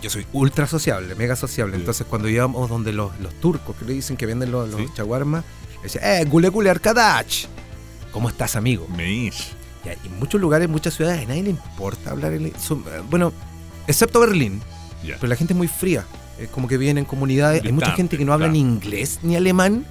yo 0.00 0.08
soy 0.08 0.24
ultra 0.32 0.66
sociable, 0.68 1.14
mega 1.16 1.34
sociable. 1.34 1.74
Sí. 1.74 1.80
Entonces, 1.80 2.06
cuando 2.08 2.28
íbamos 2.28 2.68
donde 2.70 2.92
los, 2.92 3.18
los 3.20 3.34
turcos, 3.40 3.74
que 3.76 3.84
le 3.86 3.94
dicen 3.94 4.16
que 4.16 4.26
venden 4.26 4.52
los, 4.52 4.70
los 4.70 4.80
Sí. 4.80 4.86
chaguarmas, 4.94 5.44
decía, 5.82 6.20
eh, 6.20 6.24
gule 6.26 6.48
gule 6.48 6.70
arkadach. 6.70 7.46
¿Cómo 8.12 8.28
estás, 8.28 8.54
amigo? 8.54 8.86
Meish. 8.96 9.52
Ya, 9.84 9.94
y 9.94 10.06
en 10.06 10.18
muchos 10.18 10.40
lugares, 10.40 10.68
muchas 10.68 10.94
ciudades, 10.94 11.24
a 11.24 11.28
nadie 11.28 11.42
le 11.42 11.50
importa 11.50 12.10
hablar 12.10 12.32
el. 12.34 12.52
son- 12.56 12.84
eh, 12.86 13.02
bueno, 13.10 13.32
excepto 13.88 14.20
Berlín, 14.20 14.60
Ya. 15.02 15.16
pero 15.20 15.28
la 15.28 15.36
gente 15.36 15.54
es 15.54 15.56
muy 15.56 15.68
fría. 15.68 16.04
Es 16.40 16.48
como 16.48 16.66
que 16.68 16.76
viven 16.78 16.98
en 16.98 17.04
comunidades. 17.04 17.62
Hay 17.64 17.72
mucha 17.72 17.92
gente 17.92 18.16
que 18.18 18.24
no 18.24 18.32
habla 18.32 18.48
ni 18.48 18.60
inglés 18.60 19.20
ni 19.22 19.36
alemán. 19.36 19.84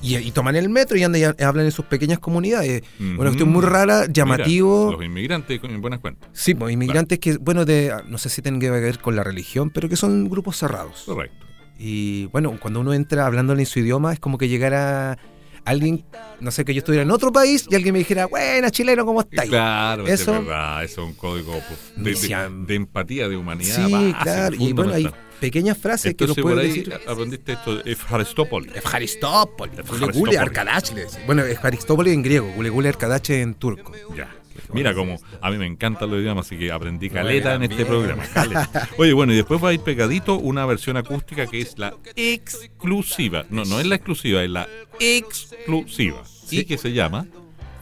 Y, 0.00 0.16
y 0.16 0.30
toman 0.30 0.54
el 0.54 0.68
metro 0.68 0.96
y 0.96 1.02
andan 1.02 1.20
y 1.20 1.42
hablan 1.42 1.64
en 1.66 1.72
sus 1.72 1.84
pequeñas 1.86 2.20
comunidades. 2.20 2.82
Una 3.00 3.16
cuestión 3.16 3.48
muy 3.48 3.62
rara, 3.64 4.06
llamativo. 4.06 4.86
Mira, 4.86 4.96
los 4.98 5.04
inmigrantes 5.06 5.58
con 5.60 5.80
buenas 5.80 5.98
cuentas. 5.98 6.28
sí, 6.32 6.54
pues 6.54 6.72
inmigrantes 6.72 7.18
que, 7.18 7.36
bueno, 7.38 7.64
de 7.64 7.92
no 8.06 8.16
sé 8.18 8.28
si 8.28 8.40
tienen 8.40 8.60
que 8.60 8.70
ver 8.70 9.00
con 9.00 9.16
la 9.16 9.24
religión, 9.24 9.70
pero 9.70 9.88
que 9.88 9.96
son 9.96 10.28
grupos 10.30 10.56
cerrados. 10.56 11.02
Correcto. 11.04 11.46
Y 11.80 12.26
bueno, 12.26 12.56
cuando 12.60 12.78
uno 12.80 12.92
entra 12.92 13.26
hablando 13.26 13.54
en 13.54 13.66
su 13.66 13.80
idioma, 13.80 14.12
es 14.12 14.20
como 14.20 14.38
que 14.38 14.48
llegara 14.48 15.18
alguien, 15.64 16.04
no 16.40 16.50
sé, 16.52 16.64
que 16.64 16.74
yo 16.74 16.78
estuviera 16.78 17.02
en 17.02 17.10
otro 17.10 17.30
país 17.32 17.66
y 17.68 17.74
alguien 17.74 17.92
me 17.92 17.98
dijera, 17.98 18.26
buena, 18.26 18.70
chileno, 18.70 19.04
¿cómo 19.04 19.20
estáis? 19.22 19.50
Claro, 19.50 20.06
eso 20.06 20.32
es 20.34 20.40
verdad. 20.46 20.84
Eso 20.84 21.02
es 21.02 21.08
un 21.08 21.14
código 21.14 21.52
pues, 21.52 21.92
de, 21.96 22.10
de- 22.10 22.16
Siam- 22.16 22.66
de 22.66 22.74
empatía, 22.76 23.28
de 23.28 23.36
humanidad. 23.36 23.86
Sí, 23.86 24.14
claro. 24.22 24.54
Y 24.56 24.72
bueno, 24.72 24.92
fundamental. 24.92 25.20
Pequeñas 25.40 25.78
frases 25.78 26.14
que 26.14 26.24
Entonces 26.24 26.42
por 26.42 26.52
puedes 26.54 26.70
ahí 26.72 26.78
decir. 26.80 27.00
aprendiste 27.06 27.52
esto 27.52 27.84
Efharistópolis. 27.84 28.74
Efharistópolis. 28.76 29.76
Gule 29.86 30.12
Gule 30.12 30.38
Arkadash 30.38 30.92
le 30.92 31.02
decía. 31.02 31.22
Bueno, 31.26 31.42
Efharistópolis 31.44 32.12
en 32.14 32.22
griego, 32.22 32.50
Gule 32.54 32.70
Gule 32.70 32.88
Arkadash 32.88 33.30
en 33.32 33.54
turco. 33.54 33.92
Ya. 34.16 34.34
Mira 34.72 34.92
como 34.94 35.18
a 35.40 35.50
mí 35.50 35.56
me 35.56 35.66
encantan 35.66 36.10
los 36.10 36.20
idiomas, 36.20 36.46
así 36.46 36.58
que 36.58 36.70
aprendí 36.70 37.08
caleta 37.08 37.54
en 37.54 37.62
este 37.62 37.86
programa. 37.86 38.24
caleta. 38.34 38.88
Oye, 38.98 39.12
bueno, 39.12 39.32
y 39.32 39.36
después 39.36 39.62
va 39.62 39.70
a 39.70 39.72
ir 39.72 39.80
pegadito 39.80 40.36
una 40.36 40.66
versión 40.66 40.96
acústica 40.96 41.46
que 41.46 41.60
es 41.60 41.78
la 41.78 41.94
exclusiva. 42.16 43.46
No, 43.50 43.64
no 43.64 43.80
es 43.80 43.86
la 43.86 43.94
exclusiva, 43.94 44.42
es 44.42 44.50
la 44.50 44.68
exclusiva. 44.98 46.22
Y 46.50 46.64
que 46.64 46.76
se 46.78 46.92
llama. 46.92 47.26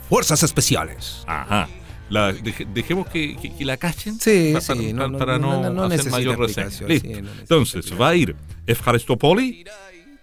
Fuerzas 0.09 0.43
especiales. 0.45 1.25
Ajá. 1.27 1.69
La, 2.09 2.33
deje- 2.33 2.67
dejemos 2.73 3.09
que, 3.09 3.37
que- 3.37 3.53
que 3.57 3.65
la 3.65 3.77
cachen 3.77 4.19
Sí, 4.21 4.51
pa- 4.55 4.61
sí, 4.61 4.69
para, 4.73 4.93
no, 4.93 5.09
no, 5.09 5.19
para 5.19 5.39
no, 5.39 5.53
no, 5.63 5.63
no, 5.71 5.89
no 5.89 5.95
hacer 5.95 6.11
mayor 6.13 6.39
reseña. 6.39 6.71
sí, 6.71 7.01
Entonces 7.41 7.93
va 8.01 8.11
a 8.11 8.15
ir 8.15 8.37
Efharistopoli 8.67 9.65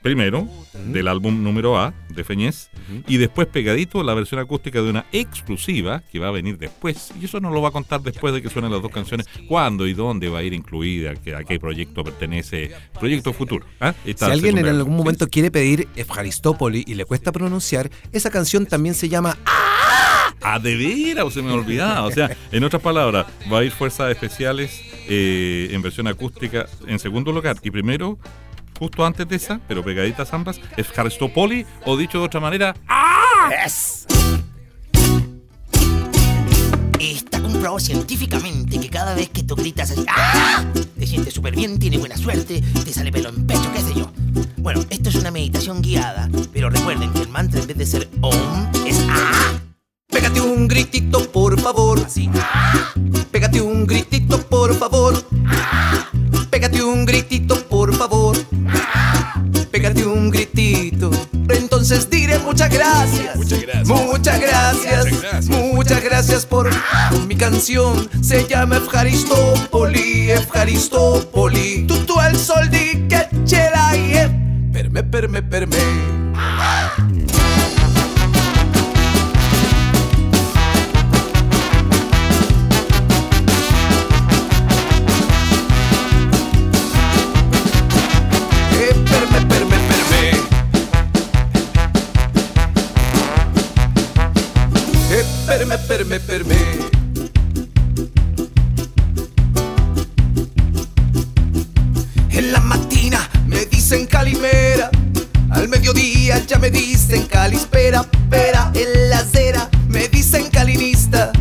primero 0.04 0.48
del 0.88 1.08
álbum 1.08 1.42
número 1.44 1.80
A 1.80 1.94
de 2.10 2.24
Feñez 2.24 2.70
y 3.08 3.18
después 3.18 3.48
pegadito 3.48 4.04
la 4.04 4.14
versión 4.14 4.40
acústica 4.42 4.82
de 4.82 4.90
una 4.90 5.06
exclusiva 5.14 6.04
que 6.12 6.20
va 6.20 6.28
a 6.28 6.32
venir 6.32 6.58
después 6.58 7.12
y 7.20 7.26
eso 7.26 7.40
nos 7.40 7.54
lo 7.54 7.62
va 7.62 7.70
a 7.70 7.72
contar 7.72 8.02
después 8.02 8.34
de 8.34 8.42
que 8.42 8.50
suenen 8.50 8.72
las 8.72 8.82
dos 8.82 8.92
canciones 8.92 9.28
cuándo 9.48 9.88
y 9.88 9.94
dónde 9.94 10.28
va 10.30 10.40
a 10.40 10.44
ir 10.44 10.54
incluida 10.54 11.16
que- 11.16 11.34
a 11.34 11.44
qué 11.44 11.58
proyecto 11.60 12.04
pertenece 12.04 12.72
proyecto 13.00 13.32
futuro 13.34 13.66
¿ah? 13.80 13.94
Si 14.06 14.26
alguien 14.26 14.58
en 14.58 14.68
algún 14.68 14.96
momento 14.98 15.28
quiere 15.28 15.50
pedir 15.50 15.88
Efharistópolis 15.96 16.84
y 16.86 16.96
le 16.96 17.06
cuesta 17.06 17.32
pronunciar, 17.32 17.90
esa 18.12 18.30
canción 18.30 18.66
también 18.66 18.94
se 18.96 19.08
llama 19.10 19.38
Ah, 20.46 20.60
de 20.60 20.76
veras, 20.76 21.24
o 21.26 21.32
se 21.32 21.42
me 21.42 21.52
olvidaba. 21.52 22.06
O 22.06 22.12
sea, 22.12 22.36
en 22.52 22.64
otras 22.66 22.82
palabras, 22.82 23.26
va 23.52 23.60
a 23.60 23.64
ir 23.64 23.72
Fuerzas 23.72 24.12
Especiales 24.12 24.82
eh, 25.08 25.70
en 25.72 25.82
versión 25.82 26.06
acústica 26.08 26.66
en 26.86 27.00
segundo 27.00 27.32
lugar. 27.32 27.56
Y 27.64 27.72
primero, 27.72 28.18
justo 28.78 29.06
antes 29.06 29.28
de 29.28 29.36
esa, 29.36 29.60
pero 29.68 29.84
pegaditas 29.84 30.34
ambas, 30.34 30.60
es 30.78 30.98
Harstopoli, 30.98 31.66
o 31.86 31.98
dicho 31.98 32.20
de 32.20 32.26
otra 32.26 32.40
manera, 32.40 32.76
Está 37.00 37.42
comprobado 37.42 37.80
científicamente 37.80 38.80
que 38.80 38.90
cada 38.90 39.14
vez 39.14 39.30
que 39.30 39.44
tú 39.44 39.56
gritas 39.56 39.92
así, 39.92 40.06
¡ah! 40.08 40.64
Te 40.98 41.06
sientes 41.06 41.34
súper 41.34 41.56
bien, 41.56 41.78
tienes 41.78 42.00
buena 42.00 42.16
suerte, 42.18 42.62
te 42.62 42.94
sale 42.94 43.12
pelo 43.12 43.30
en 43.30 43.46
pecho, 43.46 43.72
qué 43.74 43.82
sé 43.82 43.94
yo. 43.94 44.12
Bueno, 44.58 44.82
esto 44.90 45.10
es 45.10 45.16
una 45.16 45.32
meditación 45.32 45.82
guiada, 45.82 46.30
pero 46.54 46.70
recuerden 46.70 47.12
que 47.12 47.22
el 47.22 47.30
mantra 47.30 47.60
en 47.60 47.68
vez 47.68 47.78
de 47.78 47.86
ser 47.86 48.10
OM 48.22 48.68
es 48.86 49.06
¡ah! 49.10 49.60
Pégate 50.08 50.42
un 50.42 50.68
gritito, 50.68 51.32
por 51.32 51.60
favor. 51.60 52.00
Así. 52.06 52.30
Pégate 53.32 53.62
un 53.62 53.88
gritito, 53.88 54.40
por 54.48 54.74
favor. 54.76 55.23
Muchas 62.44 62.70
gracias. 62.70 63.36
Muchas 63.36 63.62
gracias. 63.62 63.88
Muchas 63.88 64.40
gracias. 64.40 65.50
Muchas 65.50 66.04
gracias 66.04 66.46
por 66.46 66.70
mi 67.28 67.36
canción. 67.36 68.08
Se 68.22 68.48
llama 68.48 68.78
Efharistopoli, 68.78 70.32
Efharistopoli. 70.32 71.86
Tutto 71.88 72.20
al 72.20 72.36
sol 72.38 72.70
di 72.70 73.06
che 73.08 73.28
ce 73.46 73.70
l'hai. 73.74 74.14
eh. 74.14 74.30
Per 74.72 74.90
me, 74.90 75.44
me 106.64 106.72
dicen 106.72 107.26
calispera, 107.26 108.06
pera 108.30 108.72
en 108.74 109.10
la 109.10 109.18
acera, 109.18 109.70
me 109.90 110.08
dicen 110.08 110.50
calinista. 110.50 111.34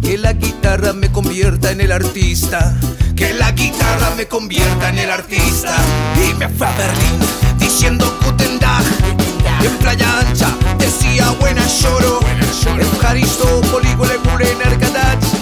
Que 0.00 0.16
la 0.16 0.32
guitarra 0.32 0.94
me 0.94 1.12
convierta 1.12 1.72
en 1.72 1.82
el 1.82 1.92
artista. 1.92 2.74
Que 3.14 3.34
la 3.34 3.52
guitarra 3.52 4.12
me 4.16 4.26
convierta 4.28 4.88
en 4.88 4.98
el 4.98 5.10
artista. 5.10 5.76
Y 6.16 6.32
me 6.38 6.48
fue 6.48 6.66
a 6.66 6.72
Berlín 6.78 7.20
diciendo 7.58 8.18
Guten 8.24 8.58
Tag. 8.60 8.82
En 9.62 9.76
Playa 9.76 10.20
Ancha 10.20 10.48
decía 10.78 11.28
buena 11.38 11.66
lloro. 11.66 12.20
En 12.64 13.06
Haristópolis, 13.06 13.94
Gulegure, 13.94 14.54
Nergadach. 14.54 15.41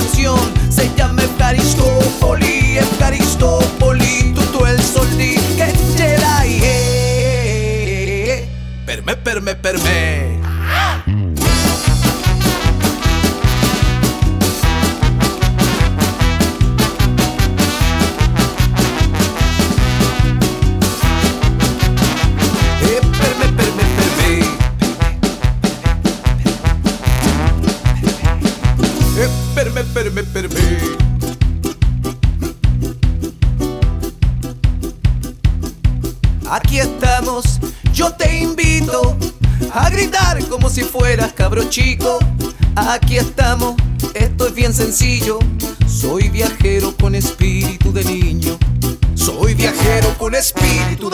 canción. 0.00 0.39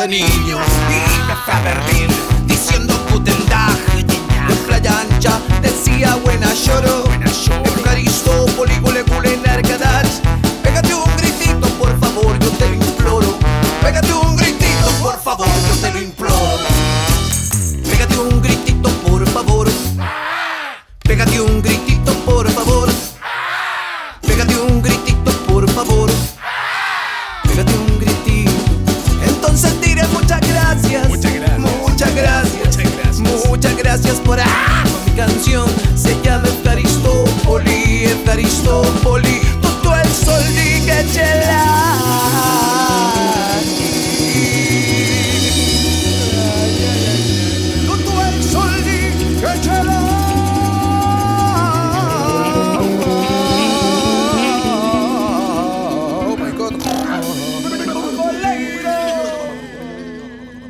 need 0.07 0.46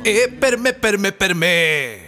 Eh, 0.09 0.29
perme, 0.29 0.71
perme, 0.71 1.11
perme. 1.11 2.06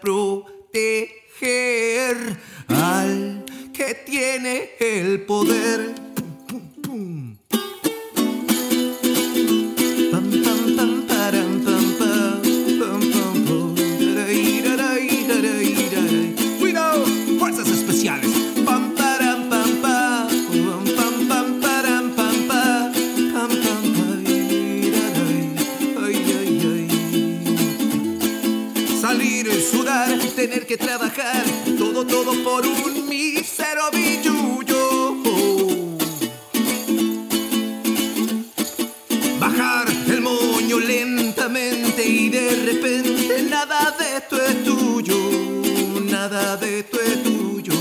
proteger 0.00 1.16
al 2.68 3.44
que 3.72 3.94
tiene 3.94 4.70
el 4.78 5.22
poder. 5.22 5.99
que 30.70 30.78
trabajar, 30.78 31.42
todo, 31.76 32.06
todo 32.06 32.32
por 32.44 32.64
un 32.64 33.08
mísero 33.08 33.90
billuyo. 33.90 35.16
Bajar 39.40 39.88
el 40.06 40.20
moño 40.20 40.78
lentamente 40.78 42.06
y 42.06 42.28
de 42.28 42.50
repente 42.66 43.42
nada 43.50 43.96
de 43.98 44.18
esto 44.18 44.36
es 44.40 44.62
tuyo, 44.62 45.18
nada 46.08 46.56
de 46.56 46.78
esto 46.78 47.00
es 47.00 47.20
tuyo. 47.24 47.74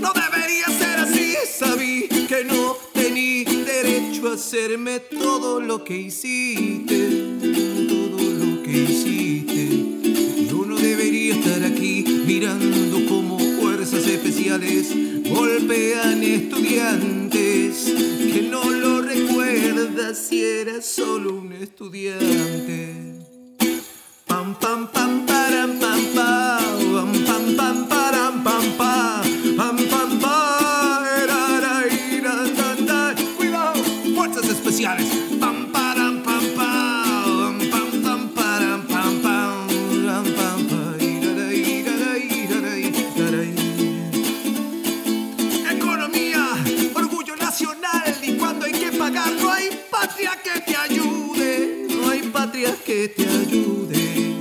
No 0.00 0.12
debería 0.12 0.66
ser 0.80 0.98
así, 0.98 1.36
sabí 1.48 2.08
que 2.26 2.42
no 2.42 2.76
tení 2.94 3.44
derecho 3.44 4.28
a 4.30 4.34
hacerme 4.34 4.98
todo 4.98 5.60
lo 5.60 5.84
que 5.84 5.96
hiciste, 5.98 6.98
todo 7.88 8.18
lo 8.18 8.62
que 8.64 8.72
hiciste. 8.72 9.25
golpean 15.28 16.22
estudiantes, 16.22 17.92
que 18.32 18.48
no 18.48 18.62
lo 18.70 19.02
recuerda 19.02 20.14
si 20.14 20.42
era 20.42 20.80
solo 20.80 21.38
un 21.38 21.52
estudiante. 21.52 22.94
Pam 24.26 24.54
pam 24.54 24.86
pam 24.92 25.26
param 25.26 25.78
pam 25.80 26.00
pam 26.14 26.62
pam 26.94 27.12
pam 27.26 27.56
pam 27.56 27.88
param 27.88 28.44
pam 28.44 28.72
pam 28.78 29.25
te 53.08 53.22
ayude. 53.28 54.36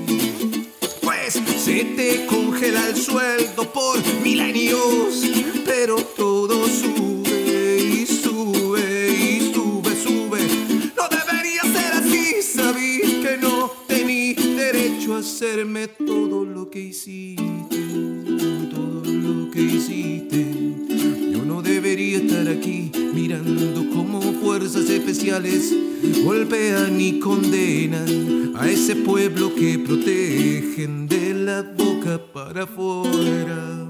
Pues 1.02 1.34
se 1.34 1.84
te 1.96 2.26
congela 2.26 2.88
el 2.88 2.96
sueldo 2.96 3.72
por 3.72 4.00
milenios, 4.24 5.22
pero 5.24 5.35
especiales 25.26 25.74
golpean 26.24 27.02
y 27.02 27.20
condenan 27.20 28.54
a 28.56 28.68
ese 28.68 28.96
pueblo 28.96 29.54
que 29.56 29.80
protegen 29.80 31.08
de 31.08 31.34
la 31.34 31.62
boca 31.62 32.20
para 32.34 32.64
afuera. 32.64 33.90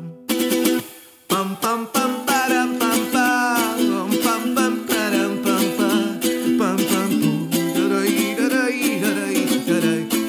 Pam 1.28 1.56
pam 1.60 1.88
pam 1.88 2.26
param 2.26 2.78
pam 2.80 3.00
pam 3.12 4.10
pam 4.24 4.54
pam 4.56 4.86
param 4.88 5.38
pam 5.44 5.66
pam 5.78 6.20
pam 6.58 6.78
pam. 6.78 7.50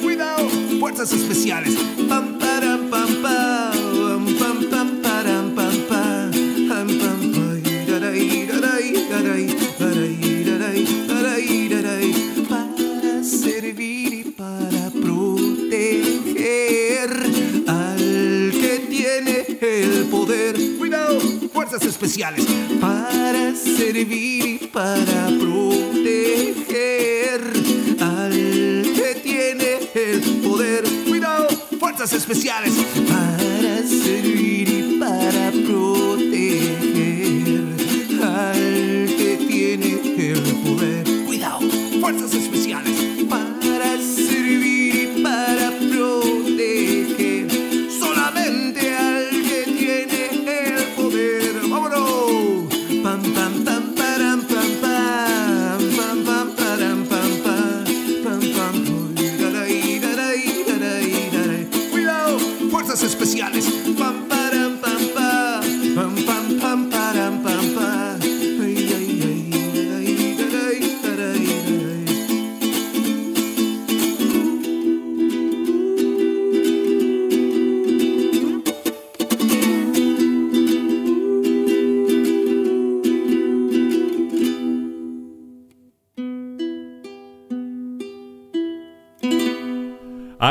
Cuidado, 0.01 0.49
fuerzas 0.79 1.13
especiales. 1.13 1.75
Pam 2.09 2.37
param 2.37 2.89
pam 2.89 3.07
pam 3.21 4.25
pam 4.39 4.69
pam 4.69 5.01
param 5.01 5.55
pam 5.55 5.75
pam 5.89 6.31
pam 6.67 6.87
pam 6.99 7.31
pam. 7.31 7.47
Para 22.79 23.55
servir 23.55 24.45
y 24.45 24.67
para 24.67 25.27
proteger 25.39 26.61
al 27.99 28.31
que 28.31 29.19
tiene 29.23 29.79
el 29.95 30.21
poder. 30.43 30.83
Cuidado, 31.07 31.47
fuerzas 31.79 32.13
especiales. 32.13 32.73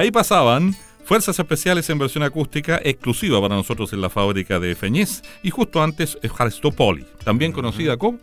Ahí 0.06 0.12
pasaban 0.12 0.72
Fuerzas 1.04 1.36
Especiales 1.36 1.90
en 1.90 1.98
versión 1.98 2.22
acústica 2.22 2.80
exclusiva 2.84 3.40
para 3.40 3.56
nosotros 3.56 3.92
en 3.92 4.00
la 4.00 4.08
fábrica 4.08 4.60
de 4.60 4.76
Feñez 4.76 5.24
y 5.42 5.50
justo 5.50 5.82
antes 5.82 6.16
Harstopoli, 6.38 7.04
también 7.24 7.50
conocida 7.50 7.96
como... 7.96 8.20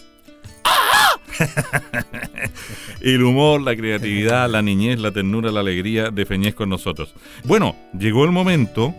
El 3.02 3.22
humor, 3.22 3.60
la 3.60 3.76
creatividad, 3.76 4.50
la 4.50 4.62
niñez, 4.62 4.98
la 4.98 5.12
ternura, 5.12 5.52
la 5.52 5.60
alegría 5.60 6.10
de 6.10 6.26
Feñez 6.26 6.56
con 6.56 6.70
nosotros. 6.70 7.14
Bueno, 7.44 7.76
llegó 8.00 8.24
el 8.24 8.32
momento, 8.32 8.96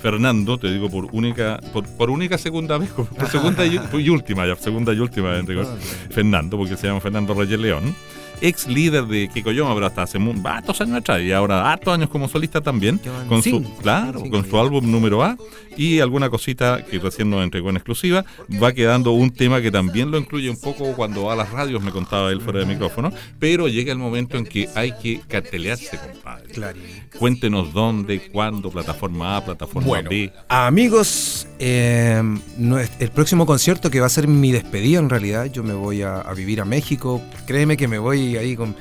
Fernando, 0.00 0.58
te 0.58 0.70
digo 0.70 0.88
por 0.88 1.06
única, 1.06 1.58
por, 1.72 1.88
por 1.88 2.08
única 2.08 2.38
segunda 2.38 2.78
vez, 2.78 2.90
por 3.18 3.28
segunda 3.30 3.66
y, 3.66 3.80
y 3.94 4.08
última, 4.10 4.46
ya, 4.46 4.54
segunda 4.54 4.94
y 4.94 5.00
última, 5.00 5.36
en 5.36 5.46
rigor, 5.48 5.66
Fernando, 6.08 6.56
porque 6.56 6.76
se 6.76 6.86
llama 6.86 7.00
Fernando 7.00 7.34
Reyes 7.34 7.58
León, 7.58 7.96
ex 8.42 8.66
líder 8.66 9.06
de 9.06 9.28
Kikoyoma, 9.28 9.72
pero 9.74 9.86
hasta 9.86 10.02
hace 10.02 10.18
hartos 10.44 10.80
años 10.80 10.96
atrás, 10.98 11.22
y 11.22 11.32
ahora 11.32 11.72
hartos 11.72 11.94
años 11.94 12.10
como 12.10 12.28
solista 12.28 12.60
también, 12.60 13.00
con 13.28 13.42
su, 13.42 13.62
claro, 13.80 14.22
con 14.28 14.48
su 14.48 14.58
álbum 14.58 14.90
número 14.90 15.22
A 15.22 15.36
y 15.76 16.00
alguna 16.00 16.28
cosita 16.28 16.84
que 16.84 16.98
recién 16.98 17.30
nos 17.30 17.42
entregó 17.42 17.70
en 17.70 17.76
exclusiva, 17.76 18.24
va 18.62 18.72
quedando 18.72 19.12
un 19.12 19.30
tema 19.30 19.62
que 19.62 19.70
también 19.70 20.10
lo 20.10 20.18
incluye 20.18 20.50
un 20.50 20.60
poco 20.60 20.92
cuando 20.94 21.24
va 21.24 21.32
a 21.32 21.36
las 21.36 21.50
radios, 21.50 21.82
me 21.82 21.92
contaba 21.92 22.30
él 22.30 22.40
fuera 22.40 22.60
de 22.60 22.66
micrófono, 22.66 23.12
pero 23.38 23.68
llega 23.68 23.92
el 23.92 23.98
momento 23.98 24.36
en 24.36 24.44
que 24.44 24.68
hay 24.74 24.92
que 24.92 25.20
cartelearse, 25.26 25.98
compadre. 25.98 26.52
Claro. 26.52 26.78
Cuéntenos 27.18 27.72
dónde, 27.72 28.20
cuándo, 28.30 28.70
plataforma 28.70 29.36
A, 29.36 29.44
plataforma 29.44 29.88
Bueno, 29.88 30.10
B. 30.10 30.32
amigos, 30.48 31.46
eh, 31.58 32.20
no 32.58 32.78
el 32.78 33.10
próximo 33.10 33.46
concierto 33.46 33.90
que 33.90 34.00
va 34.00 34.06
a 34.06 34.10
ser 34.10 34.28
mi 34.28 34.52
despedida 34.52 34.98
en 34.98 35.08
realidad, 35.08 35.46
yo 35.46 35.62
me 35.62 35.74
voy 35.74 36.02
a, 36.02 36.20
a 36.20 36.34
vivir 36.34 36.60
a 36.60 36.64
México, 36.64 37.22
créeme 37.46 37.76
que 37.76 37.88
me 37.88 37.98
voy 37.98 38.31
ahí 38.36 38.56
con 38.56 38.74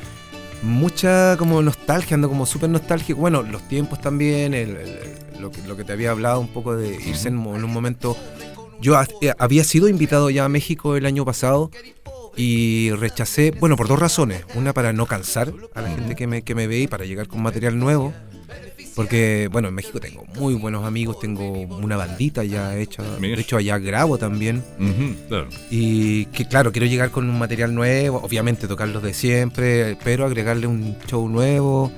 mucha 0.64 1.36
como 1.38 1.62
nostalgia, 1.62 2.16
ando 2.16 2.30
como 2.30 2.46
súper 2.46 2.70
nostálgico, 2.70 3.20
bueno, 3.20 3.42
los 3.42 3.68
tiempos 3.68 4.00
también, 4.02 4.54
el- 4.54 4.76
el- 4.78 5.42
lo, 5.42 5.52
que, 5.52 5.62
lo 5.68 5.76
que 5.76 5.84
te 5.84 5.92
había 5.94 6.12
hablado 6.12 6.40
un 6.40 6.48
poco 6.50 6.76
de 6.76 6.96
irse 7.04 7.30
en, 7.30 7.38
un 7.38 7.72
momento, 7.74 8.16
yo 8.80 8.96
eh, 9.22 9.34
había 9.40 9.64
sido 9.64 9.88
invitado 9.90 10.30
ya 10.30 10.46
a 10.46 10.50
México 10.50 10.96
el 10.96 11.06
año 11.08 11.26
pasado 11.26 11.72
y 12.38 12.92
rechacé, 12.92 13.52
bueno, 13.52 13.76
por 13.76 13.88
dos 13.88 14.00
razones, 14.00 14.46
una 14.56 14.72
para 14.74 14.94
no 14.94 15.06
cansar 15.08 15.52
a 15.74 15.82
la 15.82 15.90
gente 15.90 16.16
que 16.16 16.28
me, 16.28 16.44
que 16.44 16.54
me 16.56 16.68
ve 16.68 16.80
y 16.82 16.88
para 16.88 17.06
llegar 17.06 17.28
con 17.28 17.42
material 17.42 17.78
nuevo. 17.80 18.14
Porque, 18.96 19.48
bueno, 19.52 19.70
en 19.70 19.74
México 19.74 20.00
tengo 20.00 20.26
muy 20.38 20.54
buenos 20.56 20.86
amigos, 20.86 21.20
tengo 21.20 21.50
una 21.52 21.96
bandita 21.98 22.44
ya 22.44 22.76
hecha. 22.78 23.02
De 23.04 23.34
hecho, 23.34 23.58
allá 23.58 23.78
grabo 23.78 24.18
también. 24.18 24.64
Claro. 25.30 25.48
Y 25.70 26.26
que, 26.26 26.46
claro, 26.48 26.72
quiero 26.72 26.88
llegar 26.88 27.10
con 27.12 27.30
un 27.30 27.40
material 27.40 27.74
nuevo, 27.74 28.20
obviamente 28.24 28.68
tocar 28.68 28.90
los 28.90 29.02
de 29.02 29.14
siempre, 29.14 29.98
pero 30.04 30.26
agregarle 30.26 30.68
un 30.68 30.98
show 31.08 31.28
nuevo. 31.30 31.92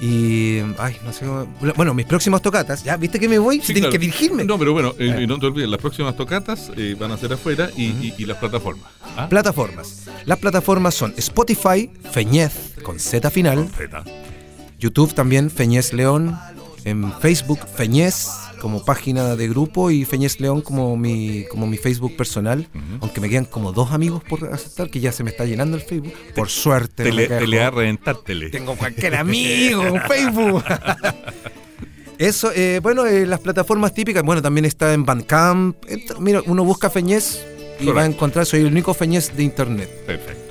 Y, 0.00 0.58
ay, 0.78 0.96
no 1.04 1.12
sé 1.12 1.24
cómo- 1.24 1.46
Bueno, 1.76 1.94
mis 1.94 2.04
próximas 2.04 2.42
tocatas, 2.42 2.84
¿ya? 2.84 2.96
¿Viste 2.96 3.18
que 3.18 3.28
me 3.28 3.38
voy? 3.38 3.60
Sí, 3.60 3.66
Tienes 3.72 3.82
claro. 3.84 3.92
que 3.92 3.98
dirigirme. 3.98 4.44
No, 4.44 4.58
pero 4.58 4.72
bueno, 4.72 4.90
eh, 4.98 5.16
Eh. 5.20 5.26
no 5.26 5.38
te 5.38 5.46
olvides, 5.46 5.68
las 5.68 5.80
próximas 5.80 6.16
tocatas 6.16 6.70
eh, 6.76 6.94
van 6.98 7.10
a 7.12 7.16
ser 7.16 7.32
afuera 7.32 7.70
y, 7.76 7.84
y- 7.84 8.14
y 8.18 8.26
las 8.26 8.36
plataformas. 8.36 8.86
¿Ah? 9.16 9.28
Plataformas. 9.28 10.04
Las 10.26 10.38
plataformas 10.38 10.94
son 10.94 11.14
Spotify, 11.16 11.90
Feñez, 12.10 12.74
con 12.82 12.98
Z 12.98 13.30
final, 13.30 13.56
Completa. 13.56 14.04
YouTube 14.84 15.14
también, 15.14 15.50
Feñez 15.50 15.94
León. 15.94 16.38
En 16.84 17.10
Facebook, 17.20 17.60
Feñez 17.74 18.28
como 18.60 18.84
página 18.84 19.34
de 19.34 19.48
grupo 19.48 19.90
y 19.90 20.04
Feñez 20.04 20.38
León 20.40 20.60
como 20.60 20.94
mi, 20.98 21.46
como 21.50 21.66
mi 21.66 21.78
Facebook 21.78 22.14
personal. 22.16 22.68
Aunque 23.00 23.22
me 23.22 23.30
quedan 23.30 23.46
como 23.46 23.72
dos 23.72 23.92
amigos 23.92 24.22
por 24.22 24.44
aceptar, 24.52 24.90
que 24.90 25.00
ya 25.00 25.10
se 25.10 25.24
me 25.24 25.30
está 25.30 25.46
llenando 25.46 25.78
el 25.78 25.82
Facebook. 25.82 26.12
Por 26.34 26.50
suerte. 26.50 27.04
Te 27.04 27.08
no 27.08 27.16
le, 27.16 27.28
te 27.28 27.60
a 27.62 27.70
reventar 27.70 28.18
tele. 28.18 28.50
Tengo 28.50 28.76
cualquier 28.76 29.14
amigo 29.14 29.84
en 29.84 30.00
Facebook. 30.08 30.64
Eso, 32.18 32.52
eh, 32.54 32.80
bueno, 32.82 33.06
eh, 33.06 33.24
las 33.24 33.40
plataformas 33.40 33.94
típicas, 33.94 34.22
bueno, 34.22 34.42
también 34.42 34.66
está 34.66 34.92
en 34.92 35.06
Bandcamp. 35.06 35.78
Mira, 36.20 36.42
uno 36.44 36.62
busca 36.62 36.90
Feñez 36.90 37.42
y 37.80 37.86
va 37.86 38.02
a 38.02 38.06
encontrar, 38.06 38.44
soy 38.44 38.60
el 38.60 38.66
único 38.66 38.92
Feñez 38.92 39.34
de 39.34 39.44
internet. 39.44 39.88
Perfecto. 40.06 40.43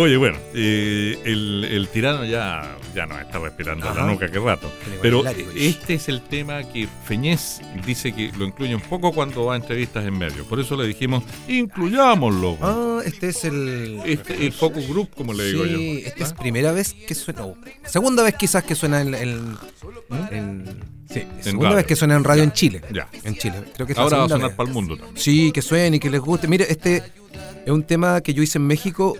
Oye, 0.00 0.16
bueno, 0.16 0.38
eh, 0.54 1.18
el, 1.24 1.64
el 1.64 1.88
tirano 1.88 2.24
ya, 2.24 2.74
ya 2.94 3.04
nos 3.06 3.20
está 3.20 3.38
respirando 3.38 3.86
en 3.86 3.94
la 3.94 4.00
Ajá. 4.02 4.10
nuca, 4.10 4.30
qué 4.30 4.38
rato. 4.38 4.72
Pero 5.02 5.22
este 5.54 5.94
es 5.94 6.08
el 6.08 6.22
tema 6.22 6.62
que 6.64 6.88
Feñez 7.04 7.60
dice 7.86 8.12
que 8.14 8.32
lo 8.38 8.46
incluye 8.46 8.74
un 8.74 8.80
poco 8.80 9.12
cuando 9.12 9.44
va 9.44 9.54
a 9.54 9.56
entrevistas 9.56 10.06
en 10.06 10.16
medio. 10.18 10.44
Por 10.44 10.58
eso 10.58 10.74
le 10.76 10.86
dijimos, 10.86 11.22
incluyámoslo. 11.48 12.56
Ah, 12.62 13.00
este 13.04 13.28
es 13.28 13.44
el. 13.44 14.00
Este, 14.06 14.46
el 14.46 14.52
focus 14.52 14.88
group, 14.88 15.10
como 15.14 15.34
le 15.34 15.44
digo 15.52 15.64
sí, 15.64 16.00
yo. 16.02 16.08
esta 16.08 16.24
es 16.24 16.32
primera 16.32 16.72
vez 16.72 16.94
que 16.94 17.14
suena. 17.14 17.44
segunda 17.84 18.22
vez 18.22 18.34
quizás 18.36 18.64
que 18.64 18.74
suena 18.74 19.02
en. 19.02 19.14
en- 19.14 19.58
en- 20.30 20.80
sí, 21.12 21.22
segunda 21.40 21.66
radio. 21.70 21.76
vez 21.76 21.86
que 21.86 21.96
suena 21.96 22.16
en 22.16 22.24
radio 22.24 22.42
en 22.42 22.52
Chile. 22.52 22.80
Ya. 22.90 23.06
En 23.24 23.34
Chile. 23.36 23.56
Creo 23.74 23.86
que 23.86 23.92
Ahora 23.98 24.18
va 24.18 24.24
a 24.24 24.28
sonar 24.30 24.56
para 24.56 24.66
el 24.68 24.74
mundo 24.74 24.96
también. 24.96 25.16
Sí, 25.16 25.52
que 25.52 25.60
suene 25.62 25.98
y 25.98 26.00
que 26.00 26.08
les 26.08 26.20
guste. 26.20 26.48
Mire, 26.48 26.66
este 26.70 27.02
es 27.66 27.70
un 27.70 27.82
tema 27.82 28.20
que 28.22 28.32
yo 28.32 28.42
hice 28.42 28.56
en 28.58 28.66
México 28.66 29.16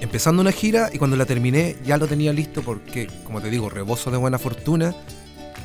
empezando 0.00 0.42
una 0.42 0.52
gira 0.52 0.90
y 0.92 0.98
cuando 0.98 1.16
la 1.16 1.26
terminé 1.26 1.76
ya 1.84 1.96
lo 1.96 2.06
tenía 2.06 2.32
listo 2.32 2.62
porque, 2.62 3.08
como 3.24 3.40
te 3.40 3.50
digo, 3.50 3.68
rebozo 3.70 4.10
de 4.10 4.16
buena 4.16 4.38
fortuna 4.38 4.94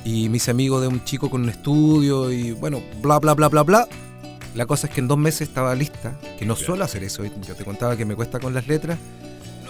y 0.04 0.30
me 0.30 0.38
hice 0.38 0.52
amigo 0.52 0.82
de 0.82 0.88
un 0.88 1.04
chico 1.04 1.30
con 1.30 1.44
un 1.44 1.50
estudio 1.50 2.32
y 2.32 2.52
bueno, 2.52 2.82
bla, 3.02 3.20
bla, 3.20 3.34
bla, 3.34 3.50
bla, 3.50 3.64
bla. 3.64 3.88
La 4.56 4.66
cosa 4.66 4.88
es 4.88 4.94
que 4.94 5.00
en 5.00 5.08
dos 5.08 5.18
meses 5.18 5.48
estaba 5.48 5.74
lista, 5.76 6.14
que 6.38 6.46
no 6.46 6.56
suelo 6.56 6.84
hacer 6.84 7.04
eso. 7.04 7.24
Yo 7.24 7.56
te 7.56 7.64
contaba 7.64 7.96
que 7.96 8.06
me 8.06 8.16
cuesta 8.16 8.40
con 8.40 8.54
las 8.54 8.68
letras. 8.68 8.98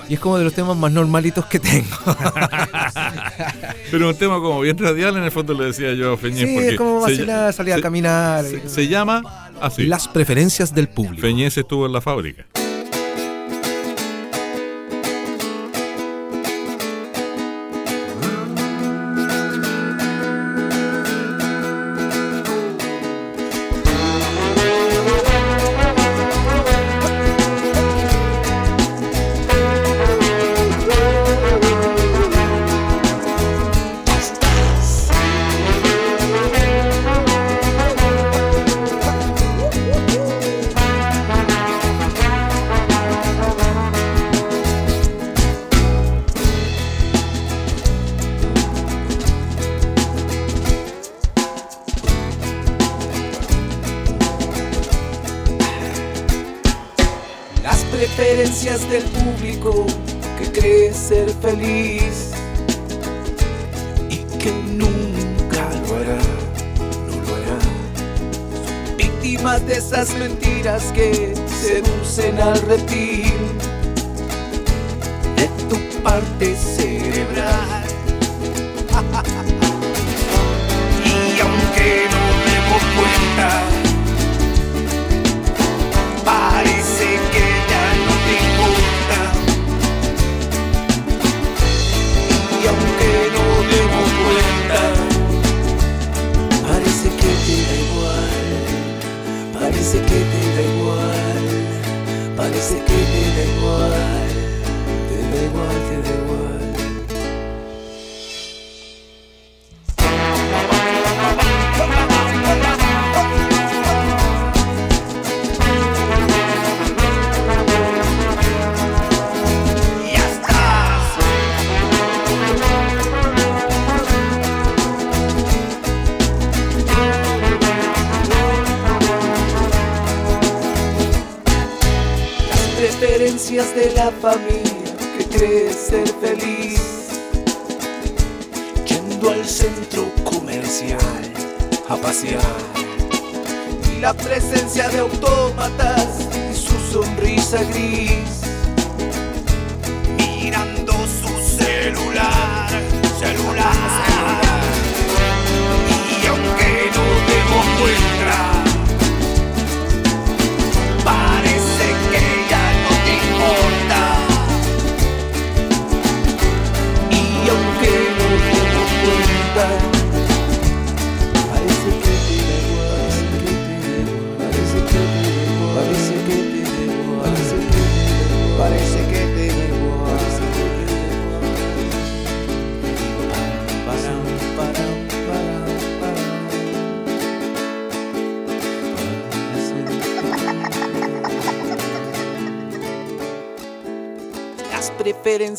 Y 0.09 0.15
es 0.15 0.19
como 0.19 0.37
de 0.37 0.43
los 0.43 0.53
temas 0.53 0.75
más 0.75 0.91
normalitos 0.91 1.45
que 1.45 1.59
tengo. 1.59 1.95
Pero 3.91 4.09
un 4.09 4.15
tema 4.15 4.41
como 4.41 4.59
bien 4.61 4.77
radial, 4.77 5.15
en 5.17 5.23
el 5.23 5.31
fondo 5.31 5.53
le 5.53 5.65
decía 5.65 5.93
yo 5.93 6.13
a 6.13 6.17
Feñez. 6.17 6.49
sí, 6.49 6.53
porque 6.53 6.69
es 6.69 6.77
como 6.77 6.99
vacilar, 6.99 7.53
salir 7.53 7.75
a 7.75 7.81
caminar. 7.81 8.43
Se, 8.43 8.67
se 8.67 8.87
llama 8.87 9.21
así. 9.61 9.85
Las 9.85 10.07
preferencias 10.07 10.73
del 10.73 10.89
público. 10.89 11.21
Feñez 11.21 11.55
estuvo 11.57 11.85
en 11.85 11.93
la 11.93 12.01
fábrica. 12.01 12.45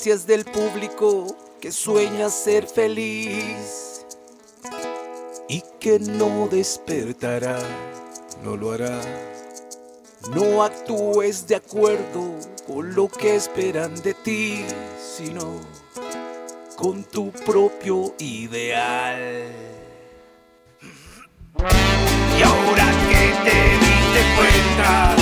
Preferencias 0.02 0.26
del 0.26 0.44
público 0.44 1.36
que 1.60 1.70
sueña 1.70 2.28
ser 2.28 2.66
feliz 2.66 4.04
y 5.48 5.62
que 5.78 6.00
no 6.00 6.48
despertará, 6.48 7.58
no 8.42 8.56
lo 8.56 8.72
hará. 8.72 9.00
No 10.34 10.62
actúes 10.62 11.46
de 11.46 11.56
acuerdo 11.56 12.36
con 12.66 12.94
lo 12.94 13.08
que 13.08 13.36
esperan 13.36 13.94
de 14.02 14.14
ti, 14.14 14.64
sino 14.98 15.60
con 16.76 17.04
tu 17.04 17.30
propio 17.30 18.14
ideal. 18.18 19.52
Y 22.38 22.42
ahora 22.42 22.86
que 23.08 23.50
te 23.50 23.56
diste 23.78 24.22
cuenta, 24.36 25.21